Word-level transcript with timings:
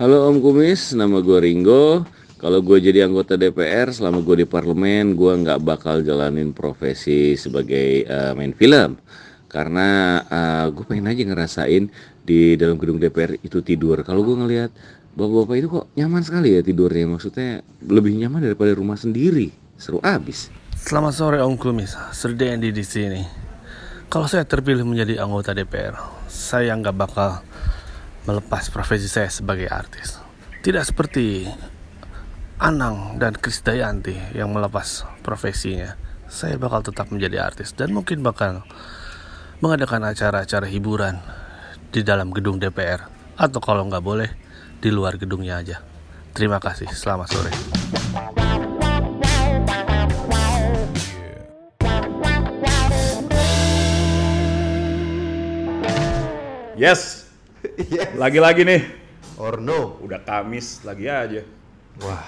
Halo 0.00 0.32
Om 0.32 0.40
Kumis, 0.40 0.96
nama 0.96 1.20
gue 1.20 1.36
Ringo. 1.44 2.08
Kalau 2.40 2.64
gue 2.64 2.80
jadi 2.80 3.04
anggota 3.04 3.36
DPR, 3.36 3.92
selama 3.92 4.24
gue 4.24 4.40
di 4.40 4.46
parlemen, 4.48 5.12
gue 5.12 5.28
nggak 5.44 5.60
bakal 5.60 6.00
jalanin 6.00 6.56
profesi 6.56 7.36
sebagai 7.36 8.08
uh, 8.08 8.32
main 8.32 8.56
film. 8.56 8.96
Karena 9.44 10.16
uh, 10.24 10.72
gue 10.72 10.88
pengen 10.88 11.04
aja 11.04 11.20
ngerasain 11.20 11.92
di 12.24 12.56
dalam 12.56 12.80
gedung 12.80 12.96
DPR 12.96 13.44
itu 13.44 13.60
tidur. 13.60 14.00
Kalau 14.00 14.24
gue 14.24 14.40
ngelihat 14.40 14.72
bapak-bapak 15.20 15.56
itu 15.60 15.68
kok 15.68 15.86
nyaman 15.92 16.24
sekali 16.24 16.56
ya 16.56 16.64
tidurnya. 16.64 17.04
Maksudnya 17.04 17.60
lebih 17.84 18.16
nyaman 18.16 18.40
daripada 18.40 18.72
rumah 18.72 18.96
sendiri. 18.96 19.52
Seru 19.76 20.00
abis. 20.00 20.48
Selamat 20.80 21.12
sore 21.12 21.44
Om 21.44 21.60
Kumis, 21.60 21.92
Serdendi 22.16 22.72
di 22.72 22.84
sini. 22.88 23.20
Kalau 24.08 24.24
saya 24.24 24.48
terpilih 24.48 24.88
menjadi 24.88 25.20
anggota 25.20 25.52
DPR, 25.52 25.92
saya 26.24 26.72
nggak 26.72 26.96
bakal 26.96 27.44
melepas 28.28 28.68
profesi 28.68 29.08
saya 29.08 29.32
sebagai 29.32 29.70
artis. 29.70 30.20
Tidak 30.60 30.84
seperti 30.84 31.48
Anang 32.60 33.16
dan 33.16 33.32
Krisdayanti 33.32 34.36
yang 34.36 34.52
melepas 34.52 35.08
profesinya. 35.24 35.96
Saya 36.28 36.60
bakal 36.60 36.84
tetap 36.84 37.08
menjadi 37.08 37.40
artis 37.40 37.72
dan 37.72 37.96
mungkin 37.96 38.20
bakal 38.20 38.60
mengadakan 39.64 40.04
acara-acara 40.04 40.68
hiburan 40.68 41.16
di 41.88 42.04
dalam 42.04 42.28
gedung 42.30 42.60
DPR 42.60 43.08
atau 43.40 43.58
kalau 43.64 43.88
nggak 43.88 44.04
boleh 44.04 44.30
di 44.76 44.92
luar 44.92 45.16
gedungnya 45.16 45.56
aja. 45.64 45.80
Terima 46.36 46.60
kasih, 46.60 46.92
selamat 46.92 47.28
sore. 47.32 47.52
Yes. 56.80 57.29
Lagi-lagi 58.16 58.62
nih. 58.64 58.80
Or 59.36 59.60
no. 59.60 60.00
Udah 60.00 60.20
Kamis 60.20 60.80
lagi 60.82 61.06
aja. 61.06 61.42
Wah. 62.00 62.24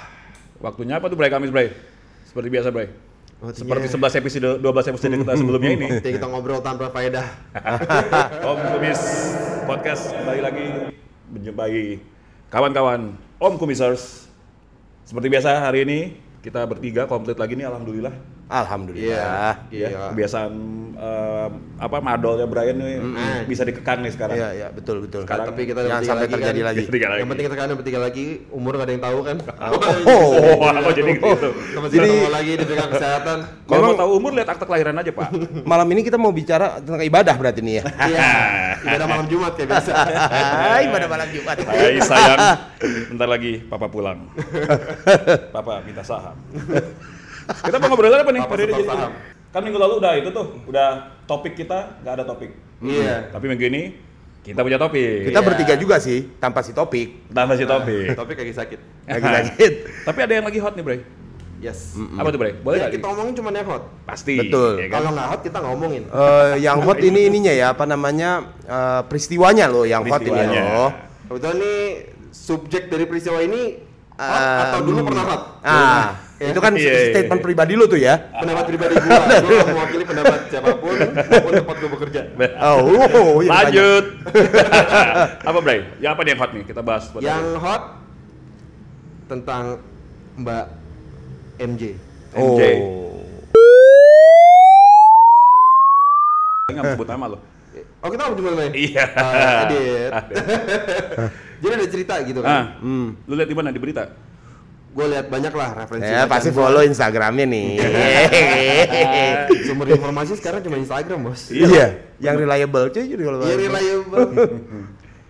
Waktunya 0.62 0.96
apa 0.96 1.10
tuh 1.10 1.16
Bray 1.18 1.30
Kamis 1.32 1.50
Bray? 1.50 1.74
Seperti 2.24 2.48
biasa 2.48 2.70
Bray. 2.70 2.88
Waktunya- 3.42 3.58
Seperti 3.58 3.86
11 3.90 4.18
episode 4.22 4.48
12 4.62 4.90
episode 4.94 5.12
kita 5.18 5.32
sebelumnya 5.34 5.70
ini. 5.74 5.86
Nanti 5.98 6.10
kita 6.14 6.26
ngobrol 6.30 6.62
tanpa 6.62 6.94
faedah. 6.94 7.26
Om 8.48 8.58
Kumis 8.70 9.00
Podcast 9.66 10.14
kembali 10.14 10.40
lagi 10.40 10.64
menjumpai 11.32 11.98
kawan-kawan 12.48 13.18
Om 13.42 13.54
Kumisers. 13.58 14.30
Seperti 15.02 15.26
biasa 15.26 15.58
hari 15.58 15.82
ini 15.82 15.98
kita 16.38 16.62
bertiga 16.62 17.10
komplit 17.10 17.34
lagi 17.34 17.58
nih 17.58 17.66
alhamdulillah. 17.66 18.14
Alhamdulillah. 18.52 19.54
Iya. 19.72 19.88
Ya, 19.88 20.00
kebiasaan 20.12 20.52
eh, 20.92 21.48
apa 21.80 21.96
madolnya 21.98 22.44
Brian 22.44 22.76
nih 22.76 23.00
bisa 23.44 23.64
dikekang 23.64 24.04
nih 24.04 24.12
sekarang. 24.12 24.36
Iya, 24.36 24.48
iya, 24.52 24.66
betul, 24.68 25.02
betul. 25.02 25.24
Sekarang- 25.24 25.48
Tapi 25.48 25.62
kita 25.64 25.80
Jangan 25.82 26.04
sampai 26.04 26.20
lagi 26.22 26.34
terjadi 26.36 26.60
kan. 26.60 26.68
lagi. 26.68 26.84
Bertiga 26.84 27.06
lagi. 27.08 27.18
Yang 27.18 27.30
penting 27.30 27.46
sekarang 27.48 27.72
bertiga 27.74 27.98
lagi, 27.98 28.24
umur 28.48 28.72
gak 28.74 28.84
ada 28.84 28.92
yang 28.92 29.02
tahu 29.02 29.18
kan. 29.22 29.36
Oh, 30.12 30.68
kok 30.68 30.92
jadi 30.92 31.10
gitu. 31.14 31.48
Kita 31.50 31.78
masih 31.80 31.96
ketemu 31.98 32.28
lagi 32.28 32.52
di 32.52 32.64
bidang 32.64 32.90
kesehatan. 32.90 33.38
Kalau 33.64 33.80
mau 33.80 33.80
Memang- 33.88 33.98
tahu 33.98 34.10
umur 34.14 34.30
lihat 34.32 34.48
akte 34.48 34.64
kelahiran 34.64 34.94
aja, 34.94 35.10
Pak. 35.10 35.28
Malam 35.70 35.86
ini 35.88 36.00
kita 36.02 36.16
mau 36.16 36.30
bicara 36.30 36.78
tentang 36.78 37.00
ibadah 37.00 37.34
berarti 37.34 37.60
nih 37.60 37.74
ya. 37.74 37.84
Iya. 38.12 38.30
Ibadah 38.82 39.06
malam 39.08 39.26
Jumat 39.26 39.52
kayak 39.54 39.68
biasa. 39.70 39.92
ibadah 40.84 41.08
malam 41.08 41.28
Jumat. 41.30 41.56
Hai 41.62 41.96
sayang, 41.98 42.38
bentar 43.08 43.28
lagi 43.30 43.52
papa 43.62 43.86
pulang. 43.86 44.26
Papa 45.48 45.80
minta 45.80 46.02
saham. 46.02 46.34
Kita 47.44 47.76
mau 47.76 47.88
ngobrol 47.88 48.12
apa 48.12 48.30
nih? 48.30 48.40
Papa 48.40 48.52
Hari 48.52 48.62
ini 48.62 48.68
setor 48.68 48.80
jadi- 48.80 48.90
saham. 48.90 49.12
Kan 49.52 49.60
minggu 49.60 49.78
lalu 49.78 49.94
udah 49.98 50.12
itu 50.16 50.28
tuh, 50.30 50.46
udah 50.64 50.88
topik 51.22 51.52
kita 51.54 52.00
nggak 52.00 52.14
ada 52.14 52.24
topik. 52.24 52.50
Iya. 52.80 53.28
Tapi 53.28 53.44
minggu 53.46 53.64
ini 53.66 53.82
kita 54.40 54.60
punya 54.60 54.74
topik. 54.76 55.28
Kita 55.28 55.38
Iya. 55.38 55.46
bertiga 55.46 55.74
juga 55.76 55.96
sih, 55.98 56.24
tanpa 56.36 56.60
si 56.60 56.72
topik. 56.72 57.28
tambah 57.28 57.54
si 57.54 57.64
topik. 57.64 58.06
Topik 58.18 58.36
lagi 58.38 58.52
sakit. 58.52 58.78
Lagi 59.04 59.28
sakit. 59.28 59.72
Tapi 60.02 60.18
ada 60.18 60.32
yang 60.32 60.44
lagi 60.44 60.58
hot 60.58 60.72
nih, 60.72 60.82
Bray. 60.82 61.00
Yes. 61.62 61.94
Apa 62.16 62.28
tuh, 62.28 62.40
Bray? 62.40 62.56
Boleh 62.56 62.74
Ya, 62.74 62.82
nggak? 62.82 62.96
kita 62.96 63.04
ngomongin 63.06 63.34
cuma 63.36 63.48
yang 63.52 63.68
hot. 63.68 63.82
Pasti. 64.02 64.34
Betul. 64.36 64.72
ya 64.78 64.86
kan? 64.88 64.98
Kalau 64.98 65.10
nggak 65.14 65.28
hot 65.28 65.40
kita 65.42 65.56
nggak 65.56 65.70
ngomongin. 65.70 66.02
Eh, 66.08 66.54
yang 66.58 66.78
hot 66.80 66.98
ini 66.98 67.20
ininya 67.28 67.52
ya, 67.52 67.66
apa 67.70 67.84
namanya? 67.84 68.30
eh, 68.64 69.00
peristiwanya 69.06 69.68
loh 69.68 69.84
yang 69.84 70.02
hot 70.02 70.22
ini 70.22 70.42
loh. 70.42 70.90
Kebetulan 71.28 71.56
nih 71.60 71.78
subjek 72.32 72.88
dari 72.88 73.04
peristiwa 73.04 73.38
ini 73.38 73.78
hot 74.12 74.42
atau 74.64 74.78
dulu 74.80 75.06
pernah 75.06 75.24
hot? 75.24 75.42
Ah. 75.60 76.18
Itu 76.50 76.58
kan 76.58 76.72
Iya, 76.74 76.82
iya, 76.82 77.10
statement 77.12 77.38
iya. 77.38 77.46
pribadi 77.46 77.72
lu 77.76 77.84
tuh 77.86 78.00
ya. 78.00 78.14
pendapat 78.34 78.64
pribadi 78.66 78.94
gua, 78.96 79.18
gua 79.38 79.62
mewakili 79.76 80.04
pendapat 80.04 80.38
siapa 80.48 80.70
pun 80.74 80.96
maupun 80.98 81.52
tempat 81.54 81.76
gua 81.78 81.90
bekerja. 81.94 82.20
Oh, 82.58 82.78
oh, 83.06 83.30
iya, 83.38 83.50
Lanjut. 83.52 84.04
apa, 85.48 85.58
Bray? 85.60 85.80
Ya 86.00 86.16
apa 86.16 86.20
nih 86.22 86.30
yang 86.32 86.40
hot 86.40 86.50
nih? 86.50 86.64
Kita 86.64 86.80
bahas. 86.80 87.06
buat 87.10 87.20
Yang 87.20 87.44
hari 87.46 87.62
hot 87.62 87.82
tentang 89.28 89.64
Mbak 90.34 90.64
MJ. 91.60 91.82
Oh. 92.32 92.56
MJ. 92.56 92.62
ini. 92.64 92.82
Nggak 96.72 96.82
mau 96.82 96.92
sebut 96.96 97.08
nama 97.08 97.26
loh. 97.28 97.40
Oh 98.02 98.08
kita 98.10 98.22
mau 98.26 98.34
gimana 98.34 98.66
nih? 98.68 98.72
Iya. 98.90 99.04
Ah, 99.14 99.62
edit. 99.64 100.10
Jadi 101.62 101.72
ada 101.72 101.86
cerita 101.86 102.14
gitu 102.26 102.40
Ah, 102.42 102.74
kan. 102.74 102.82
Hmm. 102.82 103.08
lu 103.24 103.38
lihat 103.38 103.46
di 103.46 103.54
mana 103.54 103.70
di 103.70 103.78
berita? 103.78 104.10
Gue 104.92 105.06
lihat 105.08 105.26
banyak 105.26 105.50
lah 105.50 105.70
referensi. 105.74 106.04
Ya, 106.06 106.24
pasti 106.26 106.50
follow 106.50 106.84
Instagramnya 106.84 107.46
nih. 107.46 107.66
gua. 107.74 107.88
Sumber 109.66 109.88
informasi 109.88 110.36
sekarang 110.36 110.60
cuma 110.60 110.76
Instagram 110.76 111.18
bos. 111.22 111.48
Iya, 111.48 111.86
yang 112.18 112.36
reliable 112.36 112.88
cuy, 112.88 113.08
reliable. 113.10 113.48
Iya 113.48 113.56
reliable. 113.64 114.28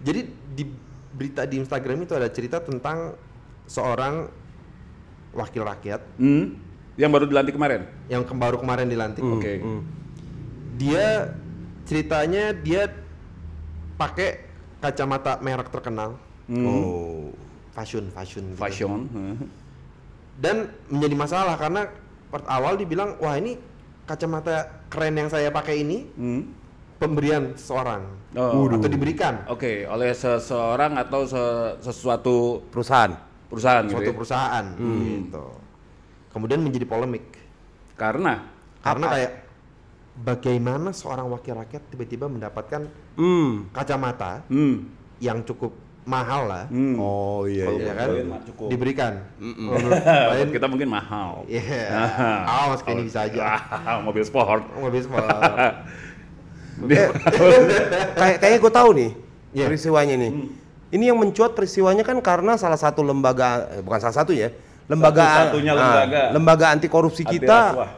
Jadi 0.01 0.21
di 0.51 0.65
berita 1.13 1.47
di 1.47 1.57
Instagram 1.57 2.03
itu 2.03 2.13
ada 2.13 2.27
cerita 2.27 2.59
tentang 2.59 3.15
seorang 3.65 4.27
wakil 5.33 5.63
rakyat 5.63 6.03
Hmm? 6.17 6.59
Yang 6.93 7.11
baru 7.11 7.25
dilantik 7.25 7.55
kemarin. 7.55 7.81
yang 8.07 8.21
ke- 8.21 8.35
baru 8.35 8.59
kemarin 8.59 8.85
dilantik. 8.85 9.23
Oke. 9.23 9.63
Dia 10.75 11.33
ceritanya 11.83 12.51
dia 12.53 12.91
pakai 13.95 14.43
kacamata 14.77 15.39
merek 15.39 15.71
terkenal, 15.71 16.19
Hmm. 16.45 16.67
Oh. 16.67 17.31
Fashion, 17.73 18.05
fashion. 18.11 18.45
gitu. 18.49 18.59
Fashion. 18.59 18.91
Dan 20.35 20.57
menjadi 20.89 21.15
masalah 21.15 21.55
karena 21.57 21.89
part 22.29 22.45
awal 22.47 22.77
dibilang 22.77 23.17
wah 23.19 23.35
ini 23.35 23.57
kacamata 24.05 24.85
keren 24.89 25.15
yang 25.15 25.29
saya 25.29 25.49
pakai 25.49 25.81
ini 25.81 26.09
Hmm. 26.13 26.43
pemberian 26.97 27.53
seseorang 27.53 28.03
Oh. 28.33 28.65
atau 28.67 28.89
diberikan 28.89 29.45
Oke, 29.47 29.85
oleh 29.85 30.13
seseorang 30.13 30.97
atau 30.97 31.25
se- 31.25 31.75
sesuatu 31.83 32.65
Perusahaan. 32.69 33.13
perusahaan 33.49 33.85
gitu. 33.85 33.93
suatu 33.93 34.09
ya? 34.09 34.17
perusahaan 34.17 34.65
gitu. 34.79 35.45
Kemudian 36.33 36.61
menjadi 36.61 36.87
polemik 36.87 37.25
Karena 37.93 38.41
karena 38.81 39.07
kayak 39.07 39.33
bagaimana 40.17 40.91
seorang 40.91 41.29
wakil 41.29 41.55
rakyat 41.55 41.83
tiba-tiba 41.89 42.27
mendapatkan 42.27 42.89
Hmm. 43.15 43.69
kacamata 43.71 44.43
hmm, 44.49 44.89
yang 45.21 45.45
cukup 45.45 45.77
mahal 46.03 46.51
lah, 46.51 46.65
hmm. 46.67 46.99
Oh 46.99 47.47
iya 47.47 47.71
iya. 47.71 47.85
ya 47.87 47.93
kan? 47.95 48.09
Cukup. 48.43 48.67
Diberikan. 48.69 49.13
Menurut 49.39 50.03
Brian, 50.31 50.51
kita 50.51 50.67
mungkin 50.67 50.89
mahal. 50.91 51.47
Iya. 51.47 51.87
Ah. 51.89 52.67
Awas 52.67 52.83
kayak 52.83 52.99
ini 52.99 53.03
bisa 53.07 53.31
aja. 53.31 53.39
Ah, 53.71 54.03
mobil 54.03 54.27
sport. 54.27 54.67
Mobil 54.75 54.99
sport. 54.99 55.23
Kayak 58.19 58.37
kayaknya 58.43 58.59
gue 58.59 58.73
tahu 58.73 58.91
nih 58.97 59.11
Iya. 59.53 59.67
peristiwanya 59.69 60.15
nih. 60.17 60.33
Ini 60.93 61.05
yang 61.13 61.19
mencuat 61.21 61.53
peristiwanya 61.53 62.03
kan 62.03 62.17
karena 62.21 62.57
salah 62.57 62.81
satu 62.81 63.05
lembaga 63.05 63.69
eh, 63.71 63.81
bukan 63.85 64.01
salah 64.01 64.17
satu 64.17 64.33
ya, 64.33 64.49
lembaga 64.89 65.25
Satu-satunya 65.53 65.73
ah, 65.73 65.79
lembaga. 65.79 66.23
lembaga 66.33 66.67
anti 66.73 66.89
korupsi 66.89 67.23
Anti 67.25 67.33
kita 67.39 67.59
rasuah. 67.77 67.91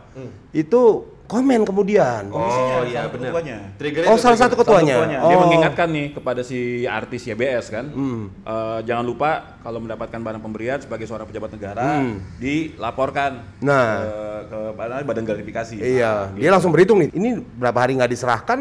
itu 0.53 0.83
komen 1.25 1.65
kemudian. 1.65 2.29
Oh 2.29 2.45
iya 2.85 3.05
Satu 3.05 3.17
benar. 3.17 3.31
ketuanya. 3.31 3.57
Triggernya 3.75 4.09
Oh 4.09 4.17
salah 4.17 4.37
satu 4.37 4.55
ketuanya. 4.55 4.95
Ketuanya. 4.99 5.19
Oh. 5.19 5.29
Dia 5.29 5.39
mengingatkan 5.41 5.89
nih 5.89 6.07
kepada 6.13 6.41
si 6.41 6.59
artis 6.85 7.25
YBS 7.25 7.67
kan, 7.69 7.89
Hmm. 7.89 8.29
eh, 8.39 8.79
jangan 8.85 9.03
lupa 9.03 9.31
kalau 9.59 9.81
mendapatkan 9.81 10.17
barang 10.17 10.39
pemberian 10.39 10.79
sebagai 10.79 11.05
seorang 11.05 11.25
pejabat 11.25 11.51
negara 11.51 11.99
Hmm. 11.99 12.21
dilaporkan 12.37 13.41
Nah. 13.59 13.91
ke, 13.99 14.13
ke 14.47 14.59
badan 15.03 15.25
gratifikasi. 15.25 15.75
Iya, 15.77 16.31
Nah, 16.31 16.37
dia 16.37 16.51
langsung 16.51 16.71
berhitung 16.71 17.01
nih. 17.01 17.11
Ini 17.11 17.29
berapa 17.55 17.79
hari 17.79 17.97
nggak 17.97 18.11
diserahkan, 18.11 18.59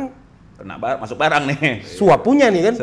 kena 0.56 0.76
bar- 0.78 0.98
masuk 0.98 1.16
barang 1.16 1.44
nih. 1.46 1.84
suap 1.84 2.24
punya 2.24 2.48
nih 2.48 2.72
kan? 2.72 2.76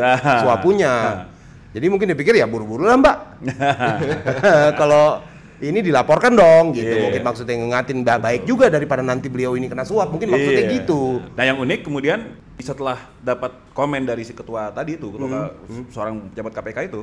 Suap 0.45 0.61
punya. 0.61 1.25
Jadi 1.71 1.87
mungkin 1.87 2.11
dipikir 2.11 2.35
ya 2.35 2.45
buru-buru 2.45 2.83
lah 2.83 2.99
mbak. 2.99 3.17
Kalau 4.81 5.23
ini 5.61 5.81
dilaporkan 5.81 6.33
dong 6.33 6.73
gitu. 6.73 6.89
Iya. 6.89 7.03
Mungkin 7.07 7.23
maksudnya 7.23 7.55
ngingatin 7.55 7.99
ba- 8.01 8.19
baik 8.19 8.45
juga 8.45 8.67
daripada 8.67 9.01
nanti 9.01 9.29
beliau 9.29 9.53
ini 9.53 9.67
kena 9.67 9.83
suap. 9.83 10.09
Mungkin 10.09 10.29
maksudnya 10.29 10.65
Iya. 10.65 10.75
gitu. 10.81 11.21
Nah 11.33 11.45
yang 11.45 11.59
unik 11.59 11.81
kemudian 11.83 12.19
setelah 12.57 12.97
dapat 13.19 13.53
komen 13.71 14.03
dari 14.03 14.21
si 14.21 14.33
ketua 14.33 14.69
tadi 14.71 14.97
itu, 14.97 15.09
ketua 15.09 15.53
Hmm. 15.65 15.85
seorang 15.89 16.29
pejabat 16.31 16.53
KPK 16.55 16.79
itu, 16.87 17.01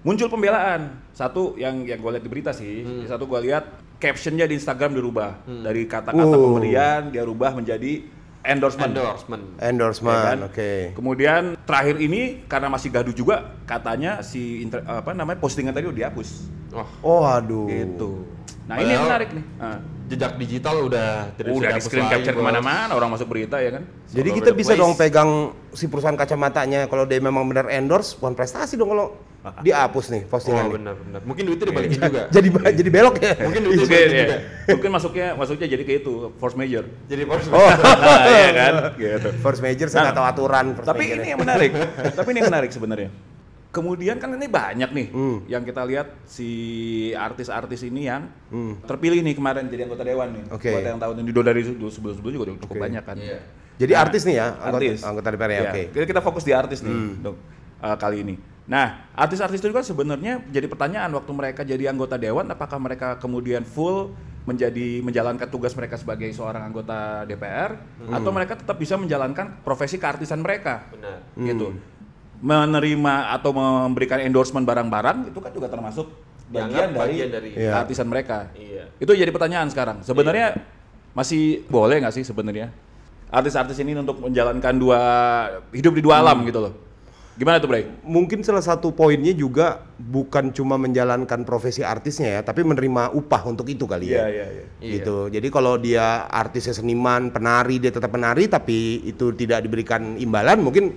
muncul 0.00 0.28
pembelaan. 0.28 1.02
Satu 1.10 1.54
yang 1.54 1.82
yang 1.82 1.98
gue 1.98 2.10
lihat 2.10 2.24
di 2.24 2.30
berita 2.30 2.50
sih, 2.50 2.82
Hmm. 2.82 3.04
satu 3.04 3.26
gue 3.26 3.38
lihat 3.44 3.66
captionnya 3.98 4.46
di 4.46 4.54
Instagram 4.54 4.94
dirubah 4.94 5.42
dari 5.44 5.82
kata-kata 5.84 6.22
Oh. 6.30 6.54
pemberian 6.54 7.10
dia 7.10 7.22
rubah 7.22 7.50
menjadi 7.52 8.06
endorsement. 8.48 8.90
Endorsement. 8.90 9.44
Endorsement, 9.60 10.16
Ya 10.16 10.28
kan? 10.32 10.38
oke. 10.48 10.70
Kemudian 10.96 11.42
terakhir 11.62 11.96
ini 12.00 12.20
karena 12.48 12.66
masih 12.66 12.88
gaduh 12.88 13.12
juga 13.12 13.36
katanya 13.62 14.24
si 14.24 14.64
inter- 14.64 14.82
apa 14.82 15.12
namanya 15.12 15.36
postingan 15.36 15.70
tadi 15.70 15.86
udah 15.86 15.98
dihapus. 16.00 16.48
Wah, 16.72 16.88
Oh, 17.00 17.22
aduh. 17.22 17.68
Gitu. 17.68 18.24
Nah, 18.64 18.76
ini 18.76 18.92
yang 18.92 19.04
Padahal- 19.04 19.06
menarik 19.06 19.30
nih. 19.32 19.44
Ah. 19.58 19.78
jejak 20.08 20.40
digital 20.40 20.88
udah 20.88 21.36
tidak 21.36 21.52
udah 21.52 21.68
di 21.68 21.80
screen 21.84 22.08
capture 22.08 22.32
Bos. 22.32 22.40
ke 22.40 22.48
mana-mana, 22.48 22.96
orang 22.96 23.12
masuk 23.12 23.28
berita 23.28 23.60
ya 23.60 23.76
kan. 23.76 23.84
Jadi 24.08 24.28
kita 24.32 24.56
bisa 24.56 24.72
place. 24.72 24.80
dong 24.80 24.96
pegang 24.96 25.30
si 25.76 25.84
perusahaan 25.84 26.16
kacamatanya 26.16 26.88
kalau 26.88 27.04
dia 27.04 27.20
memang 27.20 27.44
benar 27.44 27.68
endorse, 27.68 28.16
bukan 28.16 28.32
prestasi 28.32 28.80
dong 28.80 28.88
kalau 28.88 29.20
dihapus 29.66 30.06
nih 30.08 30.22
Oh, 30.22 30.30
postingannya. 30.30 30.72
benar 30.74 30.94
benar. 30.96 31.20
Mungkin 31.22 31.42
duitnya 31.44 31.66
dibalikin 31.66 31.98
juga. 32.00 32.22
jadi 32.36 32.48
ba- 32.48 32.72
jadi 32.72 32.90
belok 32.90 33.16
ya. 33.18 33.32
Mungkin 33.38 33.60
duitnya 33.62 33.78
Mungkin, 33.78 33.88
dibalikin 33.88 34.12
ya. 34.12 34.22
juga. 34.24 34.36
Mungkin 34.74 34.90
masuknya 34.90 35.26
masuknya 35.34 35.66
jadi 35.68 35.82
kayak 35.82 35.98
itu 36.00 36.12
force 36.36 36.54
major. 36.54 36.84
Jadi 37.04 37.22
bos. 37.24 37.44
Oh, 37.48 37.68
Iya 38.24 38.50
kan? 38.52 38.72
Gitu. 38.94 39.28
first 39.38 39.60
major 39.60 39.86
saya 39.86 40.00
nggak 40.06 40.16
tahu 40.16 40.26
aturan 40.28 40.66
Tapi 40.74 40.98
major 41.00 41.14
ini 41.14 41.22
ya. 41.22 41.30
yang 41.30 41.40
menarik. 41.40 41.70
Tapi 42.10 42.28
ini 42.28 42.38
yang 42.38 42.50
menarik 42.50 42.70
sebenarnya. 42.70 43.10
Kemudian 43.68 44.16
kan 44.16 44.32
ini 44.32 44.48
banyak 44.48 44.90
nih 44.90 45.06
Hmm. 45.08 45.44
yang 45.44 45.60
kita 45.60 45.84
lihat 45.84 46.08
si 46.24 46.48
artis-artis 47.12 47.84
ini 47.84 48.04
yang 48.04 48.24
terpilih 48.82 49.20
nih 49.20 49.34
kemarin 49.34 49.66
jadi 49.66 49.84
anggota 49.84 50.02
dewan 50.02 50.28
nih. 50.32 50.42
Hmm. 50.42 50.56
Oke. 50.56 50.70
Buat 50.72 50.84
yang 50.86 50.98
tahun 50.98 51.14
ini 51.18 51.30
dulu 51.30 51.44
dari 51.44 51.60
sebelum-sebelum 51.62 52.32
juga 52.32 52.44
cukup 52.58 52.74
Oke. 52.74 52.80
banyak 52.80 53.04
kan. 53.04 53.16
Jadi 53.78 53.92
Nah, 53.92 54.02
artis 54.02 54.22
nih 54.24 54.34
ya, 54.34 54.46
anggota, 54.58 54.82
artis. 54.82 54.98
anggota 55.00 55.28
DPR 55.30 55.46
ya, 55.46 55.54
Iya. 55.54 55.62
oke. 55.62 55.82
Kita, 55.92 56.04
kita 56.08 56.20
fokus 56.20 56.42
di 56.42 56.50
artis 56.50 56.78
nih 56.80 56.90
dok, 57.20 57.36
uh, 57.78 57.94
kali 57.94 58.16
ini. 58.20 58.34
Nah, 58.68 59.08
artis-artis 59.16 59.64
itu 59.64 59.72
kan 59.72 59.80
sebenarnya 59.80 60.44
jadi 60.52 60.68
pertanyaan 60.68 61.08
waktu 61.16 61.32
mereka 61.32 61.64
jadi 61.64 61.88
anggota 61.88 62.20
dewan, 62.20 62.44
apakah 62.52 62.76
mereka 62.76 63.16
kemudian 63.16 63.64
full 63.64 64.12
menjadi 64.44 65.00
menjalankan 65.00 65.48
tugas 65.48 65.72
mereka 65.72 65.96
sebagai 65.96 66.28
seorang 66.36 66.68
anggota 66.68 67.24
DPR, 67.24 67.80
atau 68.12 68.28
mereka 68.28 68.60
tetap 68.60 68.76
bisa 68.76 69.00
menjalankan 69.00 69.64
profesi 69.64 69.96
keartisan 69.96 70.44
mereka? 70.44 70.84
Benar. 70.92 71.18
Gitu. 71.32 71.66
Menerima 72.44 73.34
atau 73.34 73.50
memberikan 73.56 74.20
endorsement 74.20 74.68
barang-barang 74.68 75.32
itu 75.32 75.38
kan 75.40 75.50
juga 75.50 75.68
termasuk 75.72 76.06
bagian 76.52 76.92
dari, 76.92 77.00
bagian 77.00 77.28
dari- 77.32 77.52
Iya. 77.56 77.72
keartisan 77.72 78.08
mereka. 78.08 78.52
Iya. 78.52 78.84
Itu 79.00 79.12
jadi 79.16 79.32
pertanyaan 79.32 79.68
sekarang. 79.72 80.04
Sebenarnya 80.04 80.56
masih 81.16 81.64
boleh 81.72 82.04
nggak 82.04 82.14
sih 82.14 82.24
sebenarnya 82.24 82.68
artis-artis 83.28 83.76
ini 83.80 83.96
untuk 83.96 84.22
menjalankan 84.22 84.74
dua 84.76 85.00
hidup 85.72 85.92
di 85.92 86.02
dua 86.04 86.20
alam 86.20 86.40
gitu 86.44 86.60
loh. 86.62 86.72
Gimana 87.38 87.62
tuh, 87.62 87.70
Bray? 87.70 87.86
Mungkin 88.02 88.42
salah 88.42 88.60
satu 88.60 88.90
poinnya 88.90 89.30
juga 89.30 89.86
bukan 89.94 90.50
cuma 90.50 90.74
menjalankan 90.74 91.46
profesi 91.46 91.86
artisnya 91.86 92.34
ya, 92.34 92.40
tapi 92.42 92.66
menerima 92.66 93.14
upah 93.14 93.46
untuk 93.46 93.70
itu 93.70 93.86
kali 93.86 94.10
ya. 94.10 94.26
iya, 94.26 94.46
iya. 94.50 94.64
Gitu. 94.98 95.30
Jadi 95.30 95.46
kalau 95.46 95.78
dia 95.78 96.26
artisnya 96.26 96.74
seniman, 96.74 97.30
penari, 97.30 97.78
dia 97.78 97.94
tetap 97.94 98.10
penari 98.10 98.50
tapi 98.50 99.06
itu 99.06 99.30
tidak 99.38 99.62
diberikan 99.62 100.18
imbalan, 100.18 100.58
mungkin 100.58 100.90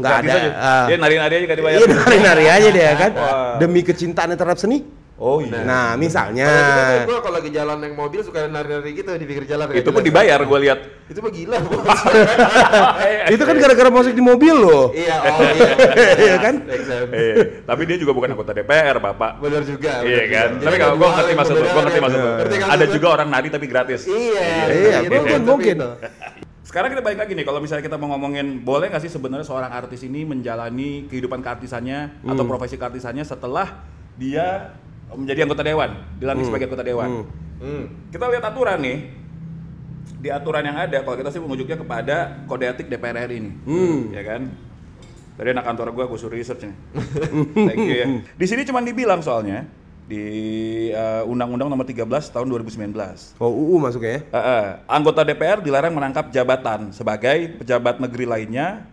nggak 0.00 0.14
ada. 0.24 0.32
ah, 0.56 0.84
Dia 0.88 0.96
nari-nari 0.96 1.34
aja 1.36 1.44
gak 1.44 1.58
dibayar. 1.60 1.76
Iya 1.76 1.86
nari-nari 1.92 2.46
aja 2.48 2.68
dia 2.72 2.90
kan. 2.96 3.10
Wah. 3.12 3.56
Demi 3.60 3.80
kecintaannya 3.84 4.36
terhadap 4.40 4.56
seni. 4.56 5.01
Oh 5.22 5.38
iya. 5.38 5.62
Nah, 5.62 5.94
misalnya 5.94 6.50
Kalau 6.50 6.66
gitu 6.66 6.82
kan 6.82 7.06
gua 7.06 7.18
kalau 7.22 7.36
lagi 7.38 7.50
jalan 7.54 7.76
naik 7.78 7.94
mobil 7.94 8.20
suka 8.26 8.50
nari-nari 8.50 8.90
gitu 8.90 9.14
di 9.14 9.22
pinggir 9.22 9.46
jalan. 9.46 9.70
itu 9.70 9.90
pun 9.94 10.02
dibayar 10.02 10.42
gue 10.42 10.58
lihat. 10.66 10.78
Itu 11.06 11.22
mah 11.22 11.30
gila, 11.30 11.58
Bos. 11.62 11.78
itu 13.38 13.42
kan 13.46 13.54
gara-gara 13.54 13.90
musik 13.94 14.18
di 14.18 14.22
mobil 14.24 14.50
loh. 14.50 14.90
Iya, 14.90 15.16
oh 15.22 15.38
iya. 15.46 15.70
Iya 16.26 16.36
kan? 16.42 16.54
Exactly. 16.66 17.14
Iya, 17.14 17.34
Tapi 17.62 17.82
dia 17.86 17.96
juga 18.02 18.12
bukan 18.18 18.34
anggota 18.34 18.50
DPR, 18.50 18.98
Bapak. 18.98 19.38
Benar 19.38 19.62
juga. 19.62 20.02
Iya 20.02 20.24
kan? 20.26 20.48
Tapi 20.58 20.76
kalau 20.82 20.94
gue 20.98 21.08
ngerti 21.14 21.32
maksud 21.38 21.54
lu, 21.54 21.66
gue 21.70 21.82
ngerti 21.86 22.00
maksud 22.02 22.18
lu. 22.18 22.26
kan? 22.26 22.46
Kan 22.50 22.70
Ada 22.74 22.84
juga 22.90 23.06
orang 23.14 23.28
nari 23.30 23.48
tapi 23.54 23.66
gratis. 23.70 24.00
Iya. 24.10 24.50
Iya, 24.74 24.96
gitu 25.06 25.14
mungkin, 25.22 25.38
kan, 25.38 25.42
mungkin. 25.46 25.76
tapi 25.78 26.02
itu. 26.02 26.50
Sekarang 26.66 26.88
kita 26.90 27.02
balik 27.04 27.18
lagi 27.22 27.32
nih, 27.38 27.46
kalau 27.46 27.60
misalnya 27.62 27.84
kita 27.86 27.94
mau 27.94 28.10
ngomongin 28.16 28.58
boleh 28.58 28.90
nggak 28.90 29.06
sih 29.06 29.12
sebenarnya 29.12 29.46
seorang 29.46 29.70
artis 29.70 30.02
ini 30.02 30.26
menjalani 30.26 31.06
kehidupan 31.06 31.44
keartisannya 31.44 32.26
atau 32.26 32.42
profesi 32.42 32.74
keartisannya 32.74 33.22
setelah 33.22 33.86
dia 34.16 34.74
menjadi 35.14 35.44
anggota 35.44 35.62
dewan, 35.62 35.90
dilantik 36.16 36.44
sebagai 36.46 36.66
anggota 36.68 36.84
dewan. 36.84 37.08
Hmm. 37.58 37.84
Kita 38.10 38.24
lihat 38.28 38.44
aturan 38.44 38.78
nih. 38.80 38.98
Di 40.22 40.30
aturan 40.30 40.62
yang 40.62 40.78
ada, 40.78 41.02
kalau 41.02 41.18
kita 41.18 41.34
sih 41.34 41.42
mengujuknya 41.42 41.74
kepada 41.74 42.46
kode 42.46 42.62
etik 42.62 42.86
DPR 42.86 43.26
RI 43.26 43.42
ini, 43.42 43.50
ya 44.14 44.22
kan? 44.22 44.54
Tadi 45.34 45.48
anak 45.50 45.66
kantor 45.66 45.90
gua, 45.90 46.04
gue 46.06 46.14
suruh 46.14 46.38
research 46.38 46.62
nih. 46.62 46.76
Thank 47.66 47.82
you 47.82 47.96
ya. 47.98 48.06
Di 48.38 48.46
sini 48.46 48.62
cuma 48.62 48.78
dibilang 48.78 49.18
soalnya 49.18 49.66
di 50.06 50.22
uh, 50.92 51.24
Undang-Undang 51.26 51.72
Nomor 51.72 51.86
13 51.88 52.06
Tahun 52.06 52.46
2019. 52.46 52.94
Oh, 53.40 53.50
UU 53.50 53.82
masuknya 53.82 54.10
ya. 54.10 54.20
Eh, 54.28 54.38
eh, 54.38 54.66
anggota 54.86 55.24
DPR 55.24 55.58
dilarang 55.58 55.90
menangkap 55.90 56.30
jabatan 56.30 56.92
sebagai 56.92 57.58
pejabat 57.58 57.98
negeri 57.98 58.22
lainnya, 58.28 58.86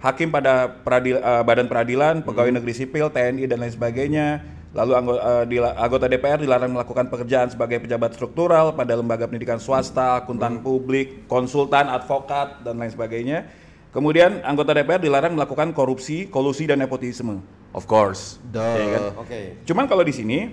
hakim 0.00 0.32
pada 0.32 0.66
peradil- 0.66 1.20
eh, 1.20 1.42
badan 1.44 1.68
peradilan, 1.68 2.14
pegawai 2.24 2.58
negeri 2.58 2.72
sipil, 2.74 3.06
TNI 3.12 3.44
dan 3.46 3.62
lain 3.62 3.74
sebagainya. 3.74 4.26
Lalu 4.72 4.90
eh, 4.96 5.60
anggota 5.76 6.08
DPR 6.08 6.40
dilarang 6.40 6.72
melakukan 6.72 7.12
pekerjaan 7.12 7.52
sebagai 7.52 7.76
pejabat 7.84 8.16
struktural 8.16 8.72
pada 8.72 8.96
lembaga 8.96 9.28
pendidikan 9.28 9.60
swasta, 9.60 10.24
akuntan 10.24 10.64
publik, 10.64 11.28
konsultan, 11.28 11.92
advokat 11.92 12.64
dan 12.64 12.80
lain 12.80 12.88
sebagainya. 12.88 13.52
Kemudian 13.92 14.40
anggota 14.40 14.72
DPR 14.72 14.96
dilarang 14.96 15.36
melakukan 15.36 15.76
korupsi, 15.76 16.24
kolusi 16.24 16.64
dan 16.64 16.80
nepotisme. 16.80 17.44
Of 17.76 17.84
course. 17.84 18.40
Duh. 18.48 18.64
Iya 18.64 18.88
kan? 18.96 19.02
Oke. 19.20 19.40
Cuman 19.68 19.84
kalau 19.84 20.00
di 20.00 20.16
sini 20.16 20.48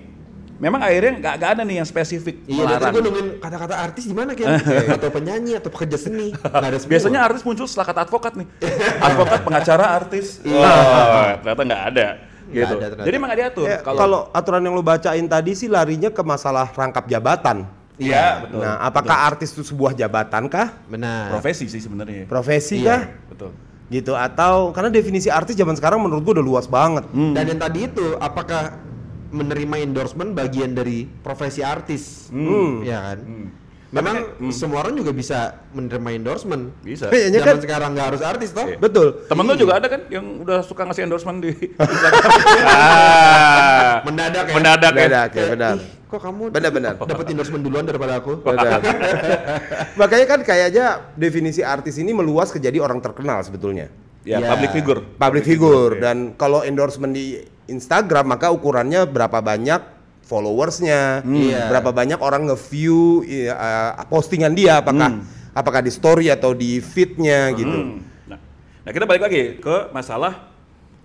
memang 0.60 0.84
akhirnya 0.84 1.16
nggak 1.16 1.34
nggak 1.40 1.50
ada 1.56 1.62
nih 1.64 1.76
yang 1.80 1.88
spesifik 1.88 2.44
Iya, 2.44 2.68
melarang. 2.68 2.92
gue 2.92 3.02
nungguin 3.08 3.28
kata-kata 3.40 3.74
artis 3.80 4.04
di 4.04 4.12
mana 4.12 4.36
kan? 4.36 4.60
atau 5.00 5.08
penyanyi 5.08 5.56
atau 5.56 5.72
pekerja 5.72 5.96
seni. 5.96 6.36
Ada 6.44 6.76
semua. 6.76 6.92
Biasanya 6.92 7.20
artis 7.24 7.40
muncul 7.40 7.64
setelah 7.64 7.88
kata 7.88 8.00
advokat 8.04 8.32
nih. 8.36 8.46
advokat, 9.08 9.40
pengacara, 9.48 9.84
artis. 9.96 10.44
Wah, 10.44 11.40
ternyata 11.40 11.62
nggak 11.64 11.84
ada. 11.96 12.08
Gitu. 12.50 12.66
ada 12.66 12.86
ternyata. 12.90 13.06
Jadi 13.06 13.14
emang 13.16 13.28
nggak 13.30 13.40
diatur. 13.40 13.66
Ya, 13.66 13.78
kalau 13.80 14.20
aturan 14.30 14.62
yang 14.66 14.74
lo 14.74 14.82
bacain 14.82 15.26
tadi 15.26 15.52
sih 15.54 15.70
larinya 15.70 16.10
ke 16.10 16.22
masalah 16.22 16.68
rangkap 16.74 17.06
jabatan. 17.06 17.64
Iya, 18.00 18.48
betul. 18.48 18.64
Nah, 18.64 18.80
apakah 18.80 19.16
artis 19.28 19.52
itu 19.52 19.62
sebuah 19.62 19.92
jabatan 19.92 20.48
kah? 20.48 20.72
benar. 20.88 21.28
Profesi 21.30 21.68
sih 21.68 21.78
sebenarnya. 21.78 22.24
Profesi 22.24 22.80
Iya. 22.80 22.88
kah? 22.88 23.00
Betul. 23.28 23.50
Gitu 23.90 24.12
atau 24.14 24.70
karena 24.70 24.88
definisi 24.88 25.28
artis 25.28 25.58
zaman 25.58 25.74
sekarang 25.76 26.00
menurut 26.00 26.22
gua 26.24 26.34
udah 26.40 26.46
luas 26.46 26.66
banget. 26.66 27.04
Dan 27.12 27.44
yang 27.44 27.60
tadi 27.60 27.86
itu 27.86 28.16
apakah 28.16 28.78
menerima 29.30 29.86
endorsement 29.86 30.34
bagian 30.34 30.74
dari 30.74 31.06
profesi 31.22 31.62
artis? 31.62 32.30
Hmm. 32.34 32.82
Ya 32.82 33.14
kan? 33.14 33.18
Memang 33.90 34.16
semua 34.50 34.86
orang 34.86 34.94
juga 34.94 35.10
bisa 35.10 35.58
menerima 35.74 36.10
endorsement. 36.14 36.70
Bisa. 36.78 37.10
Kayaknya 37.10 37.42
Zaman 37.42 37.48
kan 37.50 37.56
sekarang 37.58 37.90
nggak 37.98 38.06
harus 38.14 38.22
artis 38.22 38.54
toh? 38.54 38.66
betul. 38.78 39.26
Temen 39.26 39.42
lu 39.42 39.54
juga 39.58 39.82
ada 39.82 39.90
kan 39.90 40.06
yang 40.06 40.38
udah 40.40 40.62
suka 40.62 40.86
ngasih 40.86 41.10
endorsement 41.10 41.42
di 41.42 41.50
ah, 42.70 43.98
Mendadak 44.06 44.44
ya? 44.46 44.54
Mendadak 44.54 44.92
ya. 44.94 45.00
Beda, 45.02 45.20
kayak 45.26 45.48
benar. 45.54 45.76
Kok 46.06 46.20
kamu 46.20 46.42
Benar-benar. 46.50 46.94
dapat 46.98 47.26
endorsement 47.30 47.62
duluan 47.62 47.86
daripada 47.86 48.18
aku? 48.18 48.42
Benar. 48.42 48.78
Makanya 50.00 50.26
kan 50.26 50.40
kayaknya 50.42 50.86
definisi 51.14 51.62
artis 51.62 51.98
ini 51.98 52.10
meluas 52.10 52.50
ke 52.50 52.58
jadi 52.58 52.78
orang 52.78 52.98
terkenal 52.98 53.42
sebetulnya. 53.42 53.90
Ya, 54.22 54.36
Ya. 54.38 54.52
public 54.52 54.70
figure. 54.70 55.00
Public 55.16 55.44
figure 55.46 55.92
dan 55.96 56.34
kalau 56.34 56.60
endorsement 56.60 57.10
di 57.10 57.40
Instagram 57.66 58.36
maka 58.36 58.50
ukurannya 58.50 59.06
berapa 59.06 59.38
banyak 59.38 59.99
followersnya, 60.30 61.26
Iya. 61.26 61.66
berapa 61.66 61.90
banyak 61.90 62.22
orang 62.22 62.46
nge-view 62.46 63.26
iya, 63.26 63.58
eh, 63.98 64.06
postingan 64.06 64.54
dia 64.54 64.78
apakah 64.78 65.18
apakah 65.50 65.82
di 65.82 65.90
story 65.90 66.30
atau 66.30 66.54
di 66.54 66.78
feednya 66.78 67.50
gitu. 67.52 67.66
Hmm. 67.90 67.98
Nah, 68.30 68.38
nah, 68.86 68.90
kita 68.94 69.10
balik 69.10 69.26
lagi 69.26 69.58
ke 69.58 69.90
masalah 69.90 70.46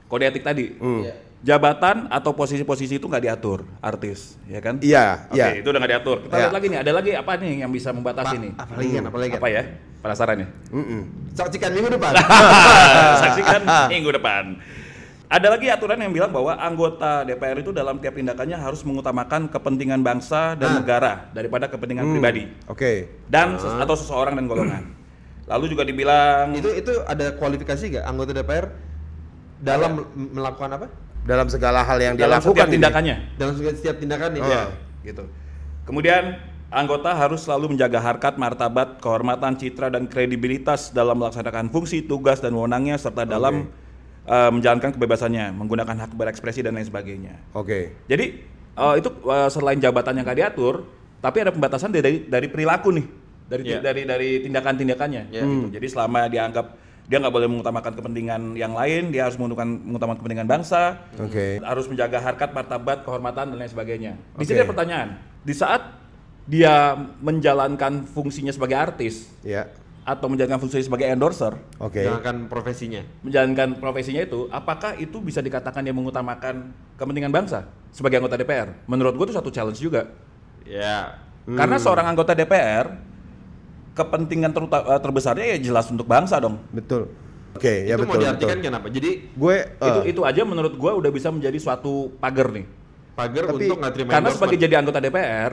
kode 0.05 0.29
etik 0.29 0.46
tadi. 0.46 0.77
Hmm. 0.77 1.01
Iya. 1.01 1.13
Jabatan 1.46 2.10
atau 2.10 2.34
posisi-posisi 2.34 2.98
itu 2.98 3.05
nggak 3.05 3.22
diatur 3.22 3.70
artis, 3.77 4.34
ya 4.50 4.58
kan? 4.58 4.82
Iya, 4.82 5.29
Oke, 5.29 5.38
iya. 5.38 5.62
itu 5.62 5.67
udah 5.70 5.77
nggak 5.77 5.94
diatur. 5.94 6.17
Kita 6.25 6.34
Iya. 6.34 6.41
lihat 6.41 6.53
lagi 6.58 6.65
nih, 6.74 6.79
ada 6.82 6.91
lagi 6.94 7.12
apa 7.13 7.32
nih 7.38 7.53
yang 7.62 7.70
bisa 7.70 7.89
membatasi 7.94 8.36
nih? 8.41 8.51
Apalagi 8.58 8.89
kan? 8.89 9.03
Apalagi 9.10 9.29
kan? 9.29 9.41
Apa 9.41 9.50
ya? 9.53 9.62
Penasaran 10.01 10.38
ya? 10.41 10.48
Mm-mm. 10.74 11.01
Saksikan 11.38 11.70
minggu 11.74 11.89
depan. 11.94 12.13
Saksikan 13.22 13.62
minggu 13.89 14.10
depan. 14.10 14.44
Ada 15.36 15.51
lagi 15.51 15.68
aturan 15.68 16.00
yang 16.00 16.15
bilang 16.15 16.32
bahwa 16.32 16.56
anggota 16.56 17.27
DPR 17.27 17.60
itu 17.60 17.75
dalam 17.75 18.00
tiap 18.00 18.15
tindakannya 18.15 18.56
harus 18.56 18.88
mengutamakan 18.88 19.51
kepentingan 19.51 20.00
bangsa 20.00 20.56
dan 20.56 20.80
negara 20.80 21.27
daripada 21.36 21.68
kepentingan 21.68 22.08
pribadi 22.08 22.48
Oke. 22.72 23.12
dan 23.27 23.60
ses- 23.60 23.75
atau 23.75 24.00
seseorang 24.00 24.39
dan 24.39 24.48
golongan. 24.48 24.96
Lalu 25.44 25.75
juga 25.75 25.84
dibilang 25.84 26.56
itu 26.56 26.72
itu 26.72 27.04
ada 27.04 27.36
kualifikasi 27.36 27.84
nggak 27.84 28.06
anggota 28.08 28.32
DPR 28.32 28.72
dalam 29.60 30.08
m- 30.08 30.39
melakukan 30.39 30.72
apa? 30.72 30.88
Dalam 31.27 31.51
segala 31.51 31.84
hal 31.84 32.00
yang 32.00 32.15
dia 32.15 32.32
dalam 32.32 32.39
lakukan 32.39 32.56
setiap 32.56 32.68
ini. 32.72 32.75
tindakannya. 32.80 33.15
Dalam 33.36 33.54
setiap 33.60 33.96
tindakan 34.00 34.30
nih. 34.32 34.42
Iya, 34.46 34.63
gitu. 35.04 35.24
Kemudian 35.84 36.24
anggota 36.72 37.12
harus 37.12 37.44
selalu 37.44 37.75
menjaga 37.75 38.00
harkat, 38.00 38.39
martabat, 38.39 39.04
kehormatan, 39.04 39.60
citra 39.60 39.92
dan 39.92 40.08
kredibilitas 40.08 40.96
dalam 40.96 41.20
melaksanakan 41.20 41.68
fungsi, 41.75 42.08
tugas 42.08 42.39
dan 42.39 42.56
wewenangnya 42.56 42.96
serta 42.96 43.27
dalam 43.27 43.68
eh, 44.25 44.50
menjalankan 44.51 44.91
kebebasannya, 44.94 45.53
menggunakan 45.55 45.96
hak 46.05 46.12
berekspresi 46.17 46.65
dan 46.65 46.75
lain 46.75 46.86
sebagainya. 46.86 47.38
Oke. 47.53 47.94
Jadi 48.10 48.25
eh, 48.75 48.94
itu 49.00 49.10
eh, 49.25 49.50
selain 49.50 49.79
jabatan 49.79 50.17
yang 50.17 50.25
gak 50.25 50.39
diatur, 50.41 50.84
tapi 51.22 51.41
ada 51.41 51.51
pembatasan 51.53 51.94
dari 51.94 52.25
dari 52.27 52.48
perilaku 52.50 52.91
nih. 52.94 53.08
dari 53.46 53.62
Iya. 53.62 53.77
dari 53.77 54.01
dari 54.10 54.29
tindakan-tindakannya. 54.41 55.29
gitu. 55.29 55.70
Jadi 55.77 55.86
selama 55.86 56.25
dianggap 56.25 56.65
dia 57.05 57.22
nggak 57.22 57.29
boleh 57.29 57.46
mengutamakan 57.46 57.94
kepentingan 57.94 58.41
yang 58.58 58.74
lain, 58.74 59.13
dia 59.13 59.29
harus 59.29 59.38
mengutamakan, 59.38 59.86
mengutamakan 59.86 60.17
kepentingan 60.17 60.50
bangsa, 60.50 61.05
Oke. 61.22 61.62
harus 61.62 61.86
menjaga 61.86 62.17
harkat, 62.17 62.50
martabat, 62.50 63.05
kehormatan 63.05 63.53
dan 63.53 63.58
lain 63.62 63.70
sebagainya. 63.70 64.17
Di 64.34 64.50
sini 64.50 64.65
ada 64.65 64.70
pertanyaan, 64.74 65.22
di 65.46 65.53
saat 65.53 65.86
dia 66.50 66.98
menjalankan 67.22 68.05
fungsinya 68.10 68.53
sebagai 68.53 68.77
artis 68.77 69.29
Ya. 69.46 69.70
Atau 70.05 70.29
menjalankan 70.29 70.62
fungsinya 70.62 70.85
sebagai 70.85 71.09
endorser, 71.09 71.57
Oke. 71.81 72.05
Jangan 72.05 72.45
profesinya. 72.45 73.01
menjalankan 73.25 73.81
profesinya 73.81 74.21
itu, 74.21 74.45
apakah 74.53 74.93
itu 74.95 75.17
bisa 75.17 75.41
dikatakan 75.41 75.81
dia 75.81 75.91
mengutamakan 75.91 76.69
kepentingan 76.93 77.33
bangsa 77.33 77.65
sebagai 77.89 78.21
anggota 78.21 78.38
DPR? 78.38 78.85
Menurut 78.85 79.17
gue 79.17 79.25
itu 79.27 79.35
satu 79.35 79.50
challenge 79.50 79.81
juga. 79.81 80.13
Ya. 80.62 81.17
Karena 81.45 81.81
seorang 81.81 82.05
anggota 82.05 82.38
DPR 82.38 83.01
kepentingan 83.93 84.51
teruta- 84.53 84.85
eh, 84.85 85.01
terbesarnya 85.01 85.45
ya 85.55 85.57
jelas 85.57 85.89
untuk 85.89 86.05
bangsa 86.05 86.38
dong. 86.38 86.62
Betul. 86.69 87.09
Oke, 87.55 87.88
ya 87.88 87.95
itu 87.95 88.03
betul. 88.03 88.12
mau 88.12 88.19
diartikan 88.19 88.57
betul. 88.59 88.67
kenapa? 88.67 88.88
Jadi 88.91 89.12
Gue 89.31 89.55
itu 89.74 90.00
eh, 90.03 90.12
itu 90.12 90.21
aja 90.21 90.41
menurut 90.43 90.75
gua 90.75 90.91
udah 90.93 91.07
bisa 91.09 91.31
menjadi 91.31 91.55
suatu 91.57 92.12
pagar 92.19 92.51
nih. 92.51 92.65
pagar 93.15 93.47
untuk 93.47 93.79
nggak 93.79 93.93
terima 93.95 94.09
Karena 94.12 94.29
sebagai 94.29 94.57
jadi 94.59 94.75
anggota 94.75 95.00
DPR, 95.00 95.51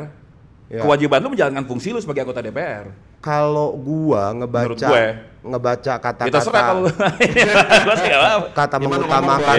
Ya. 0.67 0.81
kewajiban 0.81 1.21
lu 1.21 1.31
menjalankan 1.31 1.65
fungsi 1.65 1.91
lu 1.91 1.99
sebagai 1.99 2.23
anggota 2.23 2.41
DPR. 2.41 2.87
kalau 3.19 3.75
gua 3.75 4.33
ngebaca 4.33 4.67
Menurut 4.67 4.81
gue. 4.81 5.07
ngebaca 5.45 5.93
kalau 5.93 6.03
kata-kata 6.03 6.39
Gua 7.85 7.95
sih 7.95 8.07
nggak 8.07 8.21
apa-apa. 8.21 8.47
kata 8.53 8.77
Gimana 8.77 8.87
mengutamakan 8.99 9.59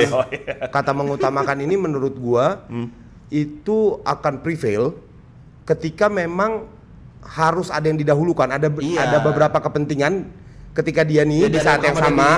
kata 0.69 0.91
mengutamakan 0.91 1.57
ini 1.59 1.75
menurut 1.75 2.13
gua 2.13 2.65
Hmm. 2.65 2.89
itu 3.29 3.77
akan 4.01 4.39
prevail 4.39 4.97
ketika 5.63 6.07
memang 6.07 6.65
harus 7.21 7.69
ada 7.69 7.85
yang 7.85 7.95
didahulukan 7.95 8.49
ada 8.49 8.67
Iya. 8.67 9.05
ada 9.05 9.17
beberapa 9.19 9.57
kepentingan 9.59 10.27
ketika 10.73 11.01
dia 11.01 11.23
nih 11.23 11.45
Ya, 11.45 11.49
di 11.49 11.59
saat 11.59 11.79
yang 11.79 11.95
sama 11.95 12.29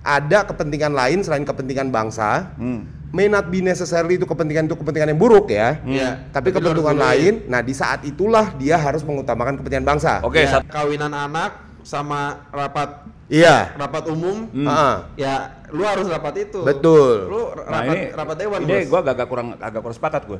ada 0.00 0.38
kepentingan 0.44 0.92
lain 0.92 1.18
selain 1.20 1.42
kepentingan 1.42 1.88
bangsa 1.88 2.54
Hmm. 2.54 2.84
May 3.10 3.26
not 3.26 3.46
be 3.46 3.58
necessarily 3.60 4.14
itu 4.14 4.24
kepentingan 4.24 4.66
itu 4.66 4.74
kepentingan 4.74 5.10
yang 5.10 5.20
buruk 5.20 5.50
ya. 5.50 5.78
Iya. 5.82 6.30
tapi 6.30 6.50
Tapi 6.50 6.56
kepentingan 6.56 6.96
lain. 6.96 7.34
Nah 7.46 7.60
di 7.60 7.74
saat 7.74 8.02
itulah 8.02 8.54
dia 8.54 8.74
harus 8.74 9.02
mengutamakan 9.02 9.58
kepentingan 9.58 9.86
bangsa. 9.86 10.22
Oke, 10.22 10.42
Ya, 10.42 10.58
sat- 10.58 10.66
kawinan 10.66 11.10
anak 11.10 11.69
sama 11.82 12.20
rapat 12.48 13.06
iya 13.26 13.72
rapat 13.74 14.04
umum. 14.06 14.50
Ah, 14.64 15.06
Ya, 15.14 15.62
lu 15.68 15.80
harus 15.80 16.06
rapat 16.06 16.44
itu. 16.44 16.60
Betul. 16.60 17.26
Lu 17.26 17.40
Nah 17.54 17.80
rapat 17.80 17.94
ini, 17.94 18.02
rapat 18.10 18.36
dewan, 18.36 18.58
ini 18.62 18.78
gue 18.84 18.98
agak 19.00 19.26
kurang 19.26 19.48
agak 19.56 19.80
kurang 19.80 19.96
sepakat 19.96 20.22
gue. 20.26 20.38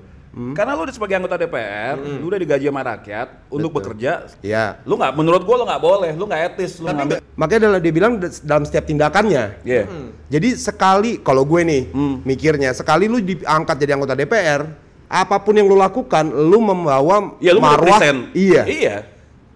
Karena 0.52 0.74
lu 0.74 0.86
sebagai 0.86 1.16
anggota 1.16 1.34
DPR, 1.36 1.98
lu 1.98 2.26
udah 2.26 2.38
digaji 2.38 2.66
sama 2.66 2.82
rakyat 2.82 3.28
untuk 3.46 3.70
bekerja. 3.72 4.30
iya 4.40 4.78
Lu 4.82 4.94
nggak, 4.94 5.12
menurut 5.12 5.42
gue 5.42 5.56
lu 5.56 5.64
nggak 5.64 5.82
boleh, 5.82 6.10
lu 6.12 6.24
nggak 6.24 6.42
etis, 6.50 6.78
lu 6.78 6.86
ngambil. 6.86 7.18
makanya 7.34 7.60
adalah 7.66 7.80
dia 7.80 7.92
bilang 7.92 8.12
dalam 8.42 8.62
setiap 8.62 8.84
tindakannya 8.84 9.44
Iya. 9.62 9.84
Jadi 10.28 10.48
sekali 10.54 11.18
kalau 11.18 11.42
gue 11.42 11.60
nih 11.62 11.82
Hmm. 11.90 12.22
mikirnya 12.22 12.70
sekali 12.70 13.06
lu 13.06 13.18
diangkat 13.18 13.76
jadi 13.76 13.94
anggota 13.94 14.14
DPR, 14.14 14.66
apa 15.06 15.36
pun 15.38 15.50
yang 15.52 15.66
lu 15.66 15.74
lakukan, 15.74 16.22
lu 16.26 16.58
membawa 16.58 17.34
Iya, 17.38 17.50
lu 17.50 17.60
marwah 17.60 17.98
iya 18.32 18.62
Iya. 18.64 18.96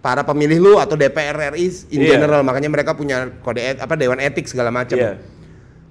Para 0.04 0.20
pemilih 0.20 0.60
lu 0.60 0.72
atau 0.76 1.00
DPR 1.00 1.56
RI 1.56 1.88
in 1.88 2.04
Iya. 2.04 2.20
general 2.20 2.44
makanya 2.44 2.68
mereka 2.68 2.92
punya 2.92 3.32
kode 3.40 3.64
et- 3.64 3.80
apa 3.80 3.96
dewan 3.96 4.20
etik 4.20 4.44
segala 4.44 4.68
macam. 4.68 5.00
Iya. 5.00 5.16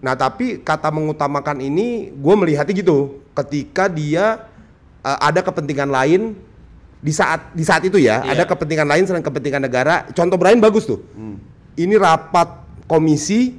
Nah 0.06 0.14
tapi 0.14 0.62
kata 0.62 0.94
mengutamakan 0.94 1.58
ini 1.58 2.14
gue 2.14 2.36
melihatnya 2.38 2.78
gitu 2.78 3.26
ketika 3.34 3.90
dia 3.90 4.46
uh, 5.02 5.18
ada 5.18 5.42
kepentingan 5.42 5.90
lain 5.90 6.38
di 7.02 7.10
saat 7.10 7.50
di 7.58 7.66
saat 7.66 7.82
itu 7.82 7.98
ya 7.98 8.22
Iya. 8.22 8.38
ada 8.38 8.44
kepentingan 8.46 8.86
lain 8.86 9.04
selain 9.10 9.26
kepentingan 9.26 9.66
negara. 9.66 10.06
Contoh 10.14 10.38
Brian 10.38 10.62
bagus 10.62 10.86
tuh. 10.86 11.02
Hmm. 11.18 11.42
Ini 11.74 11.98
rapat 11.98 12.62
komisi 12.86 13.58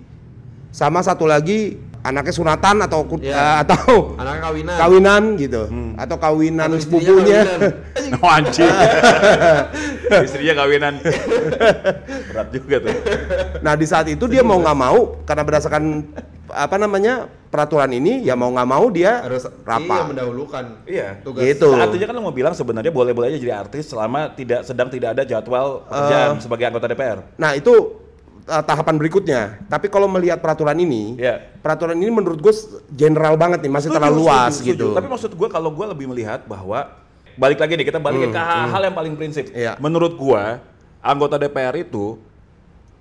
sama 0.70 1.02
satu 1.02 1.26
lagi 1.26 1.82
anaknya 2.04 2.30
sunatan 2.30 2.76
atau 2.80 3.00
ku- 3.02 3.16
Iya. 3.16 3.32
uh, 3.32 3.56
atau 3.64 3.88
Anak 4.20 4.44
kawinan. 4.44 4.76
kawinan 4.76 5.22
gitu 5.34 5.62
Hmm. 5.64 5.96
atau 5.96 6.16
kawinan 6.16 6.68
Atau 6.68 6.78
sepupunya. 6.78 7.40
kawinan. 7.42 7.72
Oh, 8.20 8.28
anjing. 8.30 8.68
Istrinya 10.28 10.54
kawinan. 10.56 10.94
Berat 12.26 12.48
juga 12.50 12.76
tuh. 12.80 12.94
Nah 13.58 13.74
di 13.74 13.86
saat 13.86 14.06
itu 14.06 14.24
dia 14.26 14.40
mau 14.40 14.60
nggak 14.60 14.78
mau 14.78 14.98
karena 15.24 15.42
berdasarkan 15.42 15.82
apa 16.46 16.76
namanya 16.76 17.14
peraturan 17.48 17.88
ini 17.90 18.20
ya 18.20 18.34
mau 18.34 18.50
nggak 18.50 18.68
mau 18.68 18.84
dia 18.88 19.24
harus 19.24 19.42
iya 19.42 19.64
rapat. 19.64 20.02
mendahulukan 20.06 20.64
Iya. 20.84 21.08
tugas. 21.22 21.42
Gitu. 21.42 21.68
Nah, 21.70 21.88
artinya 21.88 22.06
kan 22.06 22.14
lu 22.14 22.22
mau 22.22 22.34
bilang 22.34 22.52
sebenarnya 22.52 22.92
boleh-boleh 22.92 23.28
aja 23.28 23.38
jadi 23.38 23.54
artis 23.56 23.88
selama 23.88 24.30
tidak 24.30 24.62
sedang 24.62 24.88
tidak 24.88 25.16
ada 25.16 25.22
jadwal 25.24 25.82
pekerjaan 25.82 26.38
sebagai 26.38 26.64
anggota 26.66 26.86
DPR. 26.86 27.18
Nah 27.34 27.56
itu 27.56 28.03
uh, 28.46 28.62
tahapan 28.62 28.96
berikutnya. 28.96 29.40
Tapi 29.66 29.86
kalau 29.88 30.06
melihat 30.06 30.38
peraturan 30.38 30.76
ini, 30.76 31.16
Iya. 31.16 31.40
peraturan 31.60 31.96
ini 31.96 32.10
menurut 32.10 32.38
gue 32.38 32.54
general 32.90 33.34
banget 33.34 33.60
nih, 33.60 33.72
masih 33.72 33.88
Setuju, 33.90 33.98
terlalu 34.00 34.16
luas 34.20 34.52
setuju, 34.54 34.68
gitu. 34.70 34.86
setuju. 34.90 34.96
Tapi 34.96 35.08
maksud 35.08 35.32
gue 35.32 35.48
kalau 35.48 35.70
gue 35.70 35.86
lebih 35.88 36.06
melihat 36.08 36.44
bahwa 36.44 37.00
balik 37.34 37.58
lagi 37.58 37.72
nih 37.74 37.86
kita 37.86 37.98
balikin 37.98 38.30
ke 38.30 38.38
hal-hal 38.38 38.82
yang 38.84 38.96
paling 38.96 39.14
prinsip. 39.14 39.50
Iya. 39.50 39.76
Menurut 39.78 40.14
gue 40.14 40.42
anggota 41.00 41.36
DPR 41.36 41.74
itu 41.76 42.16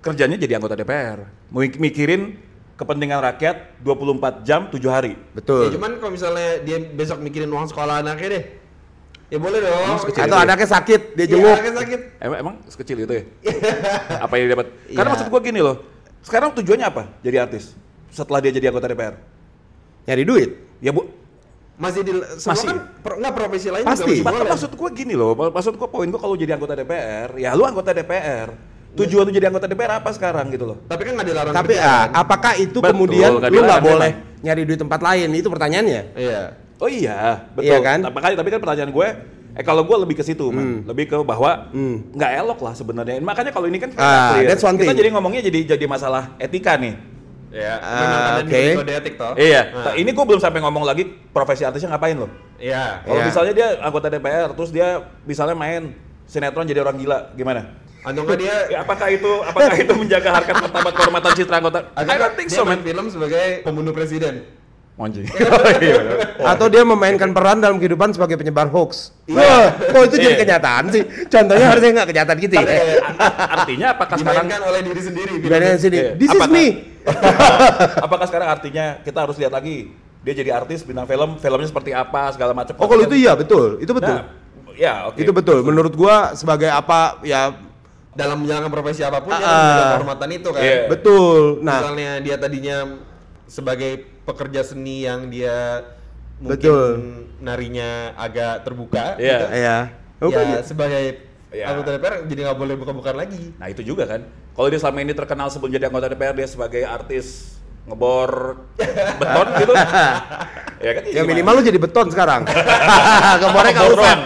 kerjanya 0.00 0.36
jadi 0.36 0.60
anggota 0.60 0.76
DPR, 0.76 1.24
Mik- 1.48 1.80
mikirin 1.80 2.36
kepentingan 2.74 3.22
rakyat 3.22 3.78
24 3.80 4.42
jam 4.42 4.66
7 4.66 4.82
hari. 4.90 5.14
Ya, 5.14 5.32
Betul. 5.32 5.70
cuman 5.72 6.02
kalau 6.02 6.12
misalnya 6.12 6.60
dia 6.60 6.82
besok 6.82 7.22
mikirin 7.22 7.48
uang 7.48 7.70
sekolah 7.70 8.02
anaknya 8.02 8.28
deh. 8.34 8.44
Ya 9.28 9.38
boleh 9.40 9.58
dong. 9.58 9.88
Atau 9.96 10.10
itu 10.10 10.20
ya? 10.20 10.44
anaknya 10.44 10.68
sakit, 10.68 11.00
dia 11.12 11.24
Iya, 11.24 11.30
jenguk. 11.32 11.54
anaknya 11.54 11.74
sakit. 11.80 12.00
Emang, 12.20 12.38
emang 12.38 12.54
sekecil 12.66 12.96
itu 13.00 13.12
ya? 13.12 13.22
apa 14.20 14.32
yang 14.36 14.44
dia 14.46 14.52
dapat? 14.54 14.66
Karena 14.86 15.00
Iya. 15.02 15.12
maksud 15.16 15.26
gue 15.28 15.40
gini 15.42 15.60
loh. 15.60 15.76
Sekarang 16.20 16.48
tujuannya 16.54 16.86
apa 16.86 17.02
jadi 17.20 17.36
artis? 17.40 17.72
Setelah 18.08 18.38
dia 18.38 18.52
jadi 18.52 18.68
anggota 18.68 18.86
DPR? 18.86 19.14
Nyari 20.04 20.22
duit. 20.22 20.50
Ya 20.78 20.92
bu, 20.92 21.08
Masih 21.74 22.06
di 22.06 22.14
semua 22.38 22.54
Masih. 22.54 22.68
kan 22.70 22.76
pro, 23.02 23.14
enggak 23.18 23.34
profesi 23.34 23.66
lain 23.66 23.82
Pasti. 23.82 24.14
juga 24.14 24.30
masih 24.30 24.46
maksud 24.46 24.70
gue 24.78 24.90
gini 24.94 25.14
loh, 25.18 25.34
maksud 25.34 25.74
gue 25.74 25.88
poin 25.90 26.06
gue 26.06 26.20
kalau 26.22 26.38
jadi 26.38 26.54
anggota 26.54 26.78
DPR, 26.78 27.34
ya 27.34 27.50
lu 27.50 27.66
anggota 27.66 27.90
DPR. 27.90 28.54
Tujuan 28.94 29.26
lu 29.26 29.34
jadi 29.34 29.50
anggota 29.50 29.66
DPR 29.66 29.98
apa 29.98 30.14
sekarang 30.14 30.54
gitu 30.54 30.70
loh? 30.70 30.78
Tapi 30.86 31.02
kan 31.02 31.18
nggak 31.18 31.26
dilarang 31.26 31.50
Tapi 31.50 31.74
ah, 31.74 32.06
kan? 32.06 32.08
apakah 32.14 32.54
itu 32.54 32.78
Betul, 32.78 32.94
kemudian 32.94 33.26
lu 33.34 33.42
nggak 33.42 33.82
boleh 33.82 34.10
memang. 34.14 34.44
nyari 34.46 34.62
duit 34.62 34.78
tempat 34.78 35.00
lain? 35.02 35.28
Itu 35.34 35.50
pertanyaannya. 35.50 36.02
Iya. 36.14 36.42
Oh 36.84 36.90
iya, 36.90 37.48
betul. 37.50 37.64
Iya 37.64 37.78
kan? 37.80 37.98
Tapi, 38.02 38.36
tapi 38.36 38.48
kan 38.50 38.60
pertanyaan 38.60 38.92
gue, 38.92 39.08
eh 39.54 39.64
kalau 39.64 39.82
gue 39.82 39.96
lebih 39.98 40.14
ke 40.14 40.22
situ, 40.22 40.44
man. 40.48 40.84
lebih 40.84 41.08
ke 41.08 41.16
bahwa 41.18 41.72
Hmm. 41.72 42.12
nggak 42.12 42.30
elok 42.38 42.60
lah 42.60 42.74
sebenarnya. 42.74 43.16
Makanya 43.18 43.50
kalau 43.50 43.64
ini 43.64 43.78
kan 43.78 43.88
Ah, 43.94 44.36
clear. 44.36 44.52
that's 44.52 44.60
one 44.60 44.76
kita 44.76 44.92
thing. 44.92 45.00
jadi 45.00 45.08
ngomongnya 45.10 45.40
jadi 45.42 45.74
jadi 45.74 45.84
masalah 45.86 46.36
etika 46.36 46.76
nih. 46.76 46.92
Iya. 47.48 47.74
Ah, 47.78 47.96
Memang 47.96 48.20
ada 48.20 48.42
oke. 48.42 48.50
di 48.52 48.74
kode 48.74 48.92
etik 48.92 49.14
toh. 49.14 49.32
Iya. 49.34 49.60
Nah. 49.72 49.94
Ini 49.94 50.10
gue 50.10 50.24
belum 50.26 50.40
sampai 50.42 50.60
ngomong 50.60 50.82
lagi 50.82 51.02
profesi 51.30 51.62
artisnya 51.62 51.88
ngapain 51.88 52.18
loh. 52.18 52.28
Iya. 52.58 53.00
Kalau 53.00 53.16
Iya. 53.16 53.26
misalnya 53.30 53.52
dia 53.54 53.68
anggota 53.78 54.06
DPR, 54.10 54.50
terus 54.52 54.68
dia 54.68 54.88
misalnya 55.22 55.54
main 55.54 55.94
sinetron 56.26 56.66
jadi 56.66 56.82
orang 56.82 56.98
gila, 56.98 57.30
gimana? 57.32 57.78
Atau 58.02 58.20
nggak 58.20 58.36
dia 58.36 58.56
Ya, 58.68 58.78
apakah 58.84 59.08
itu 59.08 59.30
apakah 59.40 59.72
itu 59.72 59.92
menjaga 59.94 60.30
harkat 60.34 60.54
martabat 60.58 60.92
kehormatan 60.92 61.30
citra 61.32 61.56
anggota? 61.56 61.78
I 61.94 62.04
don't 62.04 62.34
think 62.34 62.50
dia 62.50 62.58
so, 62.58 62.66
main 62.66 62.76
man. 62.76 62.84
film 62.84 63.04
sebagai 63.08 63.62
pembunuh 63.62 63.94
presiden. 63.94 64.44
Anjing. 64.94 65.26
Iya, 65.82 65.94
bener. 65.98 66.16
Atau 66.38 66.70
dia 66.70 66.86
memainkan 66.86 67.34
peran 67.34 67.58
dalam 67.58 67.82
kehidupan 67.82 68.14
sebagai 68.14 68.38
penyebar 68.38 68.70
hoax. 68.70 69.10
Iya. 69.26 69.42
Wah, 69.42 69.66
kok 69.74 70.02
itu 70.06 70.16
jadi 70.22 70.34
Iya. 70.38 70.42
kenyataan 70.46 70.84
sih? 70.88 71.02
Contohnya 71.26 71.66
harusnya 71.66 71.90
nggak 71.98 72.08
kenyataan 72.14 72.38
gitu 72.38 72.54
ya. 72.54 72.66
Artinya 73.50 73.86
apakah 73.90 74.16
sekarang 74.16 74.46
Dimainkan 74.46 74.62
oleh 74.62 74.80
diri 74.86 75.00
sendiri. 75.02 75.34
Dibandingkan 75.42 75.78
sini, 75.82 75.98
Iya. 75.98 76.10
this 76.14 76.30
is 76.30 76.38
Apakah- 76.38 76.54
me. 76.54 76.66
apakah 78.06 78.26
sekarang 78.30 78.48
artinya 78.48 78.84
kita 79.02 79.18
harus 79.18 79.36
lihat 79.36 79.52
lagi 79.52 79.92
dia 80.24 80.32
jadi 80.32 80.56
artis 80.56 80.80
bintang 80.80 81.04
film, 81.04 81.36
filmnya 81.36 81.68
seperti 81.68 81.90
apa 81.92 82.32
segala 82.32 82.54
macam. 82.54 82.72
Oh, 82.78 82.86
kalau 82.86 83.02
itu 83.02 83.18
iya 83.18 83.34
betul. 83.36 83.76
Itu 83.76 83.92
betul. 83.92 84.14
Nah, 84.14 84.24
ya, 84.72 85.10
oke. 85.10 85.18
Itu 85.20 85.34
betul. 85.34 85.60
Menurut 85.60 85.92
gua 85.92 86.32
sebagai 86.32 86.70
apa 86.70 87.18
ya 87.26 87.50
Dalam 88.14 88.46
menjalankan 88.46 88.70
profesi 88.70 89.02
apa 89.02 89.18
pun 89.26 89.34
menjaga 89.34 89.42
ah. 89.50 89.90
kehormatan 89.98 90.28
itu 90.30 90.48
kan. 90.54 90.62
Iya. 90.62 90.86
betul. 90.86 91.58
Nah, 91.66 91.82
Misalnya 91.82 92.10
dia 92.22 92.36
tadinya 92.38 92.76
sebagai 93.50 94.13
pekerja 94.24 94.60
seni 94.60 95.04
yang 95.04 95.28
dia 95.28 95.84
mungkin 96.36 96.58
Betul. 96.58 96.90
narinya 97.38 97.90
agak 98.14 98.64
terbuka 98.64 99.14
Iya. 99.16 99.38
gitu. 99.38 99.46
ya. 99.54 99.78
Oh, 100.18 100.30
ya 100.30 100.60
sebagai 100.60 101.04
Iya. 101.48 101.64
anggota 101.70 101.94
DPR 101.94 102.14
jadi 102.24 102.40
nggak 102.44 102.58
boleh 102.58 102.74
buka-bukan 102.74 103.14
lagi. 103.14 103.54
Nah, 103.54 103.68
itu 103.68 103.80
juga 103.80 104.04
kan. 104.04 104.24
Kalau 104.50 104.66
dia 104.66 104.78
selama 104.78 104.98
ini 105.00 105.12
terkenal 105.12 105.46
sebelum 105.48 105.70
jadi 105.70 105.86
anggota 105.86 106.08
DPR 106.08 106.32
dia 106.32 106.46
sebagai 106.46 106.82
artis 106.82 107.54
ngebor 107.84 108.64
beton 109.20 109.46
gitu. 109.56 109.72
ya 110.80 110.90
kan? 110.90 111.02
Ya 111.04 111.22
minimal 111.22 111.52
lu 111.54 111.62
jadi 111.62 111.76
beton 111.76 112.08
sekarang. 112.08 112.42
Kebornya 113.40 113.70
nggak 113.70 113.84
Ngebor 113.84 114.00
usah. 114.00 114.18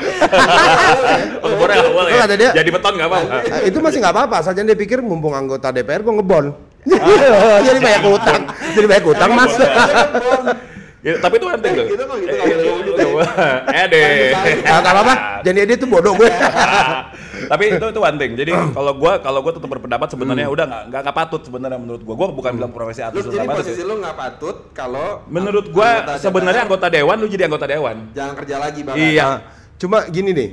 ngebornya 1.43 1.76
nggak 1.76 1.93
boleh. 1.93 2.11
Dia- 2.38 2.55
Jadi 2.55 2.71
beton 2.71 2.93
nggak 2.95 3.09
apa-apa. 3.09 3.37
Eh, 3.45 3.61
itu 3.67 3.78
masih 3.78 3.99
nggak 3.99 4.14
apa-apa, 4.14 4.37
asalnya 4.38 4.62
dia 4.64 4.78
pikir 4.78 4.99
mumpung 5.00 5.35
anggota 5.35 5.69
DPR 5.69 6.00
gua 6.00 6.14
ngebon. 6.14 6.47
Jadi 7.66 7.78
banyak 7.82 8.02
utang, 8.06 8.42
jadi 8.75 8.87
banyak 8.87 9.06
utang 9.06 9.30
mas. 9.35 9.54
Ya, 10.99 11.14
tapi 11.23 11.38
itu 11.38 11.47
penting 11.47 11.73
tuh. 11.78 11.87
Gitu 11.94 12.02
kok, 12.11 12.16
gitu 12.18 12.35
gitu. 12.90 13.06
Eh 13.70 13.87
deh. 13.87 14.35
Nah, 14.66 14.78
nggak 14.82 14.94
apa-apa, 14.99 15.14
jadi 15.47 15.58
dia 15.62 15.76
tuh 15.78 15.87
bodoh 15.87 16.12
gue. 16.18 16.26
Tapi 17.47 17.64
itu 17.70 17.87
itu 17.87 18.00
one 18.02 18.18
thing. 18.18 18.32
Jadi 18.35 18.50
kalau 18.50 18.92
gua 18.99 19.23
kalau 19.23 19.40
gua 19.40 19.52
tetap 19.54 19.70
berpendapat 19.70 20.08
sebenarnya 20.11 20.50
udah 20.50 20.64
nggak 20.90 21.00
nggak 21.06 21.16
patut 21.16 21.40
sebenarnya 21.47 21.78
menurut 21.78 22.02
gua. 22.02 22.14
Gua 22.18 22.28
bukan 22.35 22.52
bilang 22.58 22.73
profesi 22.75 23.00
artis 23.00 23.25
lu 23.25 23.30
jadi 23.30 23.47
posisi 23.47 23.82
lu 23.87 23.94
nggak 24.02 24.16
patut 24.18 24.56
kalau 24.75 25.23
Menurut 25.30 25.70
anggota 25.70 26.18
sebenarnya 26.18 26.62
anggota 26.66 26.87
dewan 26.90 27.16
lu 27.23 27.26
jadi 27.30 27.47
anggota 27.47 27.66
dewan. 27.70 27.97
jangan 28.12 28.35
kerja 28.42 28.56
lagi 28.58 28.80
bang. 28.82 28.97
Iya. 28.99 29.25
Nah, 29.25 29.38
cuma 29.78 29.99
gini 30.11 30.30
nih, 30.35 30.49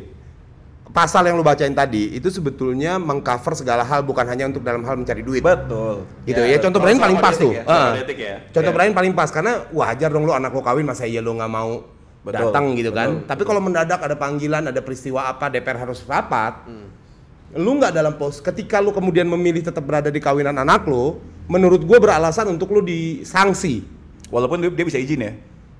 pasal 0.95 1.27
yang 1.27 1.35
lu 1.35 1.43
bacain 1.43 1.75
tadi 1.75 2.15
itu 2.15 2.31
sebetulnya 2.31 2.95
mengcover 2.95 3.51
segala 3.51 3.83
hal 3.83 3.99
bukan 4.07 4.23
hanya 4.23 4.47
untuk 4.47 4.63
dalam 4.63 4.79
hal 4.87 4.95
mencari 4.95 5.19
duit. 5.19 5.43
Betul. 5.43 6.07
gitu 6.23 6.39
ya, 6.39 6.55
contoh 6.63 6.79
Kalau 6.79 6.87
Brian 6.87 7.03
paling 7.03 7.19
pas 7.19 7.35
tuh. 7.35 7.51
ya, 7.51 7.63
etik 7.99 8.17
ya. 8.17 8.35
Contoh. 8.55 8.71
Brian 8.71 8.95
paling 8.95 9.11
pas 9.11 9.27
karena 9.27 9.67
wajar 9.75 10.07
dong 10.07 10.23
lu 10.23 10.31
anak 10.31 10.55
lo 10.55 10.63
kawin 10.63 10.87
masa 10.87 11.03
iya 11.03 11.19
lu 11.19 11.35
nggak 11.35 11.51
mau 11.51 11.83
Betul, 12.23 12.49
datang 12.49 12.65
gitu 12.73 12.89
kan. 12.95 13.21
betul, 13.21 13.27
Tapi 13.29 13.43
kalau 13.45 13.61
mendadak 13.61 13.99
ada 14.01 14.15
panggilan, 14.17 14.63
ada 14.71 14.81
peristiwa 14.81 15.29
apa, 15.29 15.45
DPR 15.51 15.77
harus 15.85 16.01
rapat. 16.09 16.65
Lu 17.53 17.77
nggak 17.77 17.93
dalam 17.93 18.17
pos. 18.17 18.41
Ketika 18.41 18.81
lu 18.81 18.89
kemudian 18.89 19.29
memilih 19.29 19.61
tetap 19.61 19.85
berada 19.85 20.09
di 20.09 20.17
kawinan 20.17 20.57
anak 20.57 20.89
lu, 20.89 21.21
menurut 21.45 21.85
gue 21.85 21.97
beralasan 22.01 22.49
untuk 22.49 22.73
lu 22.73 22.81
disanksi. 22.81 23.85
Walaupun 24.33 24.57
dia 24.73 24.85
bisa 24.87 24.97
izin 24.97 25.21
ya. 25.21 25.33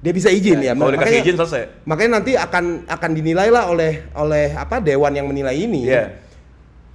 Dia 0.04 0.12
bisa 0.14 0.30
izin 0.30 0.62
ya. 0.62 0.74
Kalau 0.76 0.92
dikasih 0.94 1.20
izin 1.24 1.38
selesai. 1.40 1.64
Makanya 1.88 2.12
nanti 2.22 2.32
akan 2.38 2.86
akan 2.90 3.12
dinilai 3.14 3.50
lah 3.50 3.70
oleh 3.70 4.06
oleh 4.18 4.54
apa 4.54 4.82
dewan 4.82 5.14
yang 5.16 5.26
menilai 5.30 5.56
ini. 5.56 5.88
Iya. 5.88 6.18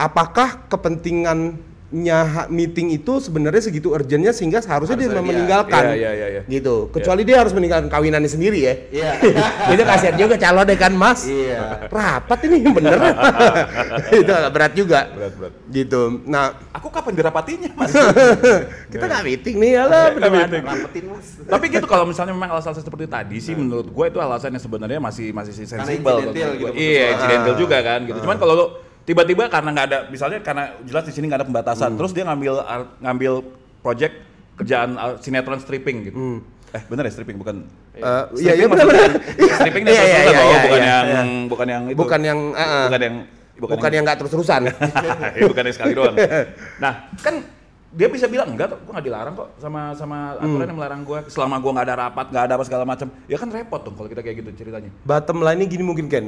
Apakah 0.00 0.69
kepentingannya 0.73 1.70
ha- 2.23 2.47
meeting 2.47 2.93
itu 2.93 3.19
sebenarnya 3.19 3.59
segitu 3.61 3.91
urgentnya 3.91 4.31
sehingga 4.31 4.59
seharusnya 4.59 4.95
dia 4.95 5.11
Harusnya 5.11 5.21
dia. 5.21 5.31
meninggalkan. 5.35 5.83
Iya, 5.85 5.95
iya, 5.95 6.11
iya, 6.13 6.27
iya. 6.31 6.43
Gitu. 6.47 6.87
Kecuali 6.89 7.23
dia 7.23 7.37
harus 7.37 7.51
meninggalkan 7.51 7.87
kawinannya 7.87 8.31
sendiri 8.31 8.59
ya. 8.61 8.75
Iya. 8.89 9.11
itu 9.75 9.83
kasihan 9.83 10.15
juga 10.15 10.35
calon 10.35 10.63
deh 10.63 10.75
kan 10.75 10.93
Mas. 10.95 11.27
Iya. 11.27 11.87
Rapat 11.87 12.39
ini 12.47 12.63
bener. 12.65 12.95
itu 14.23 14.31
agak 14.31 14.51
berat 14.51 14.73
juga. 14.73 15.01
Berat, 15.11 15.33
berat. 15.35 15.53
Gitu. 15.67 16.01
Nah, 16.25 16.45
Aku 16.71 16.87
kapan 16.89 17.13
dirapatinya, 17.13 17.71
Mas? 17.75 17.91
kita 18.93 19.05
nggak 19.05 19.23
meeting 19.23 19.57
nih 19.59 19.71
ya 19.73 19.85
lah. 19.85 20.05
Nggak 20.09 20.31
beneran. 20.31 20.47
meeting. 20.47 20.63
Rapetin 20.65 21.05
mas. 21.11 21.27
Tapi 21.43 21.65
gitu 21.69 21.87
kalau 21.87 22.05
misalnya 22.07 22.31
memang 22.31 22.51
alasan 22.53 22.73
seperti 22.73 23.05
tadi 23.05 23.37
sih 23.37 23.53
menurut 23.53 23.91
gue 23.91 24.05
itu 24.07 24.19
alasan 24.19 24.55
yang 24.55 24.63
sebenarnya 24.63 25.03
masih 25.03 25.35
masih 25.35 25.53
sensibel. 25.59 26.31
gitu, 26.31 26.71
Iya, 26.71 27.19
incidental 27.19 27.55
juga 27.59 27.83
kan 27.83 28.07
gitu. 28.07 28.23
Cuman 28.23 28.39
kalau 28.39 28.55
lo 28.55 28.67
tiba-tiba 29.04 29.49
karena 29.49 29.69
nggak 29.73 29.87
ada 29.90 29.99
misalnya 30.09 30.38
karena 30.45 30.76
jelas 30.85 31.04
di 31.09 31.12
sini 31.12 31.28
nggak 31.30 31.40
ada 31.45 31.49
pembatasan, 31.49 31.90
terus 31.97 32.12
dia 32.12 32.25
ngambil 32.28 32.54
ngambil 33.00 33.33
project 33.80 34.14
kerjaan 34.61 34.97
uh, 35.00 35.16
sinetron 35.21 35.61
stripping 35.61 36.11
gitu. 36.11 36.45
Eh 36.71 36.83
bener 36.87 37.09
ya 37.09 37.12
stripping 37.12 37.38
bukan 37.40 37.66
Eh, 38.00 38.25
iya 38.40 38.52
iya 38.57 38.66
benar 38.71 38.87
benar. 38.87 39.12
stripping 39.37 39.85
Iya, 39.85 39.92
iya, 39.92 40.04
iya, 40.07 40.21
iya, 40.25 40.59
bukan 40.64 40.80
iya, 40.80 40.88
yang 40.88 41.07
iya. 41.11 41.49
bukan 41.50 41.66
yang 41.69 41.83
itu. 41.90 41.99
Bukan 41.99 42.21
yang, 42.25 42.38
uh, 42.54 42.62
uh. 42.62 42.85
bukan 42.88 43.02
yang 43.02 43.16
Bukan, 43.61 43.92
yang 43.92 44.04
nggak 44.09 44.19
terus-terusan. 44.25 44.62
Ya, 45.37 45.45
bukan 45.45 45.62
yang 45.69 45.76
sekali 45.76 45.92
doang. 45.92 46.16
Nah, 46.83 47.12
kan 47.21 47.45
dia 47.91 48.07
bisa 48.07 48.31
bilang 48.31 48.55
enggak 48.55 48.71
kok, 48.71 48.87
gue 48.87 48.93
nggak 48.95 49.03
dilarang 49.03 49.35
kok 49.35 49.49
sama 49.59 49.91
sama 49.99 50.39
aturan 50.39 50.71
yang 50.71 50.79
melarang 50.79 51.03
gue. 51.03 51.27
Selama 51.27 51.59
gue 51.59 51.71
nggak 51.75 51.87
ada 51.91 51.97
rapat, 51.99 52.27
nggak 52.31 52.45
ada 52.47 52.53
apa 52.55 52.65
segala 52.65 52.85
macam, 52.87 53.11
ya 53.27 53.35
kan 53.35 53.51
repot 53.51 53.83
dong 53.83 53.99
kalau 53.99 54.07
kita 54.07 54.23
kayak 54.23 54.37
gitu 54.39 54.51
ceritanya. 54.57 54.91
Bottom 55.03 55.43
line-nya 55.43 55.67
gini 55.67 55.83
mungkin 55.83 56.07
Ken. 56.07 56.27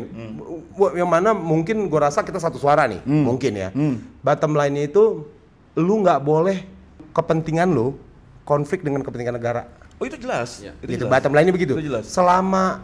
W- 0.74 0.94
Yang 0.98 1.06
mana 1.06 1.30
mungkin 1.30 1.86
gue 1.86 2.00
rasa 2.02 2.26
kita 2.26 2.42
satu 2.42 2.58
suara 2.58 2.90
nih, 2.90 2.98
mungkin 3.06 3.52
ya. 3.54 3.68
Bottom 4.20 4.58
line-nya 4.58 4.90
itu 4.90 5.22
lu 5.78 6.02
nggak 6.02 6.18
boleh 6.18 6.66
kepentingan 7.14 7.70
lu 7.70 7.94
konflik 8.42 8.82
dengan 8.82 9.06
kepentingan 9.06 9.38
negara. 9.38 9.70
Oh 10.02 10.04
itu 10.04 10.18
jelas. 10.18 10.58
Itu 10.58 10.74
gitu. 10.82 11.06
jelas. 11.06 11.14
Bottom 11.14 11.30
line-nya 11.30 11.54
begitu. 11.54 11.78
Itu 11.78 11.86
jelas. 11.86 12.10
Selama 12.10 12.82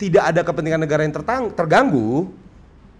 tidak 0.00 0.32
ada 0.32 0.40
kepentingan 0.40 0.80
negara 0.80 1.04
yang 1.04 1.12
tertang- 1.12 1.52
terganggu, 1.52 2.32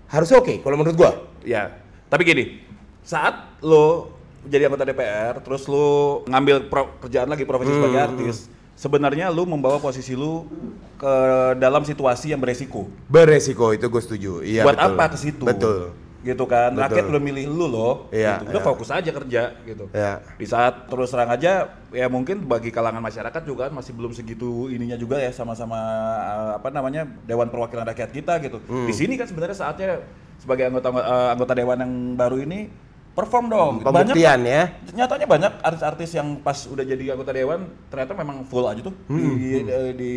harusnya 0.05 0.37
oke 0.37 0.61
kalau 0.61 0.77
menurut 0.77 0.97
gua. 1.01 1.13
Ya, 1.49 1.81
tapi 2.13 2.29
gini, 2.29 2.61
saat 3.01 3.57
lo 3.65 4.18
jadi 4.47 4.71
anggota 4.71 4.87
DPR, 4.87 5.35
terus 5.43 5.67
lo 5.67 6.23
ngambil 6.31 6.71
pro- 6.71 6.95
kerjaan 7.03 7.27
lagi 7.27 7.43
profesi 7.43 7.75
sebagai 7.75 8.01
artis, 8.01 8.37
sebenarnya 8.79 9.27
lo 9.35 9.43
membawa 9.43 9.83
posisi 9.83 10.15
lo 10.15 10.47
ke 10.95 11.15
dalam 11.59 11.83
situasi 11.83 12.31
yang 12.31 12.39
beresiko. 12.39 12.87
Beresiko 13.11 13.75
itu 13.75 13.87
gue 13.91 14.03
setuju. 14.03 14.33
Iya 14.47 14.63
Buat 14.63 14.79
betul. 14.79 14.89
apa 14.95 15.05
ke 15.11 15.19
situ? 15.19 15.45
Betul. 15.45 15.79
Gitu 16.19 16.45
kan, 16.51 16.75
Betul. 16.75 16.83
rakyat 16.83 17.05
udah 17.15 17.23
milih 17.23 17.45
lu 17.47 17.67
loh. 17.71 17.95
Iya, 18.11 18.43
gitu. 18.43 18.51
Udah 18.51 18.63
iya. 18.63 18.69
fokus 18.75 18.89
aja 18.91 19.11
kerja 19.11 19.43
gitu. 19.63 19.85
Iya. 19.95 20.13
Di 20.35 20.47
saat 20.51 20.91
terus 20.91 21.15
terang 21.15 21.31
aja, 21.31 21.71
ya 21.95 22.07
mungkin 22.11 22.43
bagi 22.43 22.75
kalangan 22.75 22.99
masyarakat 22.99 23.43
juga 23.47 23.71
kan 23.71 23.79
masih 23.79 23.95
belum 23.95 24.11
segitu 24.11 24.67
ininya 24.67 24.99
juga 24.99 25.23
ya 25.23 25.31
sama-sama 25.31 25.79
eh, 26.27 26.53
apa 26.59 26.69
namanya 26.75 27.07
Dewan 27.23 27.51
Perwakilan 27.51 27.87
Rakyat 27.87 28.11
kita 28.11 28.35
gitu. 28.43 28.59
Hmm. 28.67 28.91
Di 28.91 28.95
sini 28.99 29.15
kan 29.15 29.31
sebenarnya 29.31 29.57
saatnya 29.57 30.03
sebagai 30.43 30.71
anggota 30.71 30.91
eh, 30.91 31.29
anggota 31.39 31.53
dewan 31.55 31.79
yang 31.87 31.95
baru 32.19 32.37
ini 32.43 32.88
perform 33.19 33.51
dong. 33.51 33.73
Pembuktian 33.83 34.15
Banyak- 34.39 34.47
ya. 34.47 34.63
Nyatanya 34.95 35.27
banyak 35.27 35.53
artis-artis 35.59 36.11
yang 36.15 36.39
pas 36.39 36.55
udah 36.65 36.85
jadi 36.85 37.05
anggota 37.11 37.35
dewan 37.35 37.61
ternyata 37.87 38.15
memang 38.15 38.47
full 38.47 38.63
aja 38.63 38.79
tuh 38.81 38.95
Hmm. 39.07 39.35
di, 39.35 39.59
di- 39.59 39.95
di 39.95 40.13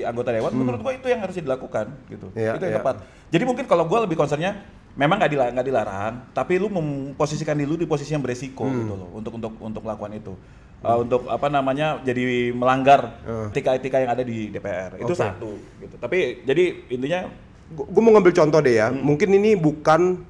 anggota 0.00 0.32
dewan. 0.32 0.48
Menurut 0.50 0.80
gua 0.80 0.92
itu 0.92 1.04
yang 1.04 1.20
harus 1.20 1.36
dilakukan 1.36 1.92
gitu. 2.08 2.32
Iya, 2.32 2.56
itu 2.56 2.64
yang 2.64 2.72
iya. 2.72 2.80
tepat. 2.80 2.96
Jadi 3.28 3.44
mungkin 3.44 3.64
kalau 3.66 3.84
gua 3.84 4.02
lebih 4.02 4.16
concernnya 4.16 4.56
memang 4.96 5.20
nggak 5.20 5.28
dilarang, 5.30 5.52
nggak 5.52 5.68
dilarang, 5.68 6.12
tapi 6.32 6.56
lu 6.56 6.72
memposisikan 6.72 7.52
diri 7.52 7.68
lu 7.68 7.76
di 7.76 7.84
posisi 7.84 8.08
yang 8.10 8.24
beresiko 8.24 8.64
Hmm. 8.64 8.76
gitu 8.80 8.94
loh 8.96 9.08
untuk 9.12 9.32
untuk 9.34 9.52
untuk 9.58 9.82
melakukan 9.84 10.16
itu. 10.16 10.32
Uh, 10.78 11.02
untuk 11.02 11.26
apa 11.26 11.48
namanya 11.48 11.98
jadi 12.00 12.52
melanggar 12.52 13.20
etika-etika 13.50 13.96
yang 13.98 14.12
ada 14.12 14.20
di 14.20 14.48
DPR. 14.48 14.96
Itu 14.96 15.08
Oke. 15.08 15.18
satu 15.18 15.50
gitu. 15.76 15.96
Tapi 15.96 16.40
jadi 16.42 16.64
intinya 16.88 17.20
Gue 17.66 17.98
mau 17.98 18.14
ngambil 18.14 18.30
contoh 18.32 18.62
deh 18.62 18.78
Hmm. 18.78 18.80
ya. 18.80 18.86
Mungkin 18.94 19.28
ini 19.34 19.52
bukan 19.52 20.22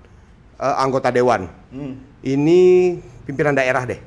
eh, 0.57 0.77
anggota 0.81 1.13
dewan. 1.13 1.53
hmm, 1.69 2.16
Ini 2.27 2.61
pimpinan 3.23 3.55
daerah 3.55 3.87
deh. 3.87 4.01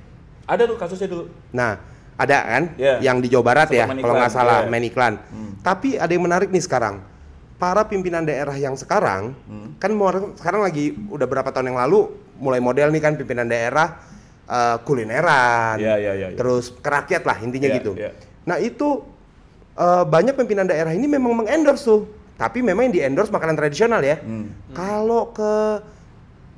ada 0.43 0.65
tuh 0.65 0.75
kasusnya 0.75 1.05
dulu. 1.05 1.29
Nah, 1.53 1.77
ada 2.17 2.38
kan 2.41 2.63
Iya. 2.73 2.97
yang 2.99 3.21
di 3.21 3.29
Jawa 3.29 3.45
Barat 3.45 3.69
ya, 3.69 3.86
Sempat 3.86 4.01
kalau 4.01 4.13
nggak 4.17 4.34
salah 4.34 4.60
iya. 4.60 4.67
main 4.67 4.82
iklan. 4.84 5.13
Tapi 5.62 5.93
ada 5.93 6.10
yang 6.10 6.25
menarik 6.25 6.49
nih 6.49 6.60
sekarang. 6.60 7.05
Para 7.55 7.86
pimpinan 7.86 8.25
daerah 8.25 8.58
yang 8.58 8.73
sekarang 8.73 9.38
Hmm. 9.45 9.77
kan 9.77 9.93
mau- 9.93 10.34
sekarang 10.34 10.65
lagi 10.65 10.97
udah 11.05 11.23
berapa 11.23 11.47
tahun 11.47 11.69
yang 11.69 11.79
lalu 11.79 12.10
mulai 12.36 12.58
model 12.58 12.89
nih 12.89 12.97
kan 12.99 13.13
pimpinan 13.13 13.45
daerah 13.45 14.01
eh, 14.49 14.77
kulineran. 14.82 15.77
Iya, 15.77 15.95
iya, 15.95 16.12
iya, 16.17 16.27
iya. 16.34 16.36
Terus 16.36 16.73
kerakyat 16.73 17.21
lah 17.21 17.38
intinya 17.38 17.69
Iya, 17.69 17.77
gitu. 17.77 17.91
iya. 17.93 18.10
Nah, 18.43 18.58
itu 18.58 19.05
eh, 19.77 20.03
banyak 20.03 20.34
pimpinan 20.34 20.65
daerah 20.65 20.89
ini 20.89 21.05
memang 21.05 21.32
mengendorse 21.38 21.86
tuh. 21.86 22.01
Tapi 22.36 22.60
memang 22.60 22.89
yang 22.89 22.95
di 22.97 23.01
endorse 23.05 23.29
makanan 23.29 23.53
tradisional 23.53 24.01
ya. 24.01 24.17
Hmm. 24.17 24.49
Kalau 24.73 25.29
ke 25.29 25.53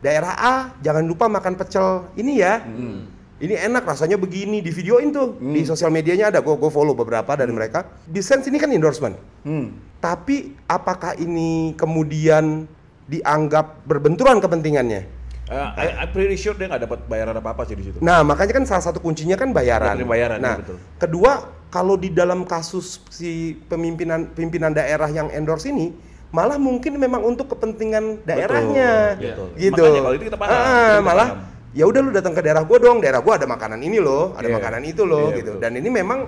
daerah 0.02 0.34
A 0.36 0.54
jangan 0.82 1.06
lupa 1.06 1.30
makan 1.30 1.56
pecel 1.56 2.10
ini 2.18 2.42
ya. 2.42 2.62
Hmm. 2.62 3.08
Ini 3.42 3.58
enak 3.58 3.90
rasanya 3.90 4.22
begini 4.22 4.62
di 4.62 4.70
videoin 4.70 5.10
tuh 5.10 5.34
di 5.42 5.66
sosial 5.66 5.90
medianya 5.90 6.30
ada 6.30 6.46
gue 6.46 6.70
follow 6.70 6.94
beberapa 6.94 7.34
dari 7.34 7.50
mereka. 7.50 7.90
Di 8.06 8.22
Sense 8.22 8.46
ini 8.54 8.62
kan 8.62 8.70
endorsement. 8.70 9.18
Hmm. 9.42 9.74
Tapi 9.98 10.54
apakah 10.70 11.18
ini 11.18 11.74
kemudian 11.74 12.70
dianggap 13.10 13.82
berbenturan 13.90 14.38
kepentingannya? 14.38 15.22
Uh, 15.52 15.68
I, 15.76 16.06
I'm 16.06 16.14
pretty 16.16 16.38
sure 16.40 16.56
dia 16.56 16.70
nggak 16.70 16.86
dapat 16.88 17.00
bayaran 17.12 17.36
apa 17.36 17.52
apa 17.52 17.68
sih 17.68 17.76
di 17.76 17.84
situ. 17.84 18.00
Nah, 18.00 18.24
makanya 18.24 18.62
kan 18.62 18.64
salah 18.64 18.88
satu 18.88 19.04
kuncinya 19.04 19.36
kan 19.36 19.52
bayaran. 19.52 20.00
Betul, 20.00 20.08
bayaran, 20.08 20.40
nah, 20.40 20.56
ya, 20.56 20.60
betul. 20.64 20.78
kedua, 20.96 21.32
kalau 21.68 22.00
di 22.00 22.08
dalam 22.08 22.48
kasus 22.48 23.04
si 23.12 23.60
pemimpinan 23.68 24.32
pimpinan 24.32 24.72
daerah 24.72 25.12
yang 25.12 25.28
endorse 25.28 25.68
ini, 25.68 25.92
malah 26.32 26.56
mungkin 26.56 26.96
memang 26.96 27.22
untuk 27.28 27.52
kepentingan 27.52 28.24
daerahnya, 28.24 29.20
betul. 29.20 29.48
gitu. 29.60 29.84
Makanya 29.84 30.02
kalau 30.02 30.16
itu 30.16 30.26
kita 30.32 30.40
paham, 30.40 30.52
Ah, 30.56 30.64
kita 30.64 31.04
malah 31.04 31.28
ya 31.72 31.84
udah 31.88 32.00
lu 32.04 32.12
datang 32.16 32.34
ke 32.36 32.42
daerah 32.44 32.64
gua 32.64 32.78
dong, 32.80 32.98
daerah 33.04 33.20
gua 33.20 33.36
ada 33.36 33.48
makanan 33.48 33.80
ini 33.84 34.00
loh, 34.00 34.32
ada 34.40 34.48
Iya. 34.48 34.56
makanan 34.56 34.82
itu 34.88 35.04
loh, 35.04 35.32
Iya, 35.32 35.38
gitu. 35.44 35.52
betul. 35.60 35.64
Dan 35.64 35.72
ini 35.76 35.90
memang 35.92 36.20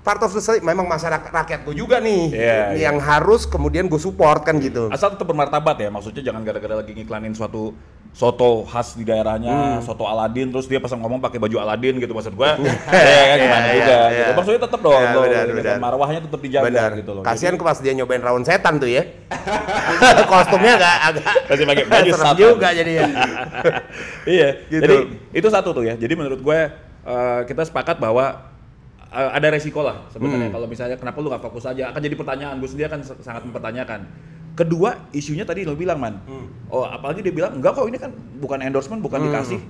part 0.00 0.18
of 0.18 0.30
the 0.30 0.38
society, 0.38 0.60
memang 0.60 0.84
masyarakat 0.84 1.28
rakyat 1.28 1.60
gua 1.62 1.74
juga 1.74 1.96
nih, 1.98 2.22
Iya, 2.30 2.58
yang 2.82 2.96
harus 2.98 3.44
kemudian 3.44 3.84
gue 3.84 3.96
support 3.96 4.42
kan 4.42 4.56
gitu. 4.56 4.88
Asal 4.88 5.12
tetap 5.12 5.24
bermartabat 5.24 5.76
ya, 5.76 5.88
maksudnya 5.88 6.22
jangan 6.22 6.40
gara-gara 6.40 6.74
lagi 6.76 6.90
ngiklanin 6.90 7.30
suatu 7.30 7.76
soto 8.10 8.64
khas 8.64 8.94
di 8.94 9.04
daerahnya, 9.04 9.78
Hmm. 9.78 9.80
soto 9.80 10.02
Aladin, 10.02 10.50
terus 10.50 10.66
dia 10.66 10.76
pasang 10.76 10.98
ngomong 10.98 11.20
pakai 11.20 11.38
baju 11.38 11.56
Aladin 11.58 11.94
gitu 11.96 12.10
maksud 12.10 12.32
gua. 12.32 12.58
ya 12.90 13.24
kan 13.30 13.38
gimana 13.38 13.66
Iya, 13.66 13.74
juga 13.76 13.86
iya, 13.86 14.00
gitu. 14.10 14.18
iya. 14.18 14.26
Maksudnya 14.34 14.60
tetap 14.60 14.80
dong, 14.80 14.98
Iya, 14.98 15.12
loh, 15.12 15.22
benar, 15.22 15.44
benar. 15.52 15.76
marwahnya 15.78 16.20
tetap 16.22 16.40
dijaga 16.40 16.66
Benar. 16.66 16.90
gitu 16.96 17.10
loh. 17.12 17.22
Kasihan 17.22 17.54
Jadi- 17.54 17.62
pas 17.62 17.78
dia 17.78 17.92
nyobain 17.94 18.18
rawon 18.20 18.42
setan 18.42 18.74
tuh 18.76 18.90
ya. 18.90 19.04
Kostumnya 20.30 20.72
agak 20.74 20.96
agak 21.06 21.24
Masih 21.46 21.64
pakai 21.66 21.84
baju 21.86 22.10
serem 22.10 22.24
setan. 22.24 22.36
juga 22.36 22.68
jadinya. 22.72 23.04
iya. 24.24 24.48
Gitu. 24.66 24.82
Jadi 24.82 24.96
itu 25.32 25.48
satu 25.48 25.68
tuh 25.70 25.84
ya. 25.84 25.94
Jadi 25.94 26.12
menurut 26.14 26.40
gue 26.40 26.58
eh, 27.00 27.40
kita 27.44 27.62
sepakat 27.62 27.96
bahwa 27.96 28.49
eh, 29.10 29.30
ada 29.30 29.46
resiko 29.50 29.82
lah 29.82 30.06
sebenarnya 30.08 30.48
Hmm. 30.48 30.54
kalau 30.54 30.66
misalnya 30.66 30.96
kenapa 30.96 31.18
lu 31.18 31.28
nggak 31.28 31.42
fokus 31.42 31.64
aja 31.64 31.90
akan 31.90 32.00
jadi 32.00 32.14
pertanyaan 32.14 32.54
gue 32.56 32.68
sendiri 32.68 32.86
akan 32.88 33.00
sangat 33.20 33.42
mempertanyakan. 33.44 34.00
Kedua 34.50 35.08
isunya 35.10 35.46
tadi 35.46 35.62
lo 35.62 35.72
bilang 35.72 35.96
man, 35.96 36.20
Hmm. 36.26 36.46
oh 36.68 36.82
apalagi 36.82 37.22
dia 37.22 37.30
bilang 37.30 37.56
enggak 37.56 37.70
kok 37.72 37.86
ini 37.86 37.96
kan 37.96 38.10
bukan 38.36 38.58
endorsement 38.60 39.00
bukan 39.00 39.22
dikasih, 39.24 39.60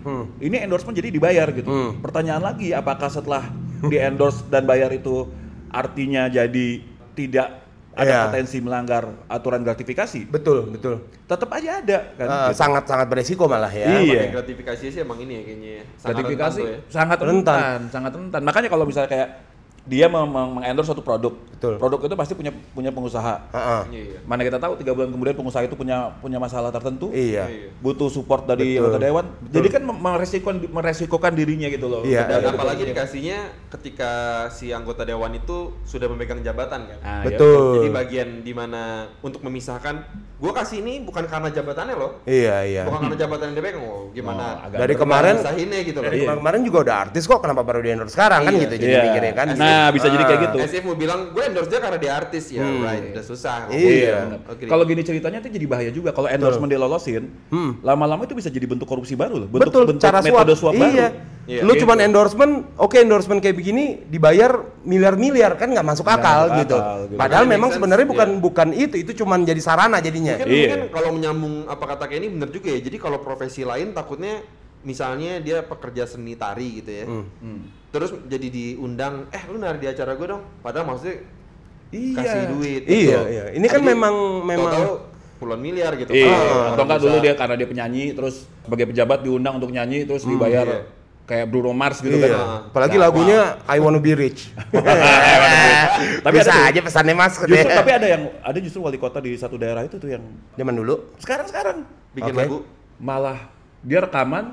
ini 0.40 0.56
endorsement 0.56 0.96
jadi 0.96 1.08
dibayar 1.08 1.46
gitu. 1.52 1.68
Hmm. 1.68 2.00
Pertanyaan 2.00 2.42
lagi 2.42 2.72
apakah 2.72 3.06
setelah 3.06 3.44
di 3.80 3.96
endorse 3.96 4.44
dan 4.48 4.64
bayar 4.64 4.88
itu 4.90 5.28
artinya 5.68 6.26
jadi 6.26 6.80
tidak 7.12 7.69
ada 7.90 8.06
Iya. 8.06 8.20
potensi 8.30 8.58
melanggar 8.58 9.02
aturan 9.26 9.60
gratifikasi, 9.60 10.24
Betul, 10.24 10.70
betul. 10.70 11.10
tetap 11.26 11.50
aja 11.50 11.82
ada 11.82 11.98
kan. 12.14 12.26
Eh, 12.26 12.34
gitu. 12.46 12.56
sangat 12.56 12.84
sangat 12.86 13.06
beresiko 13.06 13.44
malah 13.44 13.68
ya. 13.68 13.98
Iya. 13.98 14.30
Gratifikasi 14.30 14.84
sih 14.86 15.00
emang 15.02 15.18
ini 15.18 15.32
ya 15.34 15.42
kayaknya. 15.42 15.70
ya. 15.72 15.82
Sangat 15.96 16.14
gratifikasi 16.22 16.62
rentan 16.62 16.70
ya. 16.70 16.78
sangat 16.88 17.18
Rentan. 17.18 17.30
rentan. 17.58 17.80
sangat 17.90 18.12
rentan. 18.14 18.40
Makanya 18.42 18.68
kalau 18.68 18.84
misalnya 18.86 19.10
kayak 19.10 19.28
dia 19.82 20.06
meng- 20.06 20.26
meng- 20.26 20.52
mengendorse 20.56 20.86
suatu 20.86 21.00
produk, 21.00 21.32
Betul. 21.50 21.74
produk 21.76 21.98
itu 22.02 22.14
pasti 22.14 22.32
punya 22.32 22.52
punya 22.70 22.90
pengusaha. 22.90 23.48
Heeh. 23.50 23.80
Iya, 23.88 24.02
iya. 24.06 24.18
Mana 24.22 24.42
kita 24.42 24.56
tahu 24.56 24.76
tiga 24.76 24.92
bulan 24.92 25.08
kemudian 25.08 25.34
pengusaha 25.34 25.62
itu 25.62 25.74
punya 25.74 26.12
punya 26.18 26.36
masalah 26.36 26.68
tertentu, 26.68 27.08
Iya. 27.10 27.48
Iya. 27.48 27.68
butuh 27.78 28.06
support 28.06 28.44
dari 28.44 28.74
Betul. 28.74 28.80
anggota 28.86 28.98
dewan. 28.98 29.24
Jadi 29.46 29.68
kan 29.68 29.82
meresikokan 29.84 30.56
meresikokan 30.66 31.32
dirinya 31.32 31.66
gitu 31.66 31.86
loh. 31.86 32.02
Iya. 32.02 32.28
Dan 32.28 32.52
apalagi 32.52 32.84
dikasihnya 32.84 33.38
ketika 33.70 34.10
si 34.48 34.70
anggota 34.70 35.02
dewan 35.02 35.32
itu 35.32 35.72
sudah 35.82 36.06
memegang 36.06 36.40
jabatan 36.40 36.86
kan. 36.86 36.98
Ah, 37.00 37.10
iya. 37.20 37.26
Betul. 37.32 37.80
Jadi 37.80 37.88
bagian 37.90 38.28
di 38.40 38.52
mana 38.52 38.82
untuk 39.18 39.40
memisahkan, 39.40 40.04
gua 40.36 40.52
kasih 40.52 40.80
ini 40.80 41.00
bukan 41.00 41.24
karena 41.24 41.48
jabatannya 41.48 41.94
loh, 41.94 42.20
Iya, 42.24 42.56
iya. 42.62 42.82
bukan 42.84 43.06
karena 43.06 43.16
jabatan 43.18 43.44
yang 43.46 43.56
dia 43.56 43.64
pegang. 43.64 43.82
Oh, 43.82 44.08
gimana? 44.10 44.42
Oh, 44.60 44.66
agak 44.66 44.78
Dari 44.78 44.94
kemarin 44.94 45.34
gitu 45.82 45.98
loh. 45.98 46.04
dari 46.06 46.18
kemarin 46.22 46.60
juga 46.62 46.78
udah 46.82 46.96
artis 47.00 47.24
kok 47.24 47.40
kenapa 47.40 47.62
baru 47.62 47.80
di 47.80 47.90
endorse 47.90 48.12
sekarang 48.12 48.44
kan 48.44 48.52
Iya. 48.52 48.62
gitu 48.62 48.74
jadi 48.78 48.92
Iya. 48.92 49.02
mikirnya 49.06 49.32
kan. 49.34 49.46
Nah, 49.50 49.69
bisa 49.96 50.06
jadi 50.06 50.24
kayak 50.24 50.40
gitu. 50.42 50.56
SF 50.60 50.82
mau 50.84 50.94
bilang 50.94 51.20
gue 51.30 51.42
endorse 51.42 51.66
dia 51.66 51.78
karena 51.78 51.96
dia 51.96 52.12
artis 52.14 52.44
ya, 52.48 52.62
right? 52.62 53.12
Udah 53.12 53.24
susah. 53.24 53.66
Hmm. 53.66 53.74
Iya. 53.74 54.16
benar. 54.26 54.40
Oke. 54.48 54.64
Kalau 54.66 54.84
gini 54.84 55.02
ceritanya 55.02 55.38
itu 55.38 55.48
jadi 55.50 55.66
bahaya 55.66 55.90
juga. 55.90 56.10
Kalau 56.10 56.26
endorsement 56.26 56.68
dilolosin, 56.68 57.30
lama-lama 57.80 58.22
itu 58.22 58.32
bisa 58.32 58.48
jadi 58.48 58.66
bentuk 58.66 58.86
korupsi 58.86 59.14
baru 59.14 59.36
loh. 59.36 59.48
Bentuk, 59.48 59.58
Hmm. 59.60 59.66
Betul, 59.70 59.82
bentuk 59.88 60.02
cara 60.02 60.18
suap. 60.18 60.26
metode 60.26 60.52
suap 60.54 60.74
baru. 60.74 60.90
iya. 60.90 61.08
Iya. 61.42 61.62
Lu 61.62 61.72
Gitu. 61.72 61.82
cuman 61.82 61.98
endorsement, 62.00 62.52
oke 62.76 62.94
endorsement 62.94 63.38
kayak 63.38 63.56
begini 63.56 64.06
dibayar 64.06 64.54
miliar-miliar 64.84 65.56
kan 65.56 65.66
nggak 65.68 65.82
masuk 65.82 66.06
akal 66.06 66.46
masuk 66.46 66.60
gitu. 66.62 66.76
akal, 66.76 66.98
gitu. 67.04 67.16
Padahal 67.16 67.42
Makanya 67.42 67.54
memang 67.58 67.70
sebenarnya 67.72 68.06
bukan 68.06 68.28
iya. 68.28 68.38
bukan 68.38 68.68
itu, 68.70 68.94
itu 68.96 69.12
cuman 69.18 69.42
jadi 69.42 69.58
sarana 69.58 69.98
jadinya. 69.98 70.36
Mungkin, 70.36 70.46
Iya. 70.46 70.62
mungkin 70.68 70.82
kalau 70.90 71.10
menyambung 71.10 71.54
apa 71.66 71.84
kata 71.88 72.04
kayak 72.06 72.20
ini 72.20 72.28
bener 72.30 72.48
juga 72.50 72.68
ya. 72.70 72.80
Jadi 72.80 72.96
kalau 72.96 73.18
profesi 73.18 73.62
lain 73.62 73.90
takutnya 73.90 74.44
misalnya 74.82 75.38
dia 75.38 75.60
pekerja 75.60 76.04
seni 76.04 76.34
tari 76.34 76.80
gitu 76.80 76.90
ya. 76.90 77.04
Hmm. 77.04 77.60
Terus 77.90 78.14
jadi 78.24 78.46
diundang, 78.48 79.26
eh 79.28 79.42
lu 79.46 79.56
nari 79.56 79.78
di 79.78 79.88
acara 79.88 80.12
gue 80.12 80.26
dong. 80.26 80.42
Padahal 80.60 80.86
maksudnya 80.86 81.26
Iya. 81.90 82.16
kasih 82.16 82.42
duit. 82.50 82.82
Iya, 82.84 82.94
gitu. 83.18 83.20
iya. 83.28 83.44
Ini 83.52 83.66
kan 83.66 83.80
Jadi, 83.80 83.90
memang- 83.90 84.20
memang- 84.44 84.70
tahu-tahu 84.70 84.94
puluhan 85.36 85.58
miliar 85.58 85.92
gitu. 85.96 86.12
Iya, 86.12 86.30
Ah, 86.30 86.64
atau 86.70 86.84
enggak 86.84 86.98
bisa. 86.98 87.06
dulu 87.06 87.16
dia 87.18 87.34
karena 87.34 87.54
dia 87.56 87.66
penyanyi 87.66 88.04
terus 88.12 88.34
sebagai 88.62 88.86
pejabat 88.86 89.18
diundang 89.20 89.56
untuk 89.56 89.68
nyanyi 89.68 90.04
terus 90.04 90.22
dibayar 90.22 90.62
iya. 90.64 90.80
kayak 91.24 91.46
Bruno 91.46 91.72
Mars 91.72 91.98
gitu 91.98 92.14
Iya. 92.14 92.30
kan. 92.30 92.46
Apalagi 92.70 92.94
Nah, 92.94 93.02
lagunya 93.06 93.38
I 93.64 93.78
Wanna 93.78 93.98
Be 93.98 94.12
Rich. 94.14 94.52
Tapi 96.20 96.34
Bisa 96.34 96.48
ada 96.48 96.60
tuh. 96.62 96.68
aja 96.70 96.80
pesannya 96.80 97.14
Mas 97.14 97.34
Justru 97.36 97.68
tapi 97.70 97.90
ada 97.90 98.06
yang 98.06 98.22
ada 98.40 98.58
justru 98.58 98.80
wali 98.80 98.96
kota 98.96 99.18
di 99.18 99.34
satu 99.34 99.56
daerah 99.56 99.82
itu 99.82 99.96
tuh 99.96 100.08
yang 100.08 100.22
Zaman 100.54 100.74
dulu. 100.74 101.12
sekarang-sekarang 101.18 101.84
bikin 102.12 102.32
Oke. 102.32 102.40
lagu. 102.40 102.58
malah 102.96 103.48
dia 103.80 103.98
rekaman 104.00 104.44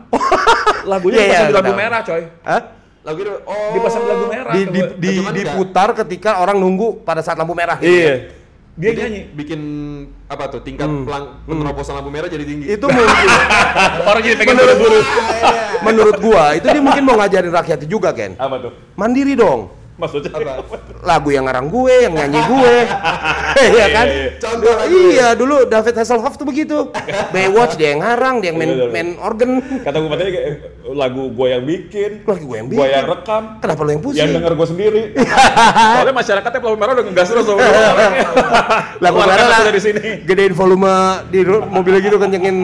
lagunya 0.92 1.18
Iya, 1.18 1.24
iya, 1.24 1.32
dipasang 1.38 1.44
di 1.44 1.52
aku 1.52 1.58
lagu 1.58 1.68
tahu. 1.68 1.78
merah 1.78 2.00
coy. 2.02 2.24
Hah? 2.42 2.62
Lagu 3.04 3.20
itu 3.22 3.34
oh 3.42 3.72
Dipasang 3.72 4.02
di 4.02 4.10
lagu 4.10 4.26
merah. 4.28 4.52
Di, 4.52 4.62
di, 4.66 4.80
di- 4.96 5.18
Cuman 5.18 5.32
enggak. 5.32 5.38
diputar 5.38 5.90
ketika 5.96 6.32
orang 6.38 6.58
nunggu 6.58 6.88
pada 7.02 7.20
saat 7.20 7.36
lampu 7.36 7.52
merah. 7.52 7.76
gitu. 7.78 7.88
Iya. 7.90 8.14
Dia 8.78 8.90
Jadi 8.94 9.00
nyanyi. 9.02 9.22
bikin 9.34 9.62
apa 10.28 10.44
tuh 10.48 10.62
tingkat 10.62 10.86
Hmm. 10.86 11.02
pelang 11.02 11.26
penerobosan 11.44 11.94
lampu 11.94 12.08
merah 12.08 12.28
jadi 12.28 12.44
tinggi. 12.44 12.66
Itu 12.70 12.86
mungkin 12.94 13.28
Orang 14.04 14.22
jadi 14.22 14.36
pengen 14.38 14.56
buru-buru. 14.56 15.00
menurut 15.80 16.16
gua 16.20 16.44
itu 16.54 16.66
dia 16.66 16.78
mungkin 16.80 17.04
mau 17.04 17.16
ngajarin 17.18 17.50
rakyatnya 17.50 17.88
juga 17.88 18.10
Ken. 18.12 18.36
Apa 18.36 18.56
tuh? 18.60 18.72
Mandiri 18.94 19.34
dong. 19.34 19.74
Maksudnya 19.98 20.30
Apa? 20.30 20.78
Lagu 21.02 21.30
yang 21.30 21.50
ngarang 21.50 21.68
gue, 21.68 21.96
yang 22.06 22.14
nyanyi 22.14 22.42
gue. 22.46 22.76
Iya 23.58 23.86
kan? 23.90 24.06
iya, 24.06 24.18
iya. 24.22 24.32
Contoh 24.38 24.70
lagu. 24.70 24.94
Iya, 24.94 25.28
dulu 25.34 25.66
David 25.66 25.98
Hasselhoff 25.98 26.38
tuh 26.38 26.46
begitu. 26.46 26.94
Baywatch 27.34 27.74
dia 27.74 27.92
yang 27.92 28.06
ngarang, 28.06 28.38
dia 28.38 28.54
yang 28.54 28.58
main, 28.62 28.70
Iya, 28.70 28.78
iya. 28.78 28.94
main 28.94 29.10
organ. 29.18 29.50
Kata 29.82 29.98
gue 29.98 30.10
katanya 30.14 30.32
kayak 30.32 30.50
lagu 30.88 31.24
gue 31.28 31.48
yang 31.50 31.64
bikin, 31.66 32.12
Lagu 32.22 32.44
gue 32.46 32.56
yang 32.56 32.68
gue 32.68 32.78
bikin. 32.78 32.94
yang 32.94 33.08
rekam, 33.08 33.44
Kenapa 33.58 33.82
lo 33.82 33.90
yang 33.90 34.04
pusing? 34.06 34.22
yang 34.22 34.32
denger 34.32 34.54
gue 34.54 34.68
sendiri. 34.70 35.02
Soalnya 35.98 36.14
masyarakatnya 36.14 36.60
pelampu 36.62 36.78
merah 36.78 36.94
udah 36.94 37.06
ngegas 37.10 37.28
terus 37.28 37.46
sama 37.48 37.58
gue. 37.58 37.82
Lagu 39.04 39.18
merah 39.18 39.46
lah. 39.48 39.60
dari 39.66 39.82
sini. 39.82 40.02
Gedein 40.22 40.54
volume 40.54 40.94
di 41.28 41.40
mobilnya 41.44 42.00
gitu 42.00 42.18
kencengin. 42.18 42.58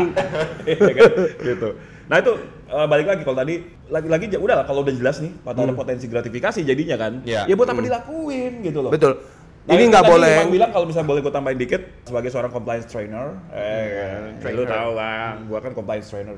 Iya 0.63 0.89
kan? 0.93 1.11
gitu. 1.41 1.67
Nah 2.03 2.17
itu 2.19 2.31
eh, 2.73 2.87
balik 2.89 3.07
lagi 3.07 3.21
kalau 3.21 3.37
tadi 3.37 3.55
lagi-lagi 3.87 4.25
ja- 4.27 4.41
udah 4.41 4.55
lah 4.61 4.65
kalau 4.65 4.81
udah 4.81 4.93
jelas 4.93 5.21
nih 5.21 5.31
pada 5.39 5.61
ada 5.61 5.73
potensi 5.73 6.05
gratifikasi 6.09 6.59
jadinya 6.65 6.97
kan. 6.97 7.21
Iya. 7.21 7.45
Ya 7.45 7.53
buat 7.53 7.69
apa 7.69 7.79
dilakuin 7.79 8.65
gitu 8.65 8.79
loh. 8.81 8.91
Betul. 8.91 9.21
Nah, 9.63 9.79
Ini 9.79 9.83
nggak 9.87 10.03
boleh. 10.03 10.35
Bang 10.43 10.51
bilang 10.51 10.71
kalau 10.75 10.85
misalnya 10.91 11.07
boleh 11.07 11.21
gue 11.23 11.31
tambahin 11.31 11.55
dikit 11.55 11.81
sebagai 12.03 12.27
seorang 12.27 12.51
compliance 12.51 12.83
trainer, 12.91 13.31
eh, 13.55 14.35
kan, 14.43 14.51
lu 14.51 14.67
tahu 14.67 14.91
lah, 14.91 15.39
gue 15.39 15.59
kan 15.63 15.71
compliance 15.71 16.11
trainer. 16.11 16.35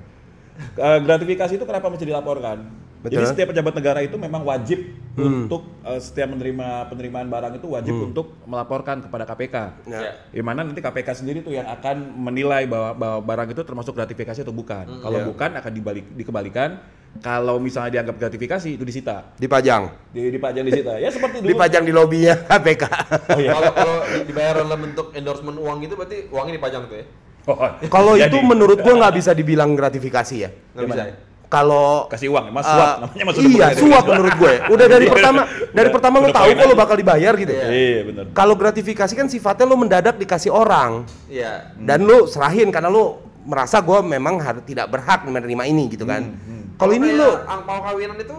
Eh, 0.77 0.99
gratifikasi 1.01 1.57
itu 1.57 1.65
kenapa 1.65 1.89
mesti 1.89 2.05
dilaporkan? 2.05 2.84
Betul. 3.05 3.15
Jadi 3.15 3.25
setiap 3.29 3.47
pejabat 3.49 3.73
negara 3.73 3.99
itu 4.01 4.17
memang 4.17 4.41
wajib 4.41 4.81
untuk 5.15 5.61
eh, 5.81 5.99
setiap 5.99 6.27
menerima 6.27 6.89
penerimaan 6.89 7.29
barang 7.29 7.53
itu 7.55 7.67
wajib 7.69 7.93
untuk 7.93 8.33
melaporkan 8.43 8.99
kepada 8.99 9.23
KPK. 9.23 9.55
Ya. 9.85 10.17
Di 10.27 10.41
mana 10.41 10.65
nanti 10.65 10.81
KPK 10.81 11.09
sendiri 11.15 11.39
tuh 11.39 11.53
yang 11.53 11.69
akan 11.69 11.95
menilai 12.19 12.65
bahwa, 12.65 12.91
bahwa 12.91 13.17
barang 13.23 13.49
itu 13.51 13.61
termasuk 13.61 13.93
gratifikasi 13.93 14.41
atau 14.41 14.51
bukan. 14.51 14.85
Kalau 14.99 15.17
Ya. 15.17 15.25
bukan 15.25 15.49
akan 15.53 15.71
dibalik 15.71 16.05
dikembalikan. 16.11 16.81
Kalau 17.15 17.55
misalnya 17.57 17.95
dianggap 17.95 18.19
gratifikasi 18.19 18.75
itu 18.75 18.83
disita, 18.83 19.31
Dipajang. 19.37 19.87
di, 20.11 20.27
dipajang 20.27 20.67
disita. 20.67 20.99
Ya 20.99 21.07
seperti 21.07 21.39
dulu. 21.39 21.47
Dipajang 21.47 21.87
di 21.87 21.93
lobinya 21.95 22.35
KPK. 22.49 22.83
Oh, 22.83 23.39
iya. 23.39 23.51
Kalau 23.53 23.71
kalau 23.71 23.95
di- 24.03 24.25
dibayar 24.27 24.53
dalam 24.59 24.79
bentuk 24.81 25.07
endorsement 25.15 25.55
uang 25.55 25.77
gitu 25.79 25.95
berarti 25.95 26.27
uangnya 26.27 26.59
dipajang 26.59 26.83
tuh 26.85 26.97
ya. 26.99 27.05
Oh, 27.45 27.55
Kalau 27.87 28.13
itu 28.19 28.35
menurut 28.43 28.83
gua 28.83 28.93
nggak 28.99 29.15
bisa 29.15 29.31
dibilang 29.31 29.71
gratifikasi 29.71 30.35
ya. 30.35 30.49
Nggak 30.73 30.85
bisa. 30.85 30.95
Gimana? 30.97 31.07
ya? 31.07 31.15
Kalau 31.45 32.07
kasih 32.07 32.29
uang, 32.29 32.49
mas 32.49 32.63
Uh, 32.63 32.71
suap 32.71 32.89
namanya 32.99 33.23
mas 33.23 33.35
iya, 33.39 33.67
suap 33.71 34.03
menurut 34.03 34.33
gue. 34.35 34.53
Udah 34.67 34.85
dari 34.87 35.05
pertama, 35.13 35.41
dari 35.45 35.61
Udah- 35.83 35.93
pertama 35.93 36.15
lo 36.17 36.27
tahu 36.27 36.43
poin 36.43 36.55
kok 36.55 36.63
lo 36.63 36.67
aja. 36.67 36.79
bakal 36.79 36.95
dibayar 36.95 37.33
gitu. 37.35 37.53
Iya 37.53 37.99
benar. 38.03 38.23
Kalau 38.31 38.53
gratifikasi 38.53 39.13
kan 39.13 39.27
sifatnya 39.27 39.63
lo 39.63 39.75
mendadak 39.75 40.15
dikasih 40.15 40.49
orang 40.49 41.05
Iya. 41.25 41.69
dan 41.75 42.01
lo 42.01 42.25
serahin 42.25 42.69
karena 42.69 42.87
lo 42.87 43.03
merasa 43.43 43.77
gue 43.79 43.99
memang 44.01 44.35
har- 44.37 44.61
tidak 44.61 44.89
berhak 44.89 45.21
menerima 45.23 45.63
ini 45.65 45.83
gitu 45.87 46.03
kan. 46.03 46.33
Kalau 46.75 46.91
ini 46.91 47.13
lo 47.13 47.45
angpau 47.45 47.77
kawinan 47.83 48.17
itu 48.17 48.35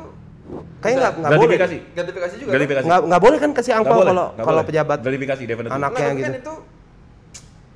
kayak 0.78 0.94
nggak 0.96 1.12
nggak 1.16 1.30
boleh. 1.32 1.56
Gratifikasi. 1.56 1.76
juga. 2.36 2.50
Gratifikasi. 2.52 2.84
Nggak 2.84 3.00
nggak 3.04 3.22
boleh 3.22 3.38
kan 3.38 3.50
kasih 3.52 3.72
angpau 3.72 3.98
kalau 4.00 4.26
kalau 4.32 4.50
boleh. 4.52 4.66
pejabat 4.66 4.98
gratifikasi 5.00 5.42
definitely. 5.44 5.72
anak- 5.72 5.90
Kan? 5.90 5.96
anaknya 5.96 6.04
Nah, 6.04 6.16
gitu. 6.16 6.26
kan 6.26 6.34
itu 6.36 6.54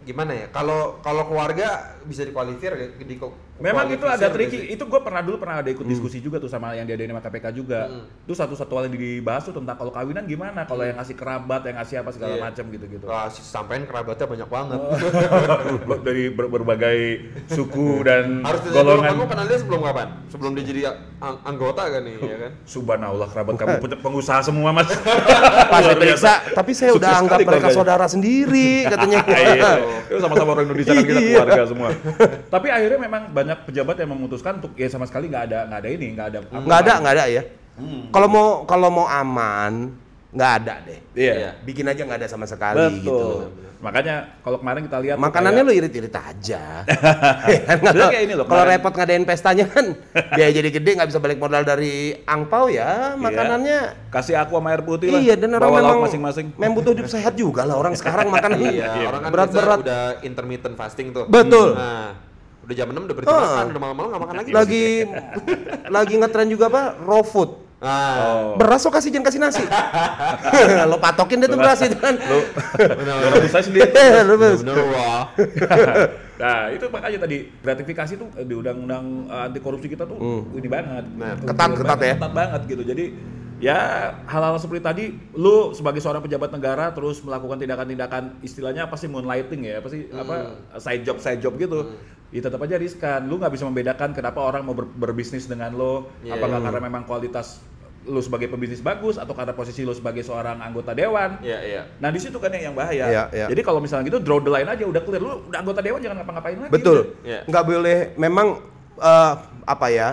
gimana 0.01 0.33
ya? 0.33 0.47
Kalau 0.49 0.99
kalau 1.01 1.25
keluarga 1.25 1.97
bisa 2.03 2.25
dikualifikasi 2.25 2.67
ya, 2.73 2.89
di 2.97 3.17
Memang 3.61 3.93
itu 3.93 4.01
nggak 4.01 4.33
tricky. 4.33 4.57
sih? 4.57 4.73
Itu 4.73 4.89
gue 4.89 5.01
pernah 5.01 5.21
dulu 5.21 5.37
pernah 5.37 5.61
ada 5.61 5.69
ikut 5.69 5.85
Hmm. 5.85 5.93
diskusi 5.93 6.17
juga 6.19 6.41
tuh 6.41 6.49
sama 6.49 6.73
yang 6.73 6.89
diadain 6.89 7.09
sama 7.09 7.21
KPK 7.21 7.47
juga. 7.53 7.93
Itu 8.25 8.33
satu-satu 8.33 8.73
hal 8.73 8.89
yang 8.89 8.97
dibahas 8.97 9.45
tuh 9.45 9.53
tentang 9.53 9.77
kalau 9.77 9.93
kawinan 9.93 10.25
gimana, 10.25 10.65
kalau 10.65 10.81
yang 10.81 10.97
ngasih 10.97 11.13
kerabat, 11.13 11.61
yang 11.63 11.77
ngasih 11.77 11.97
apa 12.01 12.11
segala 12.11 12.35
Iya. 12.35 12.43
macam 12.43 12.65
gitu-gitu. 12.67 13.05
Si- 13.29 13.45
sampein 13.45 13.85
kerabatnya 13.85 14.25
banyak 14.25 14.49
banget. 14.49 14.81
Dari 16.09 16.25
ber- 16.33 16.49
berbagai 16.49 16.99
suku 17.47 18.01
dan 18.01 18.41
Harus 18.41 18.61
golongan. 18.67 19.13
kamu 19.13 19.25
kenal 19.29 19.45
dia 19.45 19.59
sebelum 19.59 19.81
kapan? 19.83 20.09
Sebelum 20.33 20.51
dia 20.57 20.65
jadi 20.65 20.81
ang- 21.21 21.41
anggota 21.45 21.83
kan 21.87 22.01
nih, 22.01 22.17
ya 22.17 22.37
kan? 22.39 22.53
Subhanallah 22.65 23.29
kerabat 23.29 23.55
kamu 23.55 23.75
punya 23.79 23.97
pengusaha 23.97 24.41
semua 24.41 24.71
mas. 24.71 24.89
pas 25.73 25.85
diperiksa, 25.87 26.33
tapi 26.51 26.73
saya 26.73 26.91
Sukses 26.91 27.05
udah 27.05 27.13
anggap 27.15 27.39
mereka 27.39 27.51
keluarganya. 27.63 27.77
saudara 27.77 28.07
sendiri 28.07 28.71
katanya. 28.93 29.19
Iya, 29.23 29.73
itu 30.07 30.17
sama-sama 30.17 30.51
orang 30.55 30.65
Indonesia 30.67 30.91
kan 30.91 31.05
kita 31.05 31.21
Iya. 31.21 31.33
keluarga 31.37 31.63
semua. 31.65 31.89
Tapi 32.47 32.67
akhirnya 32.69 32.99
memang 32.99 33.23
banyak 33.29 33.59
pejabat 33.63 33.97
yang 33.97 34.11
memutuskan 34.11 34.53
untuk 34.57 34.73
ya 34.75 34.89
sama 34.89 35.05
sekali 35.05 35.29
nggak 35.29 35.45
ada 35.47 35.59
nggak 35.67 35.79
ada 35.79 35.89
ini 35.89 36.07
nggak 36.11 36.27
ada 36.27 36.39
Nggak 36.51 36.79
ada, 36.81 36.93
nggak 36.99 37.15
ada 37.15 37.25
ya. 37.27 37.43
Kalau 38.09 38.29
mau 38.29 38.49
kalau 38.65 38.89
mau 38.91 39.07
aman, 39.07 39.93
nggak 40.31 40.51
ada 40.57 40.75
deh. 40.83 41.01
Iya. 41.13 41.59
Bikin 41.61 41.85
aja 41.85 42.01
nggak 42.01 42.19
ada 42.19 42.29
sama 42.29 42.45
sekali 42.45 42.79
gitu. 42.97 43.11
Betul. 43.11 43.69
Makanya 43.81 44.37
kalau 44.41 44.61
kemarin 44.61 44.85
kita 44.85 44.99
lihat 45.01 45.17
Makanannya 45.17 45.57
kayak- 45.59 45.73
lo 45.73 45.79
irit-irit 45.81 46.13
aja. 46.13 46.63
Ya 47.51 47.61
kan? 47.67 47.77
Tahu. 47.81 48.11
kayak 48.13 48.23
ini 48.23 48.35
loh, 48.35 48.45
Kalau 48.45 48.61
kemarin- 48.61 48.77
repot 48.77 48.93
ngadain 48.93 49.25
pestanya 49.25 49.65
kan, 49.67 49.87
biaya 50.37 50.51
jadi 50.53 50.69
gede 50.71 50.91
nggak 50.95 51.09
bisa 51.09 51.19
balik 51.19 51.39
modal 51.39 51.63
dari 51.63 51.95
angpau 52.23 52.69
ya. 52.69 53.17
Makanannya 53.17 53.79
kasih 54.09 54.37
aku 54.39 54.55
sama 54.55 54.71
air 54.71 54.83
putih 54.83 55.09
lah. 55.09 55.19
iya 55.19 55.35
dan 55.35 55.51
orang 55.51 55.67
Bawa 55.67 55.79
lauk 55.79 55.89
memang 55.89 56.01
masing-masing. 56.07 56.47
memang 56.55 56.75
butuh 56.77 56.93
hidup 56.93 57.09
sehat 57.09 57.35
juga 57.35 57.65
lah 57.65 57.75
orang 57.75 57.95
sekarang 57.95 58.29
makan 58.29 58.51
Iya, 58.61 58.87
orang 59.09 59.21
kan 59.25 59.31
berat-berat. 59.33 59.79
udah 59.81 60.03
intermittent 60.21 60.75
fasting 60.75 61.11
tuh. 61.11 61.25
Betul. 61.25 61.73
Nah, 61.73 62.21
udah 62.61 62.75
jam 62.77 62.87
6 62.87 63.01
udah 63.01 63.17
berhenti 63.17 63.33
Ah. 63.33 63.43
makan, 63.49 63.65
udah 63.67 63.81
malam-malam 63.81 64.09
nggak 64.11 64.23
makan 64.23 64.35
lagi. 64.37 64.51
lagi 64.53 64.85
lagi 65.89 66.15
ngetren 66.17 66.49
juga 66.49 66.69
apa 66.69 66.83
raw 67.01 67.23
food. 67.23 67.70
Nah, 67.81 68.61
Beras 68.61 68.85
lo 68.85 68.93
kasih 68.93 69.09
jangan 69.09 69.27
kasih 69.27 69.41
nasi. 69.41 69.65
lo 70.91 70.97
patokin 70.97 71.41
deh 71.41 71.49
tuh 71.49 71.57
beras 71.57 71.81
itu 71.81 71.97
kan. 71.97 72.13
Lu 72.13 72.41
lu 73.35 73.49
saya 73.49 73.65
sendiri. 73.65 73.89
Lo 74.23 74.35
beras. 74.37 74.61
bener 74.61 74.77
wah. 74.87 75.25
Nah, 76.41 76.73
itu 76.73 76.89
makanya 76.89 77.21
tadi 77.21 77.53
gratifikasi 77.61 78.17
tuh 78.17 78.33
di 78.41 78.55
undang-undang 78.55 79.05
eh, 79.29 79.45
anti 79.45 79.61
korupsi 79.61 79.89
kita 79.89 80.05
tuh 80.05 80.17
ini 80.51 80.69
banget. 80.69 81.05
Nah, 81.13 81.37
ketat, 81.37 81.53
Ketat 81.53 81.71
ketat 81.77 81.99
ya. 82.01 82.15
Ketat 82.17 82.33
banget 82.33 82.61
gitu. 82.65 82.83
Jadi 82.83 83.05
ya 83.61 83.77
hal-hal 84.25 84.57
seperti 84.57 84.81
tadi 84.81 85.05
lu 85.35 85.73
sebagai 85.73 86.01
seorang 86.01 86.25
pejabat 86.25 86.49
negara 86.49 86.89
terus 86.91 87.21
melakukan 87.21 87.61
tindakan-tindakan 87.61 88.41
istilahnya 88.41 88.89
apa 88.89 88.97
sih 88.97 89.05
moonlighting 89.05 89.69
ya 89.69 89.85
apa 89.85 89.89
sih 89.89 90.09
apa 90.09 90.35
side 90.81 91.05
job 91.05 91.21
side 91.21 91.45
job 91.45 91.61
gitu 91.61 91.93
ya 92.33 92.41
tetap 92.41 92.57
aja 92.57 92.81
riskan 92.81 93.29
lu 93.29 93.37
nggak 93.37 93.53
bisa 93.53 93.69
membedakan 93.69 94.17
kenapa 94.17 94.41
orang 94.41 94.65
mau 94.65 94.73
ber- 94.73 94.89
berbisnis 94.89 95.45
dengan 95.45 95.77
lo 95.77 96.09
Iya. 96.25 96.41
apakah 96.41 96.57
karena 96.63 96.81
memang 96.81 97.05
kualitas 97.05 97.61
lu 98.09 98.21
sebagai 98.25 98.49
pebisnis 98.49 98.81
bagus 98.81 99.21
atau 99.21 99.37
karena 99.37 99.53
posisi 99.53 99.85
lu 99.85 99.93
sebagai 99.93 100.25
seorang 100.25 100.65
anggota 100.65 100.97
dewan 100.97 101.37
Iya, 101.45 101.59
iya. 101.61 101.83
Nah 102.01 102.09
di 102.09 102.17
situ 102.17 102.41
kan 102.41 102.49
yang, 102.49 102.73
yang 102.73 102.75
bahaya. 102.75 103.05
Iya, 103.13 103.25
iya. 103.29 103.47
Jadi 103.53 103.61
kalau 103.61 103.85
misalnya 103.85 104.09
gitu 104.09 104.25
draw 104.25 104.41
the 104.41 104.49
line 104.49 104.65
aja 104.65 104.85
udah 104.89 105.03
clear 105.05 105.21
lu 105.21 105.45
udah 105.53 105.59
anggota 105.61 105.85
dewan 105.85 106.01
jangan 106.01 106.25
ngapa-ngapain 106.25 106.57
lagi. 106.65 106.73
Betul. 106.73 106.99
Iya. 107.21 107.45
Nggak 107.45 107.65
boleh 107.69 107.99
memang 108.17 108.49
eh, 108.97 109.35
apa 109.69 109.87
ya? 109.93 110.09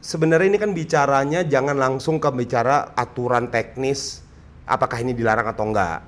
Sebenarnya 0.00 0.48
ini 0.48 0.60
kan 0.60 0.72
bicaranya 0.72 1.40
jangan 1.44 1.76
langsung 1.76 2.16
ke 2.20 2.28
bicara 2.32 2.96
aturan 2.96 3.52
teknis 3.52 4.23
apakah 4.64 4.96
ini 5.00 5.12
dilarang 5.12 5.44
atau 5.52 5.64
enggak. 5.68 6.00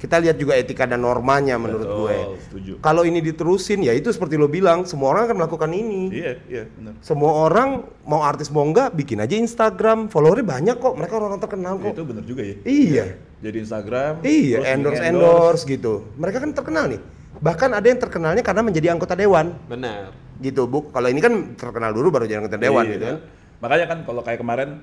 Kita 0.00 0.16
lihat 0.16 0.40
juga 0.40 0.56
etika 0.56 0.88
dan 0.88 1.04
normanya 1.04 1.60
menurut 1.60 1.84
Betul, 1.84 2.00
gue. 2.00 2.18
setuju. 2.48 2.72
Kalau 2.80 3.04
ini 3.04 3.20
diterusin 3.20 3.84
ya 3.84 3.92
itu 3.92 4.08
seperti 4.08 4.40
lo 4.40 4.48
bilang, 4.48 4.88
semua 4.88 5.12
orang 5.12 5.28
akan 5.28 5.36
melakukan 5.44 5.70
ini. 5.76 6.08
Iya, 6.08 6.32
iya, 6.48 6.62
benar. 6.72 6.92
Semua 7.04 7.32
orang 7.44 7.84
mau 8.08 8.24
artis 8.24 8.48
mau 8.48 8.64
enggak 8.64 8.96
bikin 8.96 9.20
aja 9.20 9.36
Instagram, 9.36 10.08
followernya 10.08 10.46
banyak 10.48 10.76
kok, 10.80 10.96
mereka 10.96 11.20
orang 11.20 11.40
terkenal 11.40 11.76
kok. 11.76 11.92
Itu 11.92 12.04
benar 12.08 12.24
juga 12.24 12.42
ya. 12.42 12.56
Iya. 12.64 13.06
Jadi 13.40 13.56
Instagram. 13.60 14.12
Iya, 14.24 14.58
endorse 14.72 15.02
endorse 15.04 15.62
gitu. 15.68 16.08
Mereka 16.16 16.40
kan 16.40 16.50
terkenal 16.56 16.84
nih. 16.92 17.00
Bahkan 17.40 17.70
ada 17.72 17.86
yang 17.88 18.00
terkenalnya 18.00 18.44
karena 18.44 18.60
menjadi 18.64 18.92
anggota 18.92 19.16
dewan. 19.16 19.56
Benar. 19.68 20.12
Gitu, 20.40 20.64
Bu. 20.64 20.88
Kalau 20.92 21.08
ini 21.08 21.20
kan 21.20 21.56
terkenal 21.56 21.92
dulu 21.92 22.08
baru 22.12 22.24
jadi 22.24 22.40
anggota 22.40 22.56
dewan 22.60 22.84
Iya, 22.84 22.92
gitu 22.96 23.04
kan. 23.04 23.18
Makanya 23.60 23.86
kan 23.88 23.98
kalau 24.08 24.20
kayak 24.24 24.40
kemarin 24.40 24.80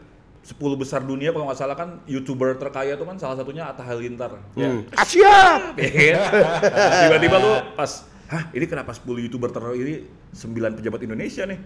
10 0.47 0.55
besar 0.79 1.03
dunia 1.03 1.35
kalau 1.35 1.51
nggak 1.51 1.59
salah 1.59 1.75
kan 1.75 1.99
youtuber 2.07 2.55
terkaya 2.55 2.95
itu 2.95 3.03
kan 3.03 3.19
salah 3.19 3.35
satunya 3.35 3.67
Atta 3.67 3.83
Halilintar. 3.83 4.39
Hmm. 4.55 4.87
Asia. 4.95 5.75
Iya. 5.75 6.23
Tiba-tiba 7.03 7.35
lu 7.35 7.51
pas, 7.75 8.07
hah 8.31 8.47
ini 8.55 8.63
kenapa 8.63 8.95
10 8.95 9.27
youtuber 9.27 9.51
ter 9.51 9.59
ini 9.75 10.07
9 10.31 10.79
pejabat 10.79 11.03
Indonesia 11.03 11.43
nih? 11.43 11.59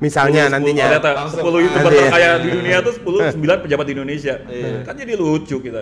Misalnya 0.00 0.48
10 0.48 0.54
nantinya. 0.56 0.84
Ternyata 0.96 1.10
10 1.28 1.44
youtuber 1.60 1.92
Nanti 1.92 2.00
ya. 2.00 2.04
terkaya 2.08 2.30
di 2.40 2.48
dunia 2.48 2.76
tuh 2.80 2.94
10 2.96 3.36
9 3.36 3.64
pejabat 3.68 3.84
di 3.84 3.92
Indonesia. 3.92 4.34
Iya. 4.48 4.72
Kan 4.88 4.94
jadi 4.96 5.12
lucu 5.20 5.56
kita. 5.60 5.80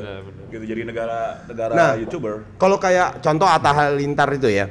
Gitu 0.50 0.64
jadi 0.66 0.83
negara 0.83 1.18
negara 1.46 1.70
Nah, 1.70 1.92
youtuber. 1.94 2.42
Kalau 2.59 2.83
kayak 2.83 3.22
contoh 3.22 3.46
Atta 3.46 3.70
Halilintar 3.70 4.26
itu 4.35 4.50
ya. 4.50 4.66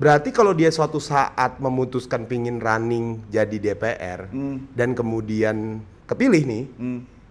Berarti 0.00 0.32
kalau 0.32 0.54
dia 0.54 0.72
suatu 0.72 0.96
saat 0.96 1.60
memutuskan 1.60 2.24
pingin 2.24 2.56
running 2.56 3.20
jadi 3.28 3.56
DPR 3.58 4.30
Hmm. 4.30 4.64
dan 4.72 4.94
kemudian 4.94 5.82
kepilih 6.08 6.42
nih, 6.42 6.62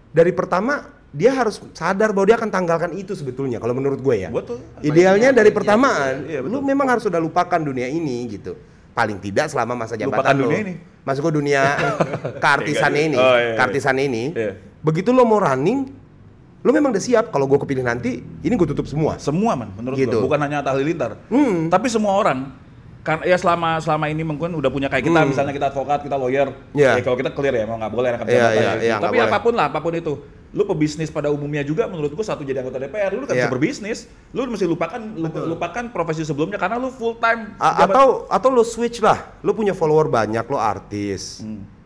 dari 0.08 0.32
pertama 0.32 0.86
dia 1.10 1.34
harus 1.34 1.58
sadar 1.74 2.12
bahwa 2.12 2.26
dia 2.26 2.38
akan 2.38 2.48
tanggalkan 2.48 2.92
itu 2.94 3.12
sebetulnya 3.12 3.58
kalau 3.58 3.74
menurut 3.74 3.98
gue 3.98 4.16
ya. 4.18 4.30
Betul. 4.30 4.62
Idealnya 4.80 5.32
dari 5.32 5.50
Iya, 5.50 5.56
pertamaan, 5.56 6.14
iya, 6.24 6.40
betul. 6.40 6.54
lu 6.54 6.60
memang 6.62 6.88
harus 6.88 7.04
sudah 7.04 7.18
lupakan 7.18 7.58
dunia 7.58 7.88
ini 7.88 8.28
gitu. 8.30 8.54
Paling 8.94 9.18
tidak 9.18 9.48
selama 9.48 9.74
masa 9.76 9.94
jabatan 9.94 10.14
Lupakan 10.14 10.36
lu. 10.36 10.44
dunia 10.46 10.60
ini? 10.62 10.74
Masuk 11.02 11.24
ke 11.26 11.34
dunia 11.34 11.62
keartisan 12.44 12.92
Iya, 12.92 13.00
iya. 13.00 13.08
ini, 13.08 13.18
Oh, 13.18 13.24
iya, 13.32 13.42
iya. 13.42 13.56
keartisan 13.56 13.98
ini. 13.98 14.24
Iya. 14.32 14.52
Begitu 14.78 15.10
lo 15.10 15.24
mau 15.24 15.38
running, 15.38 15.80
lo 16.60 16.70
memang 16.70 16.92
udah 16.92 17.02
siap 17.02 17.30
kalau 17.30 17.46
gue 17.46 17.58
kepilih 17.58 17.82
nanti, 17.82 18.22
ini 18.22 18.54
gue 18.54 18.68
tutup 18.68 18.86
semua. 18.86 19.18
Semua 19.18 19.56
man 19.56 19.74
menurut 19.74 19.98
Gitu. 19.98 20.12
gua. 20.14 20.26
bukan 20.28 20.40
hanya 20.40 20.62
Atta 20.62 20.72
Halilintar. 20.72 21.18
Hmm. 21.30 21.66
Tapi 21.68 21.88
semua 21.88 22.14
orang 22.14 22.52
kan 23.08 23.24
ya 23.24 23.40
selama 23.40 23.80
selama 23.80 24.06
ini 24.06 24.20
mungkin 24.22 24.52
udah 24.52 24.68
punya 24.68 24.92
kayak 24.92 25.08
kita 25.08 25.16
Hmm. 25.18 25.32
misalnya 25.32 25.54
kita 25.54 25.68
advokat 25.72 26.04
kita 26.04 26.16
lawyer 26.16 26.52
Iya. 26.74 26.92
ya 26.94 27.02
kalau 27.02 27.16
kita 27.16 27.32
clear 27.32 27.56
ya 27.56 27.64
mau 27.64 27.80
nggak 27.80 27.88
boleh 27.90 28.10
rekam 28.12 28.26
Iya, 28.26 28.36
iya, 28.36 28.44
gitu. 28.44 28.60
iya, 28.84 28.94
nggak 28.94 29.00
tapi 29.02 29.18
boleh. 29.18 29.30
apa 29.30 29.38
pun 29.40 29.54
lah 29.54 29.66
apa 29.66 29.80
pun 29.80 29.94
itu 29.96 30.14
lu 30.50 30.64
pebisnis 30.66 31.08
pada 31.08 31.28
umumnya 31.28 31.60
juga 31.62 31.86
menurut 31.86 32.08
gua 32.10 32.24
satu 32.26 32.42
jadi 32.42 32.60
anggota 32.60 32.78
DPR 32.78 33.12
lu 33.14 33.24
kan 33.24 33.32
Iya. 33.32 33.42
bisa 33.42 33.52
berbisnis 33.52 33.98
lu 34.30 34.44
mesti 34.46 34.66
lupakan 34.66 35.00
lu- 35.00 35.48
lupakan 35.48 35.84
profesi 35.88 36.24
sebelumnya 36.24 36.56
karena 36.56 36.76
lu 36.76 36.88
full 36.90 37.16
time 37.16 37.56
A- 37.58 37.86
atau 37.86 38.28
atau 38.28 38.50
lo 38.50 38.64
switch 38.64 39.00
lah, 39.00 39.40
lo 39.40 39.52
punya 39.52 39.72
follower 39.72 40.08
banyak, 40.10 40.44
lo 40.44 40.58
artis. 40.58 41.40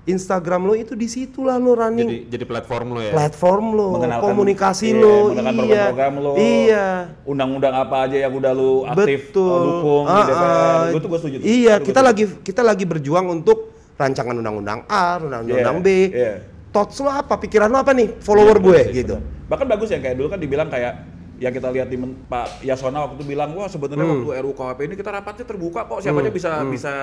Instagram 0.03 0.61
lo 0.63 0.73
itu 0.73 0.93
di 0.93 1.05
situlah 1.05 1.55
lo 1.55 1.73
running 1.73 2.09
Jadi 2.09 2.19
jadi 2.27 2.43
platform 2.43 2.87
lo 2.89 2.99
ya. 2.99 3.11
platform 3.11 3.65
lo, 3.71 3.87
Mengenalkan- 3.95 4.25
komunikasi 4.25 4.87
iya, 4.87 4.97
lo, 4.97 5.13
iya, 5.13 5.21
program-program 5.37 6.13
lo. 6.17 6.31
iya, 6.35 6.85
undang-undang 7.21 7.73
apa 7.75 7.95
aja 8.01 8.17
yang 8.19 8.33
udah 8.33 8.51
lu 8.51 8.71
aktif 8.83 9.29
betul. 9.29 9.45
oh, 9.47 9.61
dukung 9.61 10.03
di 10.03 10.11
Ah, 10.11 10.25
DPR 10.25 10.41
ah. 10.41 10.81
gua 10.89 10.99
tuh 10.99 11.07
gua 11.07 11.19
setuju 11.19 11.35
tuh. 11.37 11.45
Iya, 11.45 11.73
kita 11.77 12.01
lagi 12.01 12.23
kita 12.39 12.61
lagi 12.61 12.83
berjuang 12.83 13.29
untuk 13.31 13.57
rancangan 13.93 14.33
undang-undang 14.33 14.79
A, 14.87 15.21
undang-undang 15.21 15.77
Iya, 15.77 15.85
B. 15.85 15.87
iya. 16.09 16.33
Tots 16.71 16.97
lo 16.97 17.11
apa? 17.11 17.37
Pikiran 17.37 17.67
lo 17.67 17.77
apa 17.77 17.91
nih? 17.91 18.17
Follower 18.17 18.55
Iya, 18.55 18.63
gue 18.63 18.79
sih, 18.81 18.93
gitu. 18.97 19.15
bener. 19.15 19.47
Bahkan 19.47 19.65
bagus 19.67 19.87
ya 19.87 19.99
kayak 19.99 20.15
dulu 20.15 20.27
kan 20.27 20.39
dibilang 20.39 20.65
kayak 20.65 20.93
yang 21.41 21.49
kita 21.49 21.67
lihat 21.67 21.89
di 21.89 21.97
men- 21.97 22.21
Pak 22.23 22.62
Yasona 22.62 23.01
waktu 23.01 23.17
itu 23.17 23.25
bilang 23.27 23.49
wah 23.51 23.65
sebenarnya 23.65 24.06
Hmm. 24.06 24.21
waktu 24.21 24.45
RUU 24.45 24.54
KUHP 24.54 24.80
ini 24.86 24.93
kita 24.93 25.10
rapatnya 25.10 25.41
terbuka 25.41 25.82
kok 25.84 25.99
siapa 25.99 26.21
aja 26.21 26.30
bisa 26.30 26.51
bisa 26.69 26.93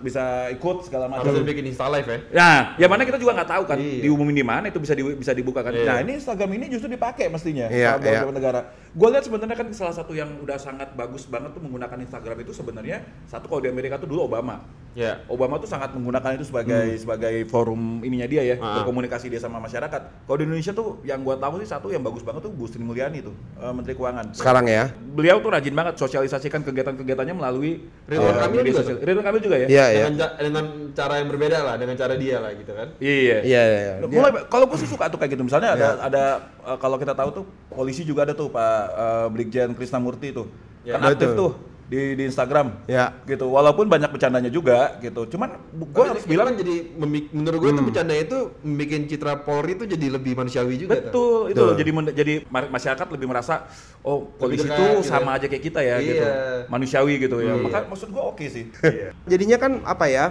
bisa 0.00 0.24
ikut 0.48 0.76
segala 0.82 1.06
macam. 1.06 1.28
Harus 1.28 1.44
bikin 1.44 1.68
Insta 1.68 1.86
live 1.86 2.08
ya. 2.08 2.18
Nah, 2.32 2.58
yang 2.76 2.88
mana 2.88 3.04
kita 3.04 3.16
juga 3.16 3.36
nggak 3.36 3.50
tahu 3.50 3.62
kan 3.66 3.76
Iya. 3.76 4.00
diumumin 4.02 4.32
di 4.32 4.42
mana 4.42 4.64
itu 4.66 4.80
bisa 4.80 4.92
di, 4.92 5.04
bisa 5.04 5.30
dibuka 5.30 5.60
kan. 5.60 5.70
Iya. 5.70 5.84
Nah, 5.84 5.96
ini 6.00 6.16
Instagram 6.16 6.50
ini 6.54 6.64
justru 6.66 6.88
dipakai 6.88 7.28
mestinya 7.28 7.68
Iya, 7.68 7.94
sama 7.94 8.02
iya. 8.02 8.20
beberapa 8.24 8.32
negara. 8.32 8.60
Gue 8.92 9.08
lihat 9.08 9.24
sebenarnya 9.24 9.56
kan 9.56 9.68
salah 9.72 9.92
satu 9.92 10.12
yang 10.12 10.40
udah 10.40 10.56
sangat 10.56 10.88
bagus 10.92 11.24
banget 11.24 11.52
tuh 11.52 11.60
menggunakan 11.60 11.96
Instagram 11.98 12.36
itu 12.40 12.52
sebenarnya 12.52 12.96
satu 13.24 13.44
kalau 13.46 13.60
di 13.60 13.68
Amerika 13.68 13.96
tuh 13.96 14.08
dulu 14.08 14.24
Obama. 14.24 14.64
Ya. 14.92 15.24
Obama 15.24 15.56
tuh 15.56 15.64
sangat 15.64 15.92
menggunakan 15.92 16.36
itu 16.36 16.44
sebagai 16.44 16.96
sebagai 16.98 17.44
forum 17.46 18.00
ininya 18.00 18.24
dia 18.26 18.44
ya, 18.46 18.56
Ah. 18.58 18.80
berkomunikasi 18.80 19.28
dia 19.28 19.40
sama 19.40 19.56
masyarakat. 19.58 20.00
Kalau 20.22 20.36
di 20.36 20.44
Indonesia 20.44 20.72
tuh 20.72 21.00
yang 21.02 21.20
gua 21.20 21.36
tahu 21.36 21.56
sih 21.58 21.68
satu 21.68 21.88
yang 21.88 22.00
bagus 22.00 22.20
banget 22.20 22.44
tuh 22.44 22.52
Bu 22.52 22.68
Sri 22.68 22.80
Mulyani 22.80 23.20
tuh, 23.20 23.32
eh, 23.58 23.72
Menteri 23.82 23.98
Keuangan. 23.98 24.26
Sekarang 24.30 24.64
ya. 24.70 24.94
Beliau 24.94 25.42
tuh 25.42 25.50
rajin 25.50 25.74
banget 25.74 25.94
sosialisasikan 25.98 26.62
kegiatan-kegiatannya 26.62 27.34
melalui 27.34 27.82
Ridwan 28.06 28.32
eh, 28.32 28.40
Kamil 28.46 28.60
juga 28.70 28.78
sosial. 28.86 28.96
Ridwan 29.02 29.24
Kamil 29.26 29.42
juga 29.42 29.56
ya? 29.58 29.66
Iya, 29.66 29.86
iya. 29.90 30.04
Dengan 30.38 30.64
cara 30.94 31.14
yang 31.18 31.28
berbeda 31.28 31.58
lah, 31.66 31.74
dengan 31.74 31.98
cara 31.98 32.14
dia 32.14 32.38
lah 32.38 32.54
gitu 32.54 32.72
kan. 32.72 32.88
Iya. 33.02 33.38
Iya, 33.42 33.62
iya. 33.66 33.80
iya. 33.98 34.06
Mulai 34.06 34.46
kalau 34.46 34.70
gue 34.70 34.78
sih 34.78 34.86
suka 34.86 35.10
tuh 35.10 35.18
kayak 35.18 35.34
gitu. 35.34 35.42
Misalnya 35.42 35.74
ada 35.74 35.82
Iya. 35.82 36.06
ada 36.06 36.24
eh, 36.72 36.78
kalau 36.78 36.96
kita 36.96 37.12
tahu 37.18 37.30
tuh 37.42 37.44
polisi 37.68 38.06
juga 38.06 38.22
ada 38.22 38.32
tuh 38.38 38.46
Pak 38.48 38.78
eh, 38.94 39.26
Brigjen 39.34 39.74
Krisnamurti 39.74 40.30
tuh. 40.30 40.46
Ya, 40.82 40.98
kan 40.98 41.14
aktif 41.14 41.30
betul. 41.32 41.38
tuh 41.38 41.52
di 41.92 42.16
di 42.16 42.22
Instagram. 42.24 42.88
Ya. 42.88 43.12
Gitu. 43.28 43.44
Walaupun 43.44 43.84
banyak 43.84 44.08
bercandanya 44.08 44.48
juga 44.48 44.96
gitu. 45.04 45.28
Cuman 45.28 45.60
gue 45.76 46.04
harus 46.08 46.24
itu 46.24 46.32
bilang 46.32 46.48
kan 46.48 46.56
jadi 46.56 46.74
memik- 46.96 47.30
menurut 47.36 47.58
gue 47.60 47.70
tuh 47.76 47.84
bercanda 47.84 48.14
itu 48.16 48.38
membuat 48.64 49.04
citra 49.12 49.32
Polri 49.44 49.76
itu 49.76 49.84
jadi 49.84 50.06
lebih 50.08 50.32
manusiawi 50.32 50.74
juga. 50.80 50.96
Betul, 50.96 51.52
itu 51.52 51.60
Betul. 51.60 51.68
loh. 51.68 51.76
jadi 51.76 51.90
jadi 52.16 52.34
ma- 52.48 52.70
masyarakat 52.72 53.06
lebih 53.12 53.26
merasa 53.28 53.68
oh 54.00 54.24
polisi 54.40 54.64
itu 54.64 54.72
gitu 54.72 55.04
sama 55.04 55.36
ya. 55.36 55.44
aja 55.44 55.46
kayak 55.52 55.64
kita 55.68 55.80
ya 55.84 55.96
gitu. 56.00 56.24
Iya. 56.24 56.64
Manusiawi 56.72 57.14
gitu 57.20 57.36
ya. 57.44 57.52
Iya. 57.52 57.64
Maka 57.68 57.78
maksud 57.92 58.08
gua 58.08 58.24
oke 58.32 58.44
sih. 58.48 58.72
Iya. 58.80 59.08
Jadinya 59.30 59.56
kan 59.60 59.72
apa 59.84 60.08
ya? 60.08 60.24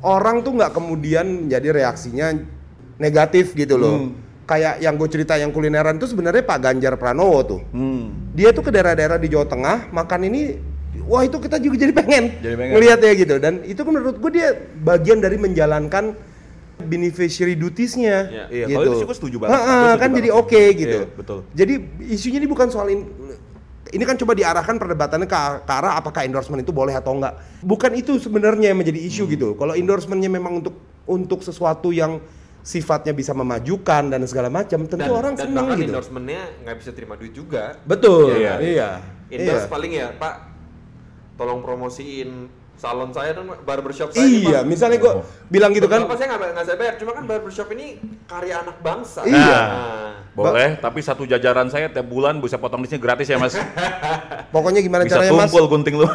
Orang 0.00 0.46
tuh 0.46 0.54
nggak 0.56 0.72
kemudian 0.72 1.50
jadi 1.50 1.74
reaksinya 1.74 2.32
negatif 2.96 3.52
gitu 3.58 3.74
loh. 3.74 4.06
Hmm. 4.06 4.29
Kayak 4.50 4.82
yang 4.82 4.98
gue 4.98 5.06
cerita 5.06 5.38
yang 5.38 5.54
kulineran 5.54 5.94
itu 5.94 6.10
sebenarnya 6.10 6.42
Pak 6.42 6.58
Ganjar 6.58 6.98
Pranowo 6.98 7.38
tuh. 7.46 7.60
Hmm. 7.70 8.34
Dia 8.34 8.50
tuh 8.50 8.66
ke 8.66 8.74
daerah-daerah 8.74 9.14
di 9.14 9.30
Jawa 9.30 9.46
Tengah 9.46 9.94
makan 9.94 10.26
ini 10.26 10.58
wah 11.06 11.22
itu 11.22 11.38
kita 11.38 11.62
juga 11.62 11.78
jadi 11.78 11.94
pengen, 11.94 12.34
Jadi 12.36 12.54
pengen. 12.58 12.72
ngelihat 12.74 12.98
ya 12.98 13.12
gitu 13.14 13.34
dan 13.38 13.62
itu 13.62 13.78
menurut 13.82 14.18
gue 14.18 14.30
dia 14.32 14.50
bagian 14.76 15.22
dari 15.22 15.38
menjalankan 15.38 16.18
beneficiary 16.80 17.54
duties-nya 17.54 18.16
Iya. 18.26 18.44
Iya, 18.48 18.64
gitu. 18.66 18.76
kalau 18.76 18.94
itu 18.96 19.06
gua 19.06 19.16
setuju 19.16 19.36
banget. 19.38 19.54
Ha-ha, 19.54 19.62
Gua 19.62 19.70
setuju 19.70 19.86
kan 19.94 19.98
banget 20.02 20.18
jadi 20.18 20.30
oke 20.32 20.62
gitu. 20.74 20.98
Iya, 20.98 21.14
betul. 21.14 21.38
Jadi 21.52 21.74
isunya 22.08 22.38
ini 22.40 22.48
bukan 22.48 22.66
soal 22.68 22.88
in- 22.90 23.10
ini 23.90 24.02
kan 24.02 24.14
coba 24.16 24.32
diarahkan 24.34 24.76
perdebatannya 24.78 25.26
ke, 25.26 25.38
ke 25.62 25.72
arah 25.72 25.94
apakah 25.94 26.22
endorsement 26.22 26.58
itu 26.58 26.70
boleh 26.70 26.94
atau 26.94 27.10
enggak. 27.12 27.38
Bukan 27.60 27.90
itu 27.94 28.18
sebenarnya 28.18 28.70
yang 28.70 28.78
menjadi 28.78 28.98
isu 28.98 29.26
Hmm. 29.26 29.32
gitu. 29.34 29.48
Kalau 29.54 29.74
endorsementnya 29.74 30.26
memang 30.26 30.58
untuk 30.58 30.74
untuk 31.06 31.42
sesuatu 31.42 31.90
yang 31.90 32.18
sifatnya 32.60 33.16
bisa 33.16 33.32
memajukan 33.32 34.12
dan 34.12 34.20
segala 34.28 34.52
macam, 34.52 34.84
tentu 34.84 35.00
Dan, 35.00 35.10
orang 35.10 35.32
dan 35.34 35.48
senang 35.48 35.64
bahkan 35.66 35.80
gitu. 35.80 35.90
endorsementnya 35.92 36.42
nggak 36.60 36.76
bisa 36.76 36.90
terima 36.92 37.14
duit 37.16 37.32
juga. 37.32 37.76
Betul. 37.82 38.36
Iya, 38.36 38.54
Iya. 38.60 38.90
Endorse 39.30 39.64
Iya. 39.64 39.70
paling 39.70 39.92
ya 39.94 40.06
Pak, 40.12 40.34
tolong 41.38 41.62
promosiin 41.62 42.50
salon 42.80 43.12
saya 43.12 43.36
dong 43.36 43.52
barbershop 43.60 44.16
saya. 44.16 44.24
Iya, 44.24 44.58
misalnya 44.64 44.96
gua 44.96 45.20
bilang 45.52 45.76
gitu 45.76 45.84
kan. 45.84 46.08
Bapak 46.08 46.16
saya 46.16 46.32
nggak 46.32 46.50
nggak 46.56 46.64
saya 46.64 46.76
bayar, 46.80 46.94
cuma 46.96 47.12
kan 47.12 47.24
barbershop 47.28 47.68
ini 47.76 48.00
karya 48.24 48.64
anak 48.64 48.80
bangsa. 48.80 49.20
Iya. 49.28 49.60
Nah, 49.60 50.10
Boleh, 50.30 50.78
tapi 50.80 51.04
satu 51.04 51.28
jajaran 51.28 51.68
saya 51.68 51.92
tiap 51.92 52.08
bulan 52.08 52.40
bisa 52.40 52.56
potong 52.56 52.80
di 52.80 52.88
sini 52.88 53.02
gratis 53.02 53.28
ya 53.28 53.36
mas. 53.36 53.52
Pokoknya 54.54 54.80
gimana 54.80 55.04
Bisa 55.04 55.20
caranya 55.20 55.36
mas? 55.36 55.52
tumpul 55.52 55.66
gunting 55.68 56.00
lu. 56.00 56.06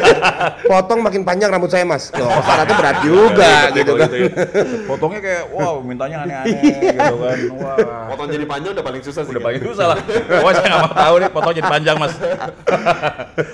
Potong 0.72 1.00
makin 1.04 1.22
panjang 1.22 1.52
rambut 1.52 1.70
saya 1.70 1.86
mas. 1.86 2.10
Loh, 2.16 2.32
syaratnya 2.42 2.74
berat 2.74 2.98
juga 3.06 3.52
gitu 3.70 3.92
kan. 3.94 4.08
ya. 4.10 4.26
Potongnya 4.90 5.20
kayak, 5.22 5.42
wow 5.54 5.78
mintanya 5.84 6.26
aneh-aneh 6.26 6.60
gitu 6.96 7.16
kan. 7.22 7.36
Wah. 7.60 7.76
Potong 8.10 8.28
jadi 8.34 8.44
panjang 8.48 8.70
udah 8.74 8.84
paling 8.88 9.02
susah 9.04 9.22
sih. 9.22 9.30
Udah 9.30 9.42
kan? 9.44 9.48
paling 9.52 9.62
susah 9.62 9.86
lah. 9.94 9.98
Wah 10.42 10.52
saya 10.56 10.66
nggak 10.66 10.82
mau 10.82 10.94
tahu 10.96 11.14
nih, 11.20 11.30
potong 11.30 11.52
jadi 11.54 11.68
panjang 11.70 11.96
mas. 12.00 12.12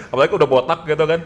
Apalagi 0.09 0.33
udah 0.33 0.49
botak 0.49 0.81
gitu 0.89 1.05
kan. 1.05 1.21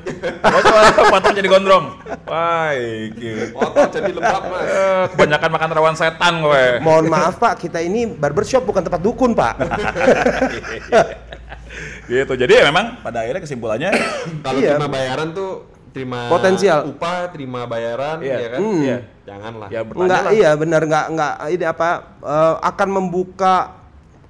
Potong 1.12 1.36
jadi 1.36 1.44
gondrong. 1.44 1.84
Wah, 2.24 2.72
iki. 2.72 3.52
Potong 3.52 3.88
jadi 3.92 4.10
lembab 4.10 4.42
mas. 4.48 4.64
Eh, 4.64 5.04
Kebanyakan 5.12 5.50
makan 5.52 5.68
rawan 5.70 5.94
setan 5.94 6.40
gue. 6.40 6.80
Mohon 6.80 7.04
maaf 7.06 7.36
pak, 7.36 7.60
kita 7.60 7.78
ini 7.78 8.08
barbershop 8.08 8.64
bukan 8.64 8.80
tempat 8.80 8.96
dukun 8.98 9.36
pak. 9.36 9.60
gitu. 12.08 12.32
Jadi 12.32 12.52
ya 12.54 12.64
memang 12.64 13.00
pada 13.00 13.24
akhirnya 13.24 13.40
kesimpulannya 13.40 13.90
Kalau 14.44 14.58
Iya. 14.58 14.76
terima 14.76 14.88
bayaran 14.88 15.28
tuh 15.32 15.50
terima 15.92 16.18
Potensial. 16.26 16.88
upah, 16.88 17.28
terima 17.28 17.68
bayaran, 17.68 18.16
Iya. 18.20 18.36
ya 18.38 18.48
kan? 18.48 18.60
Hmm. 18.60 18.80
Iya. 18.80 18.98
Janganlah. 19.22 19.68
ya 19.68 19.80
Enggak, 19.84 20.22
lah. 20.24 20.32
iya 20.32 20.50
benar 20.56 20.82
enggak 20.82 21.06
enggak 21.08 21.32
ini 21.48 21.64
apa 21.64 21.88
eh, 22.24 22.54
akan 22.58 22.88
membuka 22.90 23.54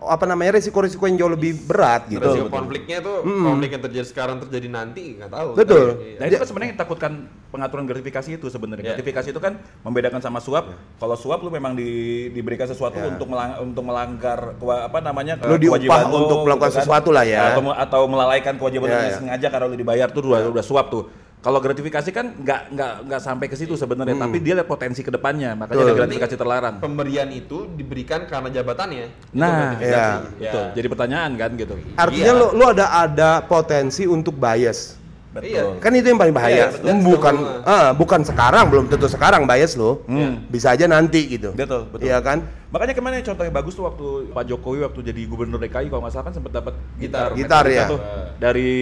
apa 0.06 0.24
namanya 0.24 0.56
risiko-risiko 0.56 1.04
yang 1.04 1.16
jauh 1.16 1.32
lebih 1.32 1.54
berat 1.64 2.06
gitu. 2.06 2.22
Resiko 2.22 2.48
konfliknya 2.48 2.98
tuh 2.98 3.22
konflik 3.22 3.70
yang 3.70 3.82
terjadi 3.82 4.06
sekarang 4.06 4.36
terjadi 4.42 4.68
nanti 4.68 5.16
nggak 5.16 5.30
tahu. 5.30 5.48
Betul. 5.54 5.86
Tapi, 5.94 6.18
Nah 6.18 6.24
itu 6.26 6.36
kan 6.36 6.46
sebenarnya 6.46 6.70
yang 6.70 6.80
takutkan 6.80 7.12
pengaturan 7.48 7.84
gratifikasi 7.84 8.30
itu 8.32 8.46
sebenarnya. 8.48 8.82
Iya. 8.82 8.90
Gratifikasi 8.96 9.28
itu 9.30 9.40
kan 9.40 9.52
membedakan 9.82 10.20
sama 10.20 10.38
suap. 10.38 10.72
Kalau 10.96 11.14
suap 11.14 11.38
lu 11.40 11.50
memang 11.50 11.76
di, 11.76 11.90
diberikan 12.30 12.64
sesuatu 12.64 12.96
untuk 12.98 13.28
melang, 13.28 13.60
untuk 13.60 13.84
melanggar 13.84 14.56
kewa- 14.56 14.88
apa 14.88 14.98
namanya 14.98 15.36
Lu 15.44 15.56
kewajiban 15.56 16.08
lu, 16.08 16.26
untuk 16.26 16.38
melakukan 16.42 16.72
sesuatu 16.72 17.12
lah 17.12 17.22
ya. 17.22 17.52
Atau, 17.52 17.62
atau 17.68 18.00
melalaikan 18.08 18.54
kewajiban 18.56 18.88
Iya, 18.88 18.96
lu 18.96 19.04
iya. 19.04 19.16
sengaja 19.18 19.46
karena 19.52 19.66
lu 19.68 19.76
dibayar 19.76 20.08
tuh 20.08 20.20
udah, 20.24 20.48
udah 20.48 20.64
suap 20.64 20.88
tuh. 20.88 21.04
Kalau 21.42 21.58
gratifikasi 21.58 22.06
kan 22.14 22.38
nggak 22.38 22.60
nggak 22.70 22.92
nggak 23.02 23.20
sampai 23.20 23.50
ke 23.50 23.58
situ 23.58 23.74
sebenarnya, 23.74 24.14
tapi 24.14 24.38
dia 24.38 24.54
lihat 24.54 24.70
potensi 24.70 25.02
ke 25.02 25.10
depannya, 25.10 25.58
makanya 25.58 25.74
Betul. 25.74 25.90
ada 25.90 25.98
gratifikasi 25.98 26.34
terlarang. 26.38 26.74
pemberian 26.78 27.28
itu 27.34 27.66
diberikan 27.74 28.30
karena 28.30 28.46
jabatannya. 28.46 29.10
Itu 29.10 29.42
Nah, 29.42 29.50
gratifikasi. 29.74 30.14
iya. 30.38 30.52
Betul. 30.54 30.66
Jadi 30.78 30.86
pertanyaan 30.86 31.30
kan 31.34 31.50
gitu. 31.58 31.74
Artinya 31.98 32.32
Iya. 32.32 32.38
lu 32.38 32.46
lu 32.54 32.64
ada 32.70 32.86
ada 32.94 33.30
potensi 33.42 34.06
untuk 34.06 34.38
bias. 34.38 35.01
Betul. 35.32 35.48
Iya. 35.48 35.62
Kan 35.80 35.92
itu 35.96 36.06
yang 36.12 36.20
paling 36.20 36.36
bahaya. 36.36 36.52
Iya, 36.52 36.66
betul. 36.76 36.96
bukan 37.08 37.34
Betul. 37.40 37.64
ah, 37.64 37.90
bukan 37.96 38.20
sekarang, 38.20 38.64
belum 38.68 38.84
tentu 38.92 39.08
sekarang 39.08 39.48
bias 39.48 39.72
lo. 39.80 40.04
Bisa 40.52 40.76
aja 40.76 40.84
nanti 40.84 41.24
gitu. 41.24 41.56
Betul, 41.56 41.88
betul. 41.88 42.04
Iya 42.04 42.20
kan? 42.20 42.44
Makanya 42.72 42.96
ke 42.96 43.02
mana 43.04 43.20
yang 43.20 43.26
contohnya 43.28 43.52
bagus 43.52 43.76
tuh 43.76 43.84
waktu 43.84 44.32
Pak 44.32 44.44
Jokowi 44.48 44.80
waktu 44.80 45.00
jadi 45.12 45.22
gubernur 45.28 45.60
DKI 45.60 45.92
kalau 45.92 46.08
nggak 46.08 46.12
salah 46.16 46.24
kan 46.28 46.34
sempat 46.36 46.52
dapat 46.56 46.74
gitar. 46.96 47.36
Gitar, 47.36 47.64
metalika 47.68 47.84
ya. 47.84 47.92
tuh 47.92 48.00
dari 48.40 48.72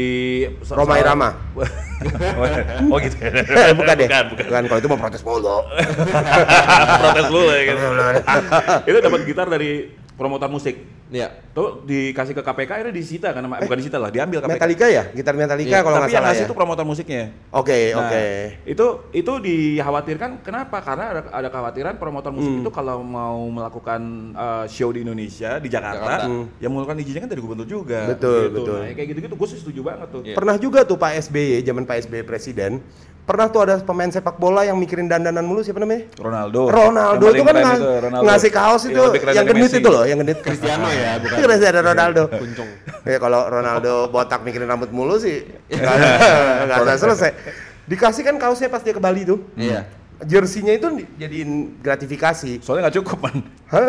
Roma 0.70 0.94
Irama. 0.98 1.30
oh 2.94 2.98
gitu. 3.02 3.16
bukan 3.78 3.94
deh. 3.98 4.06
Bukan, 4.06 4.24
bukan. 4.30 4.46
Bukan, 4.46 4.62
kalau 4.70 4.78
itu 4.78 4.88
mau 4.90 4.98
protes 4.98 5.22
mulu. 5.26 5.58
Protes 7.02 7.26
dulu 7.26 7.50
ya 7.50 7.62
gitu. 7.66 7.86
Itu 8.94 8.98
dapat 9.02 9.20
gitar 9.26 9.46
dari 9.50 9.90
promotor 10.14 10.50
musik. 10.50 10.99
Iya. 11.10 11.28
Tuh 11.50 11.82
dikasih 11.82 12.38
ke 12.38 12.42
KPK 12.46 12.70
akhirnya 12.70 12.94
disita 12.94 13.34
kan 13.34 13.42
bukan 13.42 13.78
disita 13.82 13.98
lah, 13.98 14.14
diambil 14.14 14.38
KPK. 14.40 14.54
Metallica 14.54 14.86
ya? 14.86 15.04
Gitar 15.10 15.34
Metallica 15.34 15.74
Iya, 15.74 15.80
kalau 15.82 15.96
Tapi 15.98 16.02
nggak 16.06 16.10
yang 16.14 16.22
salah 16.22 16.30
ngasih 16.30 16.44
ya. 16.44 16.48
itu 16.48 16.54
promotor 16.54 16.84
musiknya. 16.86 17.24
Oke, 17.50 17.78
Nah, 17.90 17.98
oke. 18.06 18.24
Itu 18.62 18.86
itu 19.10 19.32
dikhawatirkan 19.42 20.30
kenapa? 20.46 20.78
Karena 20.78 21.04
ada, 21.10 21.20
ada 21.34 21.48
kekhawatiran 21.50 21.94
promotor 21.98 22.30
musik 22.30 22.62
itu 22.62 22.70
kalau 22.70 23.02
mau 23.02 23.42
melakukan 23.50 24.00
uh, 24.38 24.64
show 24.70 24.94
di 24.94 25.02
Indonesia 25.02 25.58
di 25.58 25.66
Jakarta, 25.66 26.22
Jakarta. 26.22 26.26
yang 26.62 26.70
mengeluarkan 26.70 27.02
izinnya 27.02 27.26
kan 27.26 27.30
dari 27.34 27.42
gubernur 27.42 27.66
juga. 27.66 28.06
Betul, 28.14 28.46
gitu. 28.46 28.54
betul. 28.62 28.78
Nah, 28.78 28.86
yang 28.86 28.96
kayak 28.96 29.08
gitu-gitu 29.10 29.34
gue 29.34 29.48
setuju 29.50 29.80
banget 29.82 30.08
tuh. 30.14 30.22
Iya. 30.22 30.34
Pernah 30.38 30.56
juga 30.56 30.80
tuh 30.86 30.96
Pak 30.96 31.12
SBY, 31.26 31.66
zaman 31.66 31.82
Pak 31.84 32.06
SBY 32.06 32.22
presiden, 32.22 32.78
pernah 33.20 33.46
tuh 33.46 33.60
ada 33.62 33.78
pemain 33.78 34.06
sepak 34.06 34.36
bola 34.36 34.62
yang 34.62 34.74
mikirin 34.74 35.06
dandanan 35.06 35.42
mulu 35.42 35.60
siapa 35.60 35.78
namanya? 35.78 36.10
Ronaldo. 36.14 36.66
Ronaldo 36.66 37.24
Yang 37.24 37.32
itu 37.32 37.42
kan 37.42 37.52
keren 37.52 37.62
nga- 37.62 37.76
itu, 37.76 37.88
Ronaldo. 38.00 38.24
ngasih 38.24 38.50
kaos 38.50 38.82
Yang 38.82 38.90
itu 38.90 39.00
yang 39.00 39.12
dari 39.14 39.46
gendut 39.48 39.62
Messi. 39.64 39.78
itu 39.78 39.88
loh, 39.88 40.04
yang 40.04 40.18
gendut. 40.18 40.38
Cristiano 40.40 40.86
ya, 40.88 41.12
bukan. 41.20 41.36
Cristiano 41.40 41.80
Ronaldo. 41.80 42.22
Kuncung. 42.28 42.68
Ya 43.02 43.18
kalau 43.18 43.40
Ronaldo 43.46 43.92
botak 44.06 44.40
mikirin 44.40 44.66
rambut 44.66 44.90
mulu 44.90 45.16
sih 45.16 45.46
nggak 45.70 45.96
nggak 46.66 46.78
usah 46.80 46.96
selesai. 46.98 47.30
Dikasih 47.84 48.22
kan 48.22 48.36
kaosnya 48.36 48.66
pas 48.66 48.80
dia 48.80 48.90
ke 48.90 49.00
Bali 49.00 49.22
tuh. 49.22 49.42
Iya. 49.54 49.86
Jersinya 50.20 50.70
itu 50.70 50.84
di- 50.94 51.08
jadiin 51.16 51.50
gratifikasi. 51.78 52.60
Soalnya 52.60 52.86
nggak 52.86 52.96
cukup 52.98 53.18
man. 53.20 53.40
Hah? 53.66 53.88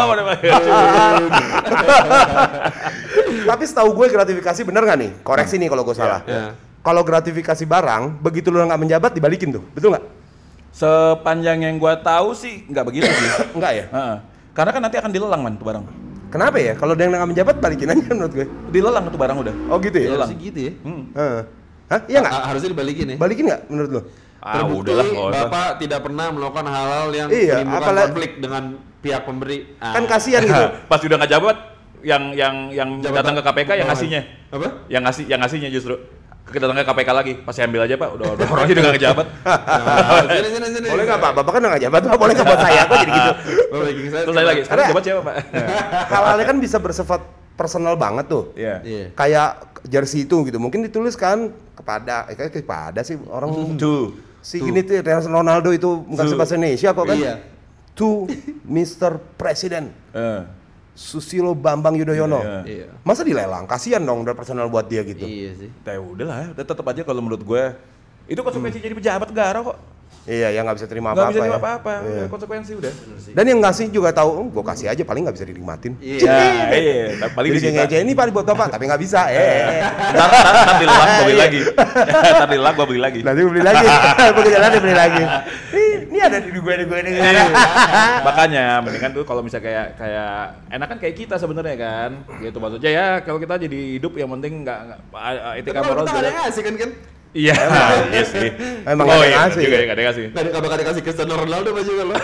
Apa 0.00 0.14
namanya? 0.14 0.40
Tapi 3.44 3.62
setahu 3.62 3.92
gue 3.92 4.06
gratifikasi 4.08 4.60
bener 4.62 4.82
nggak 4.82 4.98
nih? 4.98 5.10
Koreksi 5.20 5.54
nih 5.56 5.68
kalau 5.68 5.82
gue 5.82 5.92
salah. 5.92 6.24
Iya. 6.24 6.56
Kalau 6.84 7.00
gratifikasi 7.00 7.64
barang, 7.64 8.20
begitu 8.20 8.52
lu 8.52 8.60
nggak 8.60 8.76
menjabat 8.76 9.10
dibalikin 9.16 9.56
tuh, 9.56 9.64
betul 9.72 9.96
nggak? 9.96 10.04
Sepanjang 10.68 11.62
yang 11.62 11.80
gua 11.80 11.96
tahu 11.96 12.36
sih 12.36 12.68
nggak 12.68 12.84
begitu 12.84 13.08
sih. 13.08 13.28
Enggak 13.56 13.72
ya? 13.72 13.84
Heeh. 13.88 14.16
Karena 14.52 14.70
kan 14.70 14.80
nanti 14.84 14.96
akan 15.00 15.10
dilelang 15.10 15.40
man 15.40 15.56
tuh 15.56 15.64
barang. 15.64 15.84
Kenapa 16.28 16.58
ya? 16.58 16.74
Kalau 16.74 16.92
dia 16.92 17.06
nggak 17.08 17.24
menjabat 17.24 17.56
balikin 17.56 17.88
aja 17.88 18.04
menurut 18.10 18.32
gue. 18.34 18.46
Dilelang 18.68 19.06
tuh 19.06 19.16
barang 19.16 19.36
udah. 19.38 19.54
Oh 19.70 19.78
gitu 19.78 19.96
ya? 19.96 20.06
Dilelang. 20.10 20.28
Harusnya 20.28 20.44
gitu 20.44 20.58
ya. 20.60 20.72
Hmm. 20.82 21.02
Heeh. 21.14 21.42
Hah? 21.84 22.00
Iya 22.04 22.18
nggak? 22.20 22.32
Ha- 22.34 22.46
Harusnya 22.50 22.70
dibalikin 22.74 23.06
ya. 23.06 23.16
Balikin 23.16 23.44
nggak 23.48 23.60
menurut 23.70 23.90
lu? 23.90 24.00
Ah, 24.44 24.52
Terbukti 24.60 24.82
udahlah, 24.92 25.06
nggak 25.08 25.24
usah. 25.24 25.40
Bapak 25.48 25.68
tidak 25.80 26.00
pernah 26.04 26.26
melakukan 26.28 26.66
hal-hal 26.68 27.08
yang 27.16 27.28
Iya, 27.32 27.54
menimbulkan 27.56 27.80
apalagi- 27.80 28.04
konflik 28.12 28.32
dengan 28.42 28.62
pihak 29.00 29.22
pemberi. 29.24 29.58
Ah. 29.80 29.92
Kan 29.96 30.04
kasihan 30.04 30.42
gitu. 30.44 30.64
Pas 30.90 31.00
udah 31.00 31.16
nggak 31.16 31.32
jabat, 31.32 31.56
yang 32.04 32.22
yang 32.36 32.54
yang 32.68 32.88
Jabatan 33.00 33.32
datang 33.32 33.34
ke 33.38 33.42
KPK 33.46 33.70
yang 33.80 33.88
ngasihnya. 33.88 34.20
Apa? 34.52 34.68
Yang 34.92 35.02
ngasih 35.08 35.24
yang 35.30 35.40
ngasihnya 35.40 35.70
justru. 35.72 35.94
Kita 36.44 36.68
datang 36.68 36.76
ke 36.76 36.84
KPK 36.84 37.10
lagi, 37.16 37.32
pasti 37.40 37.60
ambil 37.64 37.88
aja 37.88 37.94
pak. 37.96 38.08
Udah 38.14 38.26
udah 38.36 38.46
orangnya 38.52 38.72
udah 38.76 38.82
nggak 38.84 38.96
ngejabat. 39.00 39.26
Nah, 39.44 40.22
sini 40.28 40.48
sini 40.52 40.66
sini. 40.76 40.86
Boleh 40.92 41.04
nggak 41.08 41.20
Pak? 41.20 41.30
Bapak 41.40 41.52
kan 41.56 41.60
nggak 41.64 41.82
jabat, 41.88 42.00
Pak. 42.04 42.18
Boleh 42.20 42.32
nggak 42.36 42.46
buat 42.46 42.60
saya? 42.60 42.82
Kok 42.84 42.96
jadi 43.00 43.12
gitu? 43.12 43.32
Terus 44.24 44.34
saya 44.36 44.46
lagi, 44.46 44.60
sekarang 44.64 44.84
Ada. 44.84 44.90
jabat 44.92 45.02
siapa 45.04 45.20
pak? 45.24 45.34
Hal-halnya 46.12 46.44
kan 46.46 46.56
bisa 46.60 46.76
bersifat 46.78 47.20
personal 47.54 47.94
banget 47.96 48.26
tuh. 48.28 48.44
Iya. 48.54 48.76
Iya. 48.84 49.04
Kayak 49.16 49.48
jersey 49.88 50.24
itu 50.28 50.36
gitu. 50.46 50.58
Mungkin 50.60 50.84
ditulis 50.84 51.16
kan 51.16 51.52
kepada, 51.74 52.28
eh, 52.28 52.36
kayak 52.36 52.52
kepada 52.54 53.00
sih 53.02 53.16
orang 53.28 53.76
Tuh. 53.80 54.14
si 54.44 54.60
gini 54.60 54.84
tuh 54.84 55.00
Ronaldo 55.28 55.72
itu 55.72 56.04
bukan 56.04 56.24
Tuh. 56.28 56.36
bahasa 56.36 56.54
Indonesia 56.60 56.92
kok 56.92 57.04
kan? 57.08 57.16
Iya. 57.16 57.34
To 57.94 58.26
Mr. 58.66 59.22
President 59.38 59.88
Eh. 60.12 60.42
Susilo 60.94 61.58
Bambang 61.58 61.98
Yudhoyono. 61.98 62.40
Iya. 62.40 62.58
Iya. 62.64 62.88
Masa 63.02 63.26
dilelang? 63.26 63.66
Kasihan 63.66 63.98
dong 63.98 64.22
udah 64.22 64.34
personal 64.38 64.70
buat 64.70 64.86
dia 64.86 65.02
gitu. 65.02 65.26
Iya 65.26 65.50
sih. 65.58 65.70
Ya 65.70 65.98
udahlah, 65.98 66.54
udah 66.54 66.64
tetap 66.64 66.86
aja 66.86 67.02
kalau 67.02 67.20
menurut 67.20 67.42
gue 67.42 67.64
itu 68.30 68.40
konsekuensi 68.40 68.80
jadi 68.80 68.94
pejabat 68.96 69.28
negara 69.28 69.58
kok. 69.60 69.76
Iya, 70.24 70.56
yang 70.56 70.64
nggak 70.64 70.80
bisa 70.80 70.88
terima 70.88 71.12
Nggak 71.12 71.20
apa-apa 71.20 71.28
bisa 71.28 71.36
ya. 71.36 71.44
terima 71.44 71.60
apa-apa, 71.60 71.92
Iya. 71.94 72.08
udah 72.08 72.28
konsekuensi 72.32 72.72
udah. 72.80 72.92
Dan 73.36 73.44
yang 73.44 73.58
ngasih 73.60 73.86
juga 73.92 74.08
tahu, 74.08 74.30
oh, 74.32 74.46
gue 74.48 74.64
kasih 74.64 74.86
aja 74.88 75.02
paling 75.04 75.20
nggak 75.20 75.36
bisa 75.36 75.44
dinikmatin. 75.44 75.92
Iya. 76.00 76.16
Ya, 76.24 76.40
iya, 76.72 77.04
paling 77.28 77.50
Jadi 77.52 77.60
kayak 77.60 77.76
ngece 77.84 77.96
ini 78.00 78.12
paling 78.16 78.32
buat 78.32 78.46
bapak, 78.46 78.72
tapi 78.72 78.88
nggak 78.88 79.02
bisa. 79.04 79.28
Eh, 79.28 79.84
Ntar, 80.16 80.26
ntar, 80.26 80.52
ntar 80.64 80.76
dilelang, 80.80 81.08
gue 81.12 81.24
beli 81.24 81.36
lagi. 81.36 81.60
Ntar 82.34 82.48
dilelang, 82.48 82.74
gue 82.74 82.86
beli 82.88 83.00
lagi. 83.04 83.20
nanti 83.20 83.40
beli 83.44 83.62
lagi. 83.62 83.86
Begitu 84.32 84.50
jalan 84.50 84.68
dia 84.72 84.80
beli 84.80 84.96
lagi. 84.96 85.24
Ini, 85.74 85.84
ini 86.08 86.18
ada 86.24 86.36
di 86.40 86.50
gue 86.50 86.74
di 86.74 86.84
gue 86.84 86.98
di 87.04 87.10
gue. 87.12 87.20
Iya. 87.20 87.44
Makanya 88.24 88.64
mendingan 88.80 89.10
tuh 89.12 89.24
kalau 89.28 89.44
misalnya 89.44 89.64
kayak 89.66 89.86
kayak 90.00 90.32
enak 90.70 90.86
kan 90.88 90.98
kayak 90.98 91.14
kita 91.20 91.36
sebenarnya 91.36 91.76
kan. 91.76 92.10
Gitu 92.40 92.56
maksudnya 92.56 92.90
ya 92.90 93.06
kalau 93.20 93.36
kita 93.36 93.60
jadi 93.60 94.00
hidup 94.00 94.16
yang 94.16 94.32
penting 94.32 94.64
nggak 94.64 94.78
nggak 94.88 94.98
etika 95.60 95.78
Tapi 95.78 95.86
moral 95.86 96.04
kita 96.04 96.16
ada 96.18 96.30
ngasih 96.40 96.62
kan 96.64 96.74
kan? 96.80 96.90
Iya, 97.34 97.54
iya 98.14 98.22
sih. 98.22 98.48
Emang 98.86 99.10
oh, 99.10 99.26
iya, 99.26 99.50
ngasih. 99.50 99.62
juga 99.66 99.76
ya, 99.82 99.94
ngasih. 100.06 100.24
Nggak 100.30 100.38
ada 100.38 100.48
nggak 100.54 100.62
bakal 100.62 100.78
dikasih 100.78 101.02
Cristiano 101.02 101.34
Ronaldo 101.34 101.68
apa 101.74 101.82
juga 101.82 102.02
lo. 102.06 102.14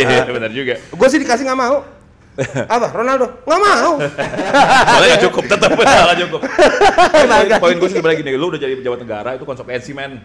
Iya, 0.00 0.24
benar 0.32 0.50
juga. 0.50 0.74
Gue 0.80 1.08
sih 1.12 1.20
dikasih 1.20 1.44
nggak 1.44 1.60
mau. 1.60 1.84
Apa? 2.48 2.88
Ronaldo? 2.96 3.26
Nggak 3.44 3.60
mau. 3.60 3.92
Soalnya 4.96 5.18
cukup, 5.28 5.44
tetap 5.44 5.70
nggak 5.76 6.18
cukup. 6.24 6.40
Poin 7.62 7.76
gue 7.76 7.88
sih 7.92 7.96
sebenarnya 8.00 8.18
gini, 8.24 8.30
lu 8.40 8.48
udah 8.48 8.60
jadi 8.64 8.74
pejabat 8.80 8.98
negara 9.04 9.30
itu 9.36 9.44
konsekuensi 9.44 9.92
men. 9.92 10.24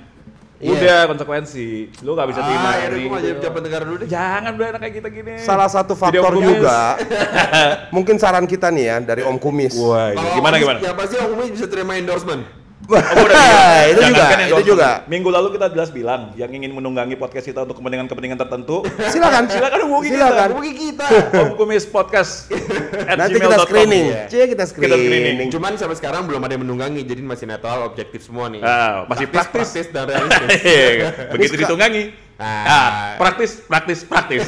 Iya. 0.55 0.71
Udah 0.71 0.99
konsekuensi, 1.11 1.67
lu 1.99 2.15
nggak 2.15 2.27
bisa 2.31 2.39
terima. 2.39 2.69
Ah, 2.71 2.73
ya 2.79 2.87
ini, 2.95 3.11
nggak 3.11 3.19
jadi 3.19 3.27
gitu. 3.27 3.39
pejabat 3.43 3.61
negara 3.67 3.83
dulu 3.83 3.97
deh. 3.99 4.07
Jangan 4.07 4.51
udah 4.55 4.67
enak 4.71 4.79
kayak 4.79 4.95
kita 5.03 5.09
gini. 5.11 5.33
Salah 5.43 5.67
satu 5.67 5.93
faktor 5.99 6.31
juga, 6.39 6.95
mungkin 7.95 8.15
saran 8.15 8.47
kita 8.47 8.71
nih 8.71 8.85
ya 8.87 8.95
dari 9.03 9.21
Om 9.27 9.35
Kumis. 9.35 9.75
Wah, 9.75 10.15
Kalau 10.15 10.31
gimana 10.39 10.55
gimana? 10.55 10.79
Ya 10.79 10.95
pasti 10.95 11.19
Om 11.19 11.35
Kumis 11.35 11.59
bisa 11.59 11.67
terima 11.67 11.99
endorsement. 11.99 12.64
Oh, 12.85 12.93
udah 12.95 13.49
itu 13.91 14.01
juga, 14.05 14.23
kan 14.23 14.37
itu 14.41 14.61
juga. 14.61 14.89
Minggu 15.05 15.27
lalu 15.27 15.57
kita 15.57 15.73
jelas 15.73 15.89
bilang 15.89 16.29
yang 16.33 16.47
ingin 16.47 16.69
menunggangi 16.69 17.15
podcast 17.15 17.43
kita 17.43 17.65
untuk 17.65 17.77
kepentingan-kepentingan 17.77 18.37
tertentu. 18.37 18.85
Silakan, 19.13 19.49
Silakan 19.49 19.79
hubungi 19.83 20.09
Silakan. 20.11 20.49
Hubungi 20.53 20.73
kita. 20.75 21.07
Kumis 21.57 21.85
Podcast 21.85 22.53
at 23.01 23.17
Nanti 23.17 23.35
gmail.com. 23.35 23.49
kita 23.49 23.57
screening. 23.65 24.05
Iya. 24.05 24.23
Cie 24.29 24.45
kita 24.45 24.63
screening. 24.63 25.01
screening. 25.01 25.49
Cuman 25.49 25.71
sampai 25.75 25.97
sekarang 25.97 26.29
belum 26.29 26.39
ada 26.39 26.53
yang 26.53 26.63
menunggangi, 26.63 27.01
jadi 27.01 27.21
masih 27.21 27.45
netral, 27.45 27.81
objektif 27.83 28.21
semua 28.21 28.47
nih. 28.47 28.61
Ah, 28.61 29.05
masih 29.05 29.25
praktis. 29.27 29.65
praktis 29.71 29.85
dan 29.89 30.05
realistis. 30.05 30.49
Iya, 30.61 30.89
Begitu 31.29 31.33
Ini 31.33 31.45
suka- 31.47 31.61
ditunggangi, 31.65 32.03
Ah, 32.35 33.15
praktis, 33.15 33.63
praktis, 33.63 34.03
praktis. 34.03 34.43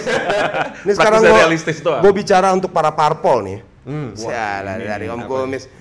Ini 0.83 0.91
sekarang 0.91 1.23
Praktis 1.23 1.79
doang. 1.79 2.03
gua 2.03 2.11
bicara 2.11 2.51
untuk 2.51 2.69
para 2.69 2.91
parpol 2.91 3.39
nih. 3.41 3.59
Hmm. 3.87 4.11
Sialah 4.13 4.75
dari 4.75 5.07
Om. 5.07 5.23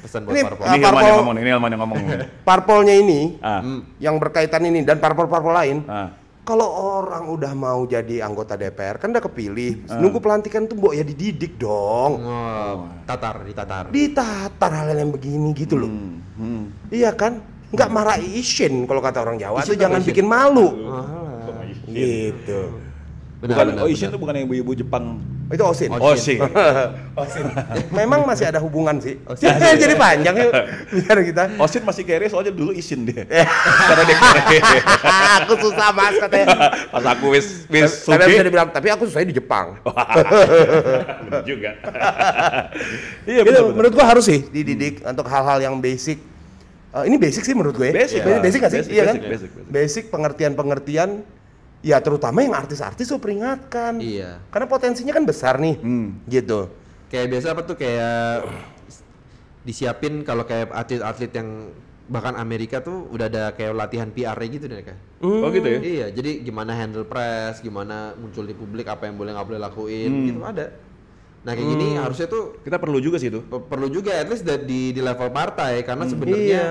Pesan 0.01 0.23
buat 0.23 0.33
Ini 0.33 0.43
parpol. 0.47 0.65
Ini 0.65 0.79
Hilman 0.79 0.79
yang 0.79 0.95
parpol, 0.95 1.19
ngomong, 1.19 1.35
ini 1.35 1.49
Hilman 1.51 1.71
yang 1.71 1.81
ngomong. 1.83 1.99
parpolnya 2.49 2.95
ini 2.95 3.21
Ah, 3.43 3.61
yang 3.99 4.17
berkaitan 4.17 4.63
ini 4.63 4.87
dan 4.87 5.03
parpol-parpol 5.03 5.53
lain. 5.53 5.79
ah. 5.85 6.15
Kalau 6.47 6.71
orang 7.03 7.27
udah 7.27 7.59
mau 7.59 7.83
jadi 7.83 8.23
anggota 8.23 8.55
DPR 8.55 9.03
kan 9.03 9.11
udah 9.11 9.19
kepilih, 9.21 9.91
Ah. 9.91 9.99
nunggu 9.99 10.23
pelantikan 10.23 10.71
tuh 10.71 10.79
mbok 10.79 10.95
ya 10.95 11.03
dididik 11.03 11.59
dong. 11.59 12.23
Oh, 12.23 12.87
tatar, 13.03 13.43
ditatar. 13.43 13.91
Ditatar 13.91 14.71
hal 14.73 14.95
yang 14.95 15.11
begini 15.11 15.51
gitu 15.53 15.75
loh. 15.75 15.91
Hmm, 15.91 16.23
hmm. 16.39 16.63
Iya 16.95 17.11
kan? 17.11 17.43
Nggak 17.75 17.91
marah 17.91 18.23
isin 18.23 18.87
kalau 18.87 19.03
kata 19.03 19.27
orang 19.27 19.43
Jawa 19.43 19.59
Isin 19.59 19.67
itu 19.67 19.83
jangan 19.83 19.99
isin? 19.99 20.09
bikin 20.15 20.27
malu. 20.31 20.69
Ah. 20.87 21.27
Gitu. 21.83 22.61
Bukan, 23.37 23.67
oh 23.79 23.89
Ishin 23.91 24.09
itu 24.09 24.19
bukan 24.19 24.35
yang 24.35 24.47
ibu-ibu 24.47 24.73
Jepang. 24.75 25.19
Itu 25.47 25.63
osin. 25.63 25.95
Oh, 25.95 26.15
sih. 26.19 26.43
Memang 27.99 28.27
masih 28.27 28.51
ada 28.51 28.59
hubungan 28.59 28.99
sih. 28.99 29.15
Jadi 29.39 29.95
panjang 29.95 30.35
yuk 30.43 30.53
biar 30.91 31.19
kita. 31.23 31.45
Osin 31.63 31.87
masih 31.87 32.03
kere 32.03 32.27
soalnya 32.27 32.51
dulu 32.51 32.75
Ishin 32.75 33.07
dia. 33.07 33.23
Karena 33.89 34.03
dia 34.03 34.17
kere. 34.19 34.79
aku 35.39 35.55
susah 35.63 35.95
mas 35.95 36.19
katanya. 36.19 36.75
Pas 36.91 37.05
aku 37.15 37.31
wis 37.31 37.63
wis 37.71 38.03
Tapi 38.03 38.27
bisa 38.27 38.43
dibilang, 38.43 38.69
tapi 38.75 38.91
aku 38.91 39.07
susah 39.07 39.23
di 39.23 39.39
Jepang. 39.39 39.79
Juga. 41.47 41.71
Iya 43.27 43.43
Gitu, 43.47 43.53
betul. 43.63 43.75
menurut 43.79 43.93
gua 43.95 44.07
harus 44.11 44.25
sih 44.27 44.43
dididik 44.51 45.07
untuk 45.07 45.27
hal-hal 45.31 45.63
yang 45.63 45.79
basic. 45.79 46.19
Eh, 46.91 47.05
ini 47.07 47.17
basic 47.21 47.47
sih 47.47 47.55
menurut 47.55 47.77
gue. 47.77 47.93
Basic, 47.93 48.25
basic, 48.25 48.27
lah. 48.27 48.43
basic 48.43 48.59
nggak 48.59 48.73
sih? 48.73 48.81
Basic, 48.83 48.93
iya 48.97 49.03
kan? 49.05 49.15
basic, 49.15 49.31
basic, 49.31 49.51
basic. 49.53 49.71
Basic 49.71 50.05
pengertian-pengertian. 50.11 51.11
Ya 51.87 52.03
terutama 52.03 52.43
yang 52.43 52.51
artis-artis 52.51 53.07
tuh 53.07 53.23
peringatkan. 53.23 54.03
Iya. 54.03 54.43
Karena 54.51 54.67
potensinya 54.67 55.15
kan 55.15 55.23
besar 55.23 55.55
nih. 55.57 55.79
Hmm. 55.79 56.19
Gitu. 56.27 56.67
Kayak 57.07 57.27
biasa 57.31 57.47
apa 57.55 57.63
tuh 57.63 57.79
kayak 57.79 58.43
disiapin 59.63 60.23
kalau 60.23 60.43
kayak 60.43 60.71
atlet-atlet 60.71 61.31
yang 61.31 61.71
bahkan 62.07 62.35
Amerika 62.35 62.79
tuh 62.79 63.07
udah 63.11 63.27
ada 63.27 63.45
kayak 63.51 63.75
latihan 63.75 64.11
PR 64.11 64.39
gitu 64.41 64.67
deh 64.67 64.83
kayak. 64.83 64.99
Oh 65.23 65.47
gitu 65.49 65.67
ya. 65.67 65.79
Iya, 65.79 66.07
jadi 66.11 66.39
gimana 66.41 66.71
handle 66.71 67.03
press, 67.03 67.59
gimana 67.59 68.15
muncul 68.15 68.43
di 68.43 68.55
publik, 68.55 68.87
apa 68.87 69.07
yang 69.07 69.15
boleh 69.15 69.31
nggak 69.31 69.47
boleh 69.47 69.61
lakuin, 69.61 70.11
Hmm. 70.11 70.25
gitu 70.25 70.41
ada. 70.43 70.67
Nah 71.43 71.53
kayak 71.53 71.67
gini 71.69 71.87
harusnya 71.95 72.27
tuh 72.27 72.59
Kita 72.61 72.79
perlu 72.79 72.99
juga 72.99 73.19
sih 73.19 73.27
itu. 73.29 73.39
pe- 73.41 73.63
perlu 73.65 73.87
juga 73.87 74.11
at 74.13 74.27
least 74.27 74.43
di 74.43 74.91
di 74.91 74.99
level 74.99 75.31
partai 75.31 75.83
karena 75.83 76.03
sebenarnya 76.05 76.43
Iya. 76.43 76.71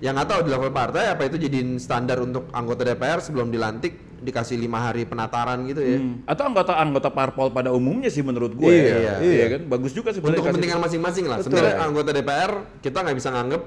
yang 0.00 0.14
nggak 0.14 0.26
tahu 0.28 0.40
di 0.42 0.50
level 0.50 0.70
partai 0.70 1.04
apa 1.06 1.22
itu 1.22 1.38
jadiin 1.38 1.78
standar 1.78 2.18
untuk 2.18 2.50
anggota 2.50 2.82
DPR 2.82 3.18
sebelum 3.18 3.46
dilantik 3.48 4.07
dikasih 4.18 4.58
lima 4.58 4.78
hari 4.82 5.06
penataran 5.06 5.62
gitu 5.66 5.80
ya. 5.80 5.98
Hmm. 5.98 6.22
Atau 6.26 6.50
anggota-anggota 6.50 7.08
parpol 7.14 7.48
pada 7.54 7.70
umumnya 7.70 8.10
sih 8.10 8.22
menurut 8.22 8.52
gue 8.54 8.68
Iya, 8.70 8.96
ya. 8.98 9.14
iya. 9.22 9.46
kan? 9.56 9.62
Bagus 9.70 9.94
juga 9.94 10.10
sih 10.10 10.20
Untuk 10.20 10.42
kepentingan 10.42 10.82
masing-masing 10.82 11.24
lah. 11.30 11.38
Betul. 11.40 11.54
Sebenarnya 11.54 11.74
anggota 11.80 12.10
DPR 12.10 12.52
kita 12.82 12.98
nggak 13.02 13.16
bisa 13.16 13.28
nganggep 13.32 13.62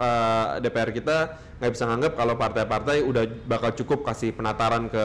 eh, 0.00 0.46
DPR 0.62 0.90
kita 0.94 1.16
nggak 1.60 1.72
bisa 1.76 1.84
nganggep 1.90 2.12
kalau 2.16 2.34
partai-partai 2.40 2.96
udah 3.04 3.24
bakal 3.44 3.70
cukup 3.76 4.06
kasih 4.06 4.32
penataran 4.32 4.88
ke 4.88 5.04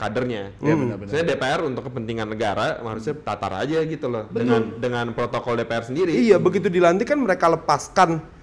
kadernya. 0.00 0.56
Iya, 0.64 0.74
benar-benar. 0.80 1.12
Saya 1.12 1.22
DPR 1.28 1.60
untuk 1.68 1.84
kepentingan 1.92 2.24
negara 2.24 2.80
harusnya 2.80 3.12
tatar 3.20 3.52
aja 3.60 3.84
gitu 3.84 4.08
loh 4.08 4.24
dengan 4.32 4.80
dengan 4.80 5.12
protokol 5.12 5.60
DPR 5.60 5.84
sendiri. 5.84 6.16
Iya, 6.16 6.40
begitu 6.40 6.72
dilantik 6.72 7.04
kan 7.04 7.20
mereka 7.20 7.52
lepaskan 7.52 8.39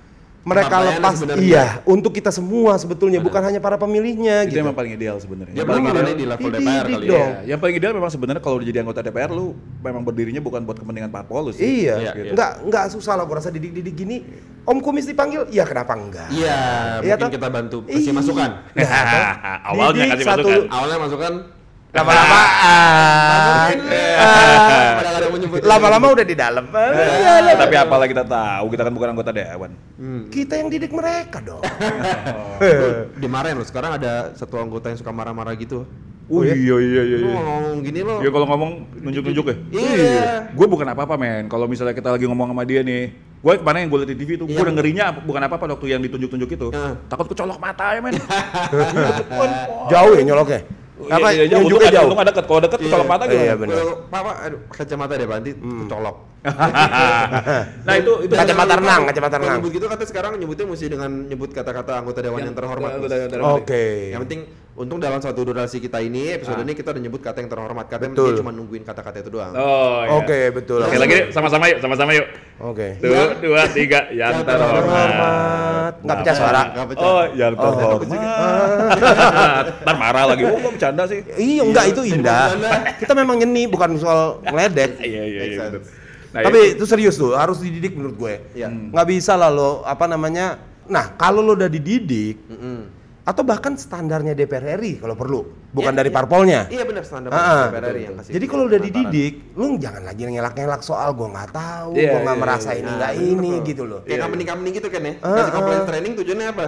mereka 0.48 0.76
lepas 0.80 1.14
sebenarnya. 1.14 1.44
iya 1.44 1.66
untuk 1.84 2.10
kita 2.10 2.32
semua 2.32 2.74
sebetulnya 2.76 3.20
bukan 3.20 3.42
hanya 3.42 3.60
para 3.60 3.76
pemilihnya 3.76 4.44
Itu 4.44 4.56
gitu. 4.56 4.64
yang 4.64 4.72
paling 4.72 4.94
ideal 4.94 5.18
sebenarnya. 5.18 5.52
Dia 5.52 5.60
Yang 5.60 5.68
paling 5.68 5.84
ideal- 5.86 6.16
di 6.16 6.26
level 6.26 6.50
DPR 6.50 6.86
kali 6.88 7.06
dong. 7.06 7.12
ya. 7.12 7.28
Iya, 7.28 7.28
yang 7.46 7.60
paling 7.60 7.76
ideal 7.76 7.94
memang 7.94 8.10
sebenarnya 8.10 8.40
kalau 8.40 8.56
udah 8.56 8.66
jadi 8.66 8.80
anggota 8.80 9.00
DPR 9.02 9.30
lu 9.30 9.52
memang 9.78 10.02
berdirinya 10.02 10.40
bukan 10.40 10.64
buat 10.64 10.78
kepentingan 10.78 11.12
parpol 11.12 11.42
lu 11.42 11.52
sih. 11.52 11.62
Iya, 11.84 11.96
Iya, 12.00 12.12
iya. 12.18 12.32
nggak 12.32 12.52
nggak 12.66 12.86
susah 12.90 13.14
lah 13.14 13.24
gua 13.24 13.38
rasa 13.38 13.50
didik-didik 13.50 13.94
gini. 13.94 14.18
Om 14.64 14.80
Kumis 14.80 15.04
dipanggil, 15.04 15.48
ya 15.48 15.64
kenapa 15.64 15.92
enggak? 15.94 16.28
Iya, 16.30 16.56
Iya 17.00 17.16
mungkin 17.16 17.20
toh? 17.22 17.30
kita 17.34 17.48
bantu 17.48 17.78
kasih 17.84 18.04
Ih. 18.04 18.14
masukan. 18.14 18.50
Nah, 18.74 18.84
Awalnya 19.70 20.04
kasih 20.12 20.26
satu- 20.26 20.44
masukan. 20.44 20.62
Awalnya 20.70 20.98
masukan 21.00 21.34
Lama-lama, 21.88 22.40
ah, 22.68 23.72
lama-lama 25.64 26.06
udah 26.14 26.26
di 26.28 26.36
dalam. 26.36 26.68
Ah, 26.70 26.92
iya, 26.94 27.34
Eh, 27.48 27.58
Tapi 27.58 27.76
apalah 27.80 28.06
kita 28.06 28.22
tahu, 28.22 28.66
kita 28.70 28.84
kan 28.86 28.94
bukan 28.94 29.10
anggota 29.16 29.32
dewan. 29.32 29.72
Kita 30.28 30.60
yang 30.60 30.68
didik 30.68 30.92
mereka 30.92 31.40
dong. 31.40 31.64
Dimarahin 33.24 33.58
loh. 33.58 33.66
Sekarang 33.66 33.96
ada 33.96 34.36
satu 34.36 34.60
anggota 34.60 34.92
yang 34.92 35.00
suka 35.00 35.10
marah-marah 35.10 35.56
gitu. 35.56 35.88
Oh 36.28 36.44
iya 36.44 36.54
iya 36.54 37.02
iya. 37.08 37.18
Lu 37.24 37.32
ngomong 37.32 37.80
gini 37.80 38.04
loh. 38.04 38.20
Ya 38.20 38.30
kalau 38.30 38.46
ngomong 38.46 38.72
nunjuk-nunjuk 39.00 39.46
ya. 39.48 39.56
Iya. 39.72 40.28
Gue 40.52 40.68
bukan 40.68 40.92
apa-apa 40.92 41.16
men. 41.16 41.48
Kalau 41.48 41.72
misalnya 41.72 41.96
kita 41.96 42.12
lagi 42.12 42.28
ngomong 42.28 42.52
sama 42.52 42.68
dia 42.68 42.84
nih, 42.84 43.16
gue 43.16 43.54
kemarin 43.58 43.88
yang 43.88 43.92
gue 43.96 44.00
liat 44.04 44.10
di 44.12 44.18
TV 44.20 44.30
tuh, 44.36 44.44
gue 44.44 44.60
Iya. 44.60 44.68
dengerinnya 44.68 45.06
apa- 45.16 45.24
bukan 45.24 45.40
apa-apa 45.40 45.66
waktu 45.72 45.88
yang 45.88 46.04
ditunjuk-tunjuk 46.04 46.50
itu. 46.52 46.68
Takut 47.08 47.32
kecolok 47.32 47.58
mata 47.58 47.96
ya 47.96 48.04
men. 48.04 48.20
Jauh 49.96 50.14
ya 50.14 50.24
nyoloknya. 50.28 50.62
Apa? 50.98 51.28
Iya, 51.30 51.44
iya, 51.46 51.46
jauh. 51.54 51.62
Nunjuknya 51.62 51.78
Untung 51.78 51.82
ada- 51.86 51.94
jauh. 51.94 52.08
Untung 52.10 52.22
ada 52.22 52.30
deket. 52.30 52.46
Kalau 52.46 52.62
deket 52.66 52.80
kecolok 52.82 53.08
mata 53.08 53.24
Iya, 53.24 53.32
gimana? 53.32 53.56
bener. 53.56 53.76
Kalau 53.78 53.96
Papa, 54.10 54.32
aduh, 54.42 54.60
kacamata 54.68 55.14
deh 55.14 55.28
Banti, 55.30 55.52
kecolok. 55.54 56.18
nah 57.88 57.94
itu 57.98 58.12
itu 58.24 58.34
Kacamata 58.34 58.74
renang, 58.80 59.02
kacamata 59.06 59.36
kalau 59.36 59.44
renang. 59.44 59.60
Nyebut 59.60 59.72
gitu 59.76 59.86
kata 59.86 60.04
sekarang 60.08 60.32
nyebutnya 60.40 60.66
mesti 60.66 60.86
dengan 60.88 61.12
nyebut 61.28 61.50
kata-kata 61.52 61.92
anggota 62.00 62.20
dewan 62.24 62.40
yang, 62.42 62.56
terhormat. 62.56 62.92
Oke. 63.54 64.16
Yang 64.16 64.22
penting 64.26 64.42
untung 64.78 65.02
dalam 65.02 65.18
satu 65.18 65.42
durasi 65.42 65.82
kita 65.82 65.98
ini 65.98 66.38
episode 66.38 66.62
ini 66.62 66.78
kita 66.78 66.94
udah 66.94 67.02
nyebut 67.02 67.18
kata 67.18 67.42
yang 67.42 67.50
terhormat. 67.50 67.90
Katanya 67.90 68.14
Betul. 68.14 68.30
dia 68.30 68.40
cuma 68.46 68.52
nungguin 68.54 68.86
kata-kata 68.86 69.26
itu 69.26 69.34
doang. 69.34 69.54
Oh 69.58 70.06
iya. 70.06 70.12
Oke, 70.22 70.40
betul. 70.54 70.86
Sekali 70.86 71.02
lagi 71.02 71.18
sama-sama 71.34 71.66
yuk, 71.66 71.80
sama-sama 71.82 72.12
yuk. 72.14 72.28
Oke. 72.62 72.88
Dua, 73.02 73.24
dua, 73.42 73.62
tiga, 73.74 74.06
yang 74.14 74.38
Yang 74.38 74.46
terhormat. 74.46 74.86
Terhormat. 74.86 75.94
Nggak 76.06 76.18
pecah 76.22 76.36
suara. 76.38 76.62
Nggak 76.78 76.88
pecah. 76.94 77.06
Oh, 77.10 77.24
yang 77.34 77.54
Oh, 77.58 77.62
terhormat. 77.74 79.66
Ntar 79.82 79.96
marah 79.98 80.26
lagi. 80.30 80.44
Oh, 80.46 80.62
kok 80.62 80.72
bercanda 80.78 81.04
sih? 81.10 81.20
Iya, 81.26 81.62
enggak 81.66 81.86
itu 81.98 82.02
indah. 82.06 82.46
Kita 83.02 83.14
memang 83.18 83.42
nyeni, 83.42 83.66
bukan 83.66 83.98
soal 83.98 84.46
ngeledek. 84.46 85.02
Iya, 85.08 85.24
iya, 85.24 85.44
iya. 85.48 85.64
Nah, 86.36 86.44
Tapi 86.44 86.76
itu 86.76 86.84
serius 86.84 87.16
tuh, 87.16 87.32
harus 87.34 87.64
dididik 87.64 87.96
menurut 87.96 88.14
gue. 88.20 88.34
Iya. 88.54 88.68
Nggak 88.70 89.08
bisa 89.10 89.34
lah 89.34 89.50
lo, 89.50 89.82
apa 89.88 90.06
namanya. 90.06 90.60
Nah, 90.86 91.16
kalau 91.16 91.40
lo 91.42 91.56
udah 91.56 91.72
dididik, 91.72 92.38
Mm-mm. 92.46 92.97
Atau 93.28 93.44
bahkan 93.44 93.76
standarnya 93.76 94.32
DPR 94.32 94.80
RI 94.80 95.04
kalau 95.04 95.12
perlu, 95.20 95.44
bukan 95.76 95.92
Iya, 95.92 96.00
dari 96.00 96.10
iya. 96.10 96.16
parpolnya. 96.16 96.62
Iya 96.72 96.84
benar 96.88 97.04
standar 97.04 97.36
Ah, 97.36 97.44
ah. 97.44 97.64
DPR 97.68 97.86
RI 97.92 98.02
yang 98.08 98.16
kasih. 98.24 98.32
Jadi 98.40 98.46
kalau 98.48 98.64
udah 98.72 98.80
dididik, 98.80 99.34
lu 99.60 99.76
jangan 99.76 100.04
lagi 100.08 100.24
ngelak-ngelak 100.24 100.80
soal 100.80 101.12
gue 101.12 101.28
nggak 101.28 101.52
tahu, 101.52 101.92
Iya, 102.00 102.08
gue 102.08 102.20
nggak 102.24 102.38
iya, 102.40 102.44
merasa 102.48 102.70
iya. 102.72 102.80
ini 102.80 102.88
Nah, 102.88 102.96
nggak 102.96 103.12
bener, 103.12 103.28
ini 103.28 103.52
betul. 103.52 103.68
gitu 103.68 103.84
loh. 103.84 104.00
Kayak 104.08 104.20
company-company 104.24 104.70
gitu 104.72 104.88
kan 104.88 105.02
ya. 105.04 105.14
Kasih 105.20 105.52
ah. 105.60 105.84
training 105.84 106.14
tujuannya 106.16 106.48
apa? 106.56 106.66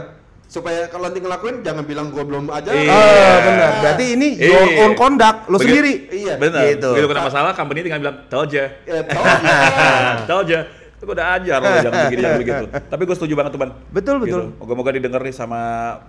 Supaya 0.50 0.82
kalau 0.90 1.04
nanti 1.08 1.20
ngelakuin 1.22 1.56
jangan 1.62 1.84
bilang 1.86 2.08
gua 2.12 2.24
belum 2.28 2.44
aja. 2.52 2.70
Iya. 2.76 2.92
Ah, 2.92 3.38
benar. 3.40 3.72
Berarti 3.80 4.06
ini 4.20 4.30
your 4.36 4.66
Iya. 4.68 4.82
own 4.84 4.94
conduct, 5.00 5.40
lo 5.48 5.58
sendiri. 5.64 5.94
Iya. 6.12 6.36
Benar. 6.36 6.62
Gitu. 6.76 6.90
Begitu 6.92 7.08
kena 7.08 7.22
masalah, 7.24 7.52
company 7.56 7.80
tinggal 7.88 8.02
bilang, 8.04 8.18
tell 8.28 8.44
aja. 8.44 8.64
Ya, 8.84 9.00
tahu 10.28 10.40
aja. 10.44 10.60
Itu 11.00 11.08
gue 11.08 11.16
udah 11.16 11.28
ajar 11.34 11.58
lo 11.58 11.68
jangan 11.80 12.00
begini, 12.04 12.20
jangan 12.20 12.40
begitu. 12.44 12.66
Tapi 12.86 13.02
gue 13.02 13.16
setuju 13.16 13.34
banget 13.34 13.52
tuh, 13.56 13.60
Ban. 13.60 13.70
Betul, 13.90 14.16
betul. 14.20 14.42
Gitu. 14.46 14.60
Moga-moga 14.60 14.92
didengar 14.92 15.22
nih 15.22 15.32
sama 15.32 15.62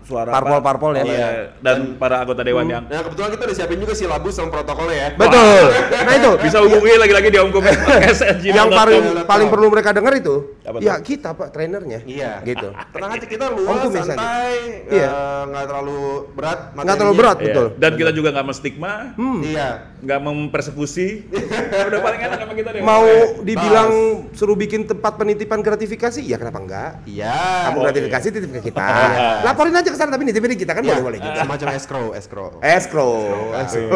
suara 0.03 0.35
Parpol-parpol 0.35 0.91
ya. 0.93 1.03
oleh- 1.05 1.15
Iya. 1.15 1.29
Dan 1.57 1.95
para 1.95 2.19
anggota 2.19 2.43
dewan 2.43 2.67
yang 2.67 2.83
Nah 2.83 2.99
kebetulan 3.01 3.31
kita 3.31 3.43
udah 3.45 3.57
siapin 3.57 3.79
juga 3.79 3.95
silabus 3.95 4.35
sama 4.35 4.51
protokolnya 4.51 4.97
ya. 4.97 5.09
Betul. 5.15 5.65
Nah 6.11 6.15
itu 6.17 6.31
bisa 6.43 6.59
hubungi 6.59 6.91
lagi-lagi 6.97 7.29
di 7.29 7.39
Om 7.39 7.51
Kumis 7.51 7.77
SNG. 8.13 8.51
yang 8.51 8.67
paling 8.69 9.03
paling 9.23 9.47
perlu 9.49 9.71
mereka 9.71 9.95
dengar 9.95 10.11
itu, 10.13 10.59
Apa 10.61 10.77
tuh? 10.77 10.83
ya 10.83 10.95
kita 10.99 11.29
pak 11.33 11.49
trainernya. 11.51 12.03
Iya. 12.03 12.43
Gitu. 12.43 12.69
Tenang 12.91 13.11
aja 13.15 13.27
kita 13.29 13.47
luas, 13.47 13.79
santai, 13.95 14.91
Iya. 14.91 15.07
eh, 15.07 15.43
nggak 15.47 15.65
terlalu 15.67 16.01
berat. 16.35 16.59
Nggak 16.75 16.97
terlalu 16.97 17.15
berat, 17.15 17.37
Iya. 17.37 17.47
betul. 17.47 17.67
Dan 17.79 17.93
kita 17.95 18.11
juga 18.11 18.29
nggak 18.33 18.47
menstigma, 18.49 18.93
Iya. 19.41 19.69
nggak 20.03 20.19
mempersekusi. 20.21 21.31
udah 21.89 22.01
paling 22.01 22.21
enak 22.21 22.39
sama 22.41 22.55
kita 22.55 22.69
deh. 22.73 22.81
Mau 22.81 23.07
dibilang 23.41 23.91
suruh 24.33 24.57
bikin 24.57 24.80
tempat 24.83 25.13
penitipan 25.15 25.61
gratifikasi, 25.61 26.21
ya 26.21 26.37
kenapa 26.37 26.59
enggak? 26.59 26.91
Iya. 27.05 27.33
Kamu 27.67 27.77
Oh, 27.77 27.83
gratifikasi 27.85 28.27
titip 28.29 28.51
ke 28.51 28.61
kita. 28.67 28.85
Laporin 29.47 29.73
aja 29.73 29.87
ke 29.87 29.95
sana 29.95 30.11
tapi 30.11 30.25
nitipin 30.25 30.53
kita 30.53 30.73
kan 30.73 30.81
Iya. 30.81 30.97
boleh-boleh 30.97 31.19
juga. 31.19 31.41
Semacam 31.41 31.69
escrow, 31.73 32.07
escrow. 32.13 32.49
Escrow. 32.61 33.15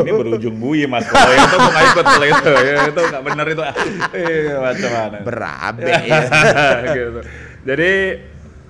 Ini 0.00 0.10
berujung 0.10 0.56
bui 0.56 0.84
mas 0.84 1.04
kalau 1.04 1.28
itu 1.28 1.56
mau 1.56 1.68
nggak 1.68 1.84
ikut 1.88 2.04
kalau 2.04 2.26
itu 2.26 2.52
ya, 2.54 2.74
itu 2.86 3.00
nggak 3.04 3.22
benar 3.24 3.46
itu 3.46 3.62
eh 4.18 4.54
macam 4.54 4.90
mana 4.90 5.16
Berabe 5.20 5.82
ya. 5.86 6.20
gitu. 6.96 7.20
jadi 7.62 7.90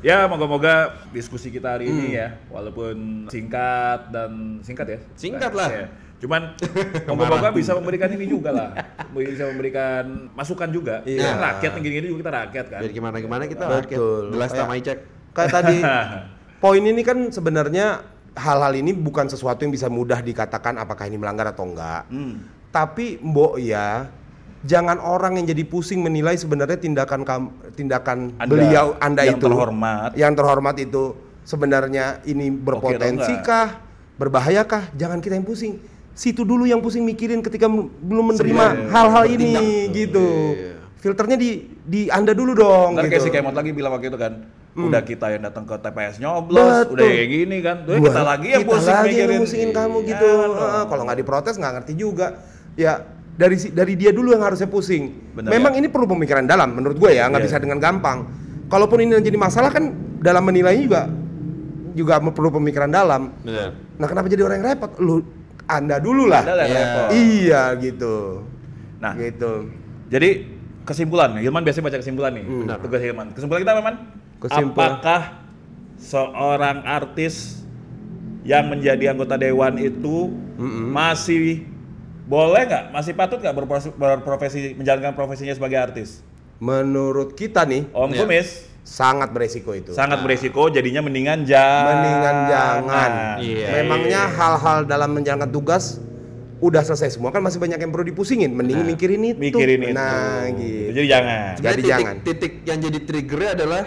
ya 0.01 0.27
moga-moga 0.27 0.75
diskusi 1.11 1.49
kita 1.49 1.75
hari 1.75 1.89
ini 1.89 2.15
ya 2.15 2.37
walaupun 2.49 3.27
singkat 3.29 4.11
dan 4.11 4.61
singkat 4.61 4.87
ya 4.87 4.99
Singkat 5.15 5.53
lah. 5.53 5.69
Ya. 5.71 5.87
Cuman 6.25 6.57
moga-moga 7.09 7.53
bisa 7.53 7.77
memberikan 7.77 8.09
ini 8.09 8.25
juga 8.25 8.49
lah 8.49 8.69
bisa 9.13 9.45
memberikan 9.53 10.33
masukan 10.33 10.73
juga 10.73 11.05
Iya. 11.05 11.37
Rakyat 11.37 11.71
yang 11.77 11.85
gini-gini 11.85 12.07
juga 12.09 12.21
kita 12.25 12.33
rakyat 12.35 12.67
kan 12.67 12.81
Biar 12.81 12.93
gimana-gimana 12.93 13.43
kita 13.45 13.65
Betul. 13.69 13.81
rakyat. 13.85 14.01
The 14.33 14.39
last 14.41 14.53
time 14.53 14.65
Kayak- 14.65 14.73
I 14.75 14.81
check. 14.81 14.99
Kayak 15.35 15.51
tadi 15.53 15.77
poin 16.65 16.81
ini 16.81 17.03
kan 17.05 17.19
sebenarnya 17.29 17.87
hal-hal 18.35 18.73
ini 18.73 18.91
bukan 18.91 19.29
sesuatu 19.29 19.63
yang 19.63 19.71
bisa 19.71 19.87
mudah 19.87 20.19
dikatakan 20.19 20.81
apakah 20.81 21.05
ini 21.05 21.21
melanggar 21.21 21.53
atau 21.53 21.69
enggak. 21.69 22.09
Hmm. 22.09 22.41
Tapi 22.73 23.21
mbok 23.21 23.61
ya, 23.61 24.11
jangan 24.65 24.99
orang 24.99 25.39
yang 25.39 25.47
jadi 25.47 25.63
pusing 25.63 26.03
menilai 26.03 26.35
sebenarnya 26.35 26.75
tindakan 26.75 27.23
kam- 27.23 27.55
tindakan 27.71 28.35
Anda 28.35 28.51
beliau 28.51 28.87
Anda 28.99 29.23
yang 29.23 29.39
itu 29.39 29.47
terhormat. 29.47 30.11
yang 30.17 30.33
terhormat 30.35 30.75
itu 30.81 31.15
sebenarnya 31.45 32.25
ini 32.25 32.51
berpotensi 32.51 33.39
kah, 33.45 33.79
berbahayakah? 34.17 34.91
Jangan 34.97 35.21
kita 35.21 35.39
yang 35.39 35.47
pusing. 35.47 35.79
Situ 36.15 36.43
dulu 36.43 36.63
yang 36.63 36.79
pusing 36.79 37.03
mikirin 37.03 37.43
ketika 37.43 37.67
belum 37.67 38.31
menerima 38.31 38.65
hal-hal 38.89 39.25
ini 39.27 39.51
bertindak. 39.51 39.63
gitu. 39.93 40.29
Iya. 40.53 40.73
Filternya 40.97 41.37
di 41.37 41.51
di 41.81 42.01
Anda 42.07 42.33
dulu 42.33 42.55
dong 42.55 42.97
Ntar 42.97 43.07
kayak 43.07 43.21
si 43.21 43.29
gitu. 43.29 43.37
Kemot 43.37 43.53
lagi 43.53 43.71
bilang 43.71 43.93
waktu 43.93 44.09
itu 44.09 44.17
kan, 44.17 44.47
udah 44.73 45.03
kita 45.03 45.27
yang 45.29 45.43
datang 45.43 45.63
ke 45.63 45.75
TPS 45.77 46.17
nyoblos, 46.17 46.87
Betul. 46.87 46.95
udah 46.95 47.05
kayak 47.05 47.29
gini 47.29 47.57
kan, 47.61 47.77
tuh 47.85 47.99
kita 48.01 48.23
lagi 48.25 48.47
yang 48.49 48.63
kita 48.63 48.73
pusing 48.73 48.95
lagi 48.95 49.09
mikirin. 49.11 49.29
yang 49.29 49.43
pusingin 49.43 49.71
kamu 49.71 49.97
Iya 49.97 50.09
gitu. 50.09 50.29
Heeh, 50.55 50.85
kalau 50.87 51.03
nggak 51.05 51.19
diprotes 51.19 51.55
nggak 51.55 51.73
ngerti 51.77 51.93
juga. 51.95 52.27
Ya 52.73 52.93
dari 53.35 53.57
si- 53.59 53.69
dari 53.69 53.95
dia 53.95 54.11
dulu 54.11 54.31
yang 54.31 54.41
harusnya 54.41 54.65
pusing. 54.65 55.35
Bener 55.35 55.51
Memang 55.51 55.75
ya? 55.75 55.79
ini 55.79 55.89
perlu 55.89 56.07
pemikiran 56.09 56.47
dalam 56.47 56.71
menurut 56.73 56.97
gue 56.97 57.11
ya, 57.13 57.27
nggak 57.27 57.43
Iya. 57.43 57.49
bisa 57.51 57.59
dengan 57.59 57.79
gampang. 57.79 58.19
Kalaupun 58.67 58.99
ini 58.99 59.19
jadi 59.19 59.37
masalah 59.37 59.69
kan 59.69 59.91
dalam 60.19 60.41
menilainya 60.41 60.81
juga 60.81 61.03
juga 61.93 62.19
perlu 62.25 62.49
pemikiran 62.51 62.89
dalam. 62.89 63.29
Benar. 63.41 63.77
Nah 63.95 64.07
kenapa 64.07 64.27
jadi 64.27 64.41
orang 64.41 64.57
yang 64.59 64.69
repot? 64.73 64.91
Lu 64.97 65.21
anda 65.67 65.97
dulu 65.99 66.27
lah. 66.27 66.43
Anda 66.43 66.55
Iya. 66.61 66.67
repot. 66.69 67.07
Iya 67.11 67.63
gitu. 67.79 68.17
Nah, 68.99 69.13
Gitu. 69.15 69.53
jadi 70.09 70.31
kesimpulan, 70.83 71.37
Hilman 71.37 71.61
biasanya 71.61 71.89
baca 71.89 71.99
kesimpulan 71.99 72.33
nih. 72.33 72.45
Hmm. 72.45 72.69
Tugas 72.79 73.01
Hilman. 73.01 73.27
Kesimpulan 73.33 73.61
kita 73.61 73.73
Hilman, 73.75 73.97
Kesimpulan. 74.39 74.73
apakah 74.97 75.21
seorang 75.97 76.79
artis 76.83 77.65
yang 78.43 78.69
menjadi 78.69 79.11
anggota 79.11 79.37
dewan 79.37 79.77
itu 79.77 80.29
masih 80.91 81.65
boleh 82.25 82.65
nggak, 82.65 82.85
masih 82.91 83.13
patut 83.13 83.37
nggak 83.39 83.53
berprofesi, 83.55 83.89
berprofesi 83.95 84.59
menjalankan 84.75 85.13
profesinya 85.13 85.53
sebagai 85.53 85.77
artis? 85.77 86.21
Menurut 86.57 87.33
kita 87.33 87.65
nih 87.65 87.89
Om 87.91 88.11
Iya. 88.11 88.19
Kumis 88.21 88.49
sangat 88.85 89.33
beresiko 89.33 89.73
itu. 89.73 89.97
sangat 89.97 90.21
beresiko, 90.21 90.69
jadinya 90.69 91.01
mendingan 91.01 91.49
jangan. 91.49 91.89
Mendingan 91.89 92.37
jangan. 92.53 93.11
Iya. 93.41 93.69
Memangnya 93.81 94.23
hal-hal 94.29 94.85
dalam 94.85 95.11
menjalankan 95.17 95.49
tugas 95.49 95.99
udah 96.61 96.81
selesai 96.81 97.17
semua 97.17 97.33
kan 97.33 97.41
masih 97.41 97.61
banyak 97.61 97.81
yang 97.81 97.91
perlu 97.91 98.05
dipusingin. 98.05 98.53
Mending 98.53 98.85
mikirin 98.85 99.35
itu. 99.35 99.41
mikirin 99.41 99.81
itu. 99.89 99.97
Nah, 99.97 100.49
gitu. 100.53 100.93
Jadi 100.95 101.07
jangan. 101.09 101.53
Jadi 101.57 101.81
titik, 101.81 101.91
jangan. 101.91 102.15
titik 102.23 102.53
yang 102.69 102.79
jadi 102.79 102.99
triggernya 103.05 103.51
adalah 103.57 103.83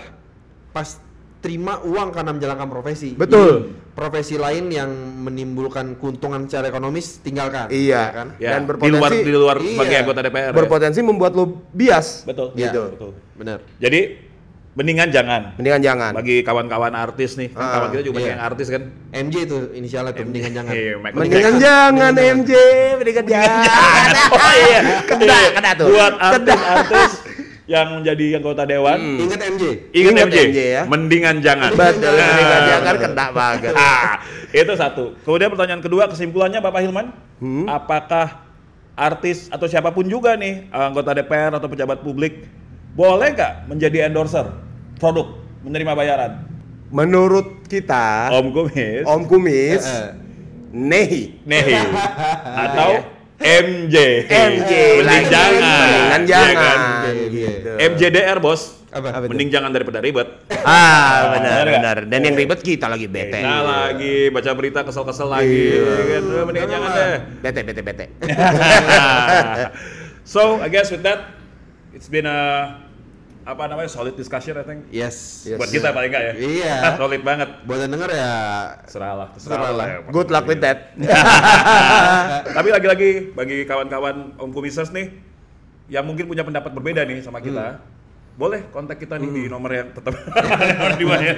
pas 0.74 0.90
terima 1.38 1.78
uang 1.86 2.10
karena 2.12 2.32
menjalankan 2.34 2.68
profesi. 2.68 3.14
Betul. 3.14 3.54
Jadi, 3.70 3.94
profesi 3.94 4.36
lain 4.38 4.70
yang 4.70 4.90
menimbulkan 5.26 5.98
keuntungan 5.98 6.46
secara 6.46 6.70
ekonomis 6.70 7.18
tinggalkan. 7.22 7.70
Iya. 7.70 8.02
ya 8.02 8.14
kan? 8.14 8.28
Ya, 8.38 8.50
Dan 8.58 8.62
di 8.62 8.68
berpotensi 8.70 8.98
luar 8.98 9.12
di 9.14 9.32
luar 9.34 9.58
Iya. 9.58 9.70
sebagai 9.74 9.96
anggota 10.02 10.20
DPR. 10.22 10.50
ya. 10.50 10.54
berpotensi 10.54 11.00
membuat 11.02 11.32
lo 11.34 11.46
bias. 11.74 12.26
Betul. 12.26 12.54
Iya. 12.54 12.70
Gitu. 12.70 12.84
Betul. 12.94 13.12
Benar. 13.38 13.58
Jadi 13.78 14.00
mendingan 14.78 15.10
jangan. 15.10 15.42
Mendingan 15.58 15.82
jangan. 15.82 16.12
Bagi 16.14 16.40
kawan-kawan 16.40 16.94
artis 16.94 17.34
nih, 17.34 17.50
kan 17.50 17.58
Ah, 17.58 17.72
kawan 17.76 17.88
kita 17.90 18.02
juga 18.04 18.16
banyak 18.16 18.24
iya. 18.24 18.36
yang 18.38 18.44
artis 18.46 18.68
kan. 18.70 18.82
MJ 19.10 19.36
itu 19.44 19.58
inisialnya 19.74 20.14
tuh 20.14 20.24
mendingan 20.24 20.52
jangan. 20.54 20.72
Iya, 20.72 20.94
Michael 20.96 21.18
Mendingan 21.18 21.42
Jackson. 21.50 21.66
jangan 21.66 22.12
MJ, 22.16 22.52
mendingan 22.96 23.26
jangan. 23.26 23.66
Oh 24.38 24.54
iya, 24.56 24.80
Kena, 25.04 25.24
Iya. 25.26 25.50
kena 25.52 25.70
tuh. 25.74 25.86
Buat 25.90 26.14
artis-artis 26.16 27.12
yang 27.74 27.88
menjadi 27.96 28.26
anggota 28.38 28.64
dewan, 28.64 28.98
Ingat 29.18 29.40
MJ. 29.42 29.64
ingat 29.92 30.12
Ingat 30.14 30.24
MJ, 30.24 30.38
MJ 30.46 30.60
ya. 30.72 30.82
mendingan 30.86 31.36
jangan. 31.42 31.72
Betul, 31.74 32.14
Nah, 32.14 32.28
mendingan 32.30 32.62
jangan 32.70 32.96
kena 32.98 33.26
banget. 33.34 33.74
Ah, 33.82 34.22
itu 34.48 34.74
satu. 34.74 35.04
Kemudian 35.22 35.50
pertanyaan 35.50 35.82
kedua, 35.82 36.06
kesimpulannya 36.06 36.62
Bapak 36.62 36.80
Hilman, 36.80 37.12
Hmm? 37.38 37.66
apakah 37.66 38.46
artis 38.94 39.46
atau 39.48 39.66
siapa 39.66 39.90
pun 39.90 40.06
juga 40.06 40.34
nih 40.34 40.70
anggota 40.70 41.14
DPR 41.14 41.54
atau 41.54 41.66
pejabat 41.66 42.00
publik 42.00 42.50
boleh 42.94 43.30
nggak 43.30 43.70
menjadi 43.70 44.10
endorser 44.10 44.50
produk 44.98 45.28
menerima 45.62 45.94
bayaran? 45.94 46.32
Menurut 46.88 47.68
kita, 47.68 48.32
Om 48.32 48.48
Kumis, 48.50 49.04
Om 49.04 49.22
Kumis, 49.26 49.84
Eh, 49.84 50.10
nehi. 50.72 51.36
Nehi 51.44 51.76
atau 52.44 53.04
MJ. 53.38 53.96
MJ 54.26 54.72
Mending 54.98 55.26
jangan. 55.28 55.62
Mendingan 55.62 56.22
Iya 56.24 56.26
jangan. 56.26 56.56
kan? 56.56 56.80
Gitu. 57.30 57.72
MJDR 57.78 58.40
bos. 58.40 58.62
Apa? 58.88 59.14
Apa? 59.14 59.26
Mending 59.28 59.52
jangan 59.52 59.70
daripada 59.70 60.00
ribet. 60.00 60.48
Ah, 60.64 61.36
benar 61.36 61.68
Benar. 61.68 61.98
Dan 62.08 62.24
yang 62.24 62.36
ribet 62.36 62.64
kita 62.64 62.88
lagi 62.88 63.06
bete. 63.06 63.44
Nah 63.44 63.62
lagi 63.62 64.32
baca 64.32 64.52
berita 64.56 64.80
kesel-kesel 64.82 65.28
lagi, 65.28 65.76
Iya. 65.76 65.92
kan? 66.10 66.24
Mendingan 66.48 66.70
jangan 66.72 66.90
deh. 66.90 67.20
Bete 67.44 67.60
bete 67.62 67.82
bete. 67.84 68.06
so 70.24 70.58
I 70.58 70.68
guess 70.68 70.90
with 70.90 71.04
that, 71.04 71.36
it's 71.94 72.08
been 72.08 72.26
a 72.26 72.40
apa 73.48 73.64
namanya 73.64 73.88
solid 73.88 74.12
discussion 74.14 74.60
I 74.60 74.66
think. 74.68 74.92
Yes. 74.92 75.48
Yes. 75.48 75.56
Buat 75.56 75.72
kita 75.72 75.96
paling 75.96 76.12
enggak 76.12 76.24
ya. 76.26 76.34
Iya. 76.36 76.76
solid 77.00 77.22
banget. 77.24 77.50
Buat 77.64 77.80
yang 77.88 77.92
denger 77.96 78.12
ya 78.12 78.32
Serah 78.84 79.14
lah, 79.16 79.28
terserah 79.32 79.56
Serah 79.56 79.72
lah. 79.72 79.78
lah. 79.80 79.88
ya. 79.88 79.98
Good 80.12 80.30
luck 80.30 80.46
with 80.46 80.60
that. 80.60 80.92
Tapi 82.58 82.68
lagi-lagi 82.70 83.10
bagi 83.32 83.64
kawan-kawan 83.64 84.36
Om 84.36 84.52
Kumisers 84.52 84.92
nih 84.92 85.16
yang 85.88 86.04
mungkin 86.04 86.28
punya 86.28 86.44
pendapat 86.44 86.76
berbeda 86.76 87.08
nih 87.08 87.24
sama 87.24 87.40
kita, 87.40 87.80
boleh 88.36 88.68
kontak 88.70 89.00
kita 89.00 89.16
nih 89.16 89.32
di 89.32 89.44
nomor 89.48 89.72
yang 89.72 89.88
tetap 89.96 90.12
nomor 90.76 90.94
dua 91.00 91.16
ya. 91.18 91.36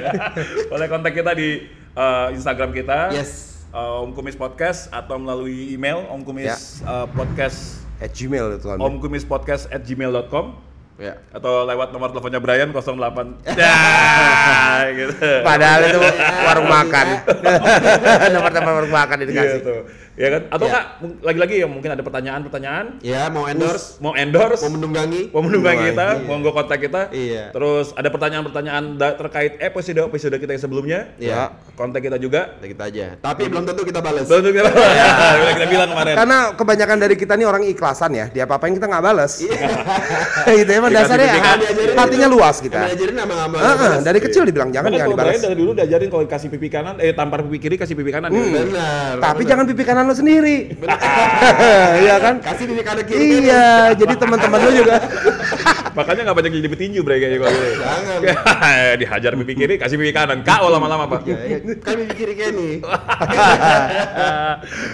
boleh 0.66 0.88
kontak 0.90 1.14
kita 1.14 1.32
di 1.32 1.70
uh, 1.94 2.34
Instagram 2.34 2.74
kita. 2.74 3.14
Yes. 3.14 3.62
uh, 3.70 4.02
Om 4.02 4.18
Kumis 4.18 4.34
Podcast 4.34 4.90
atau 4.90 5.22
melalui 5.22 5.70
email 5.70 6.02
Om 6.10 6.26
Kumis 6.26 6.50
Ya. 6.50 6.58
uh, 6.82 7.06
Podcast 7.06 7.86
At 8.02 8.10
Gmail 8.10 8.58
itu 8.58 8.66
kan. 8.66 8.82
Om 8.82 8.98
Kumis 8.98 9.22
Podcast 9.22 9.70
at 9.70 9.86
gmail.com 9.86 10.69
ya. 11.00 11.14
atau 11.32 11.64
lewat 11.64 11.96
nomor 11.96 12.12
teleponnya 12.12 12.44
Brian 12.44 12.70
08 12.76 13.56
Dah, 13.56 14.84
gitu. 15.00 15.16
Padahal 15.42 15.80
itu 15.88 16.00
warung 16.48 16.68
makan. 16.68 17.08
Nomor-nomor 18.36 18.72
warung 18.84 18.94
makan 18.94 19.18
dikasih. 19.24 19.64
gitu. 19.64 19.76
Ya 20.20 20.28
kan? 20.30 20.42
Atau 20.52 20.66
Ya. 20.66 20.70
enggak 20.70 20.86
mung- 21.00 21.20
lagi-lagi 21.24 21.54
ya 21.56 21.68
mungkin 21.70 21.90
ada 21.90 22.04
pertanyaan-pertanyaan 22.04 22.86
Ya 23.00 23.32
mau 23.32 23.48
endorse, 23.48 23.96
mau 23.98 24.12
endorse 24.14 24.60
mau 24.62 24.76
mendunggangi. 24.76 25.32
mau 25.32 25.40
mendunggangi 25.40 25.84
kita, 25.90 26.08
Iya. 26.14 26.28
monggo 26.28 26.52
kontak 26.52 26.76
kita. 26.78 27.02
Iya. 27.10 27.46
Terus 27.50 27.96
ada 27.96 28.10
pertanyaan-pertanyaan 28.10 28.84
terkait 29.16 29.56
episode-episode 29.58 30.36
kita 30.36 30.52
yang 30.52 30.60
sebelumnya, 30.62 31.00
Iya. 31.16 31.56
kontak 31.74 32.04
kita 32.04 32.20
juga. 32.20 32.52
Kita 32.54 32.68
kita 32.68 32.84
aja. 32.86 33.06
Tapi 33.18 33.48
belum 33.48 33.64
tentu 33.64 33.82
kita 33.82 34.04
balas. 34.04 34.28
Betul 34.28 34.52
kita, 34.52 34.68
Udah 35.40 35.54
kita 35.56 35.68
bilang 35.68 35.88
kemarin. 35.90 36.14
Karena 36.14 36.38
kebanyakan 36.52 36.98
dari 37.00 37.16
kita 37.16 37.34
nih 37.34 37.48
orang 37.48 37.64
ikhlasan 37.64 38.12
ya, 38.12 38.26
dia 38.28 38.44
apa-apain 38.44 38.76
kita 38.76 38.86
nggak 38.86 39.04
balas. 39.06 39.40
Iya. 39.40 39.56
gitu 40.60 40.72
emang 40.74 40.92
Dikasih 40.92 41.08
dasarnya 41.08 41.28
diajarin 41.32 41.96
hatinya 41.96 42.28
luas 42.28 42.58
kita. 42.60 42.76
Emang 42.76 42.92
Diajarin 42.92 43.16
sama 43.16 43.36
dari 44.02 44.20
kecil 44.20 44.44
dibilang 44.44 44.70
jangan 44.70 44.90
Makanya 44.90 45.00
jangan 45.00 45.16
dibalas. 45.16 45.40
dari 45.40 45.56
dulu 45.56 45.72
diajarin 45.72 46.08
kalau 46.10 46.24
kasih 46.28 46.50
pipi 46.50 46.68
kanan, 46.68 46.96
eh 47.00 47.16
tampar 47.16 47.40
pipi 47.48 47.58
kiri 47.58 47.76
kasih 47.78 47.96
pipi 47.96 48.12
kanan. 48.12 48.30
Hmm. 48.30 48.44
ya. 48.44 48.60
Benar. 48.60 49.14
Tapi 49.24 49.42
jangan 49.48 49.64
pipi 49.64 49.84
kanan 49.88 50.09
lo 50.10 50.16
sendiri. 50.16 50.58
Iya 52.00 52.16
kan? 52.18 52.36
kasih 52.42 52.66
pipi 52.66 52.82
kanan 52.82 53.06
kiri. 53.06 53.46
Iya, 53.46 53.94
jadi 53.94 54.14
teman-teman 54.16 54.60
lo 54.60 54.72
juga. 54.74 54.98
Makanya 55.98 56.22
nggak 56.26 56.38
banyak 56.38 56.52
jadi 56.56 56.70
petinju 56.70 57.00
Bray 57.02 57.18
kayaknya 57.18 57.38
kalau 57.40 57.52
gitu. 57.52 57.76
Jangan. 57.78 58.18
Dihajar 59.02 59.32
pipi 59.36 59.54
kiri, 59.56 59.74
kasih 59.76 59.96
pipi 59.96 60.12
kanan. 60.12 60.42
KO 60.42 60.68
lama-lama 60.68 61.06
Pak. 61.08 61.22
Ya, 61.24 61.38
ya. 61.46 61.58
Kan 61.78 61.94
pipi 62.00 62.14
kiri 62.16 62.34
Kenny. 62.34 62.70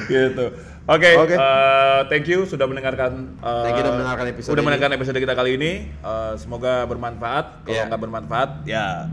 gitu. 0.08 0.46
Oke, 0.86 1.10
Oke. 1.18 1.34
eh, 1.34 2.00
thank 2.08 2.30
you 2.30 2.46
sudah 2.46 2.70
mendengarkan. 2.70 3.34
eh, 3.36 3.64
Thank 3.66 3.76
you 3.76 3.82
sudah 3.82 3.94
mendengarkan 3.96 4.26
episode 4.30 4.50
Sudah 4.54 4.62
ini. 4.62 4.68
mendengarkan 4.70 4.92
episode 4.94 5.18
kita 5.18 5.34
kali 5.34 5.52
ini. 5.58 5.72
Eh, 5.90 6.34
semoga 6.38 6.86
bermanfaat. 6.86 7.66
Kalau 7.66 7.74
Iya. 7.74 7.90
nggak 7.90 8.02
bermanfaat, 8.02 8.50
ya 8.66 9.10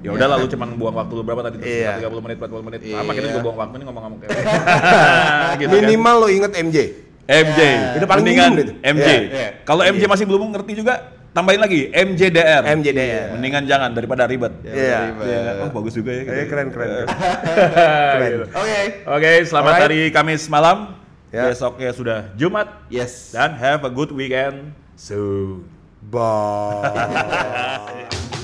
ya 0.00 0.10
udah 0.12 0.28
lalu 0.28 0.44
cuman 0.48 0.68
buang 0.74 0.96
waktu 0.96 1.12
lu 1.12 1.22
berapa 1.22 1.42
tadi? 1.44 1.56
Iya. 1.60 2.00
30 2.04 2.24
menit, 2.24 2.36
40 2.38 2.62
menit. 2.62 2.80
Sama 2.84 3.10
kita 3.10 3.20
Iya. 3.22 3.32
juga 3.32 3.40
buang 3.42 3.58
waktu 3.58 3.74
ini 3.74 3.84
ngomong-ngomong 3.84 4.18
kayak 4.20 4.30
gitu 5.60 5.70
kan. 5.70 5.82
Minimal 5.82 6.14
lo 6.16 6.28
inget 6.28 6.52
MJ. 6.54 6.76
MJ. 7.26 7.60
Itu 7.98 8.06
paling 8.06 8.22
Mendingan 8.22 8.50
itu. 8.54 8.72
MJ. 8.80 9.08
Iya, 9.08 9.18
iya. 9.28 9.48
Kalau 9.64 9.82
MJ 9.82 10.02
masih 10.06 10.24
belum 10.24 10.46
ngerti 10.46 10.72
juga, 10.78 10.94
tambahin 11.30 11.58
lagi 11.58 11.90
MJDR. 11.90 12.62
MJDR. 12.70 13.34
Mendingan 13.34 13.66
jangan 13.66 13.90
daripada 13.90 14.24
ribet. 14.24 14.54
Iya. 14.62 15.10
Iya 15.16 15.38
kan? 15.42 15.54
Oh 15.66 15.70
bagus 15.74 15.92
juga 15.92 16.14
ya. 16.14 16.22
gitu. 16.22 16.32
Eh, 16.32 16.46
keren 16.46 16.68
keren. 16.70 16.88
keren. 18.14 18.30
Gitu. 18.30 18.46
Oke. 18.54 18.78
Oke, 19.10 19.30
selamat 19.42 19.72
Alright. 19.72 19.84
hari 19.84 20.00
Kamis 20.10 20.46
malam. 20.46 20.94
Ya. 21.34 21.50
Besoknya 21.50 21.90
sudah 21.90 22.18
Jumat 22.38 22.86
Yes. 22.86 23.34
dan 23.34 23.58
have 23.58 23.82
a 23.82 23.90
good 23.90 24.14
weekend. 24.14 24.70
So. 24.94 25.18
Bye. 26.06 26.94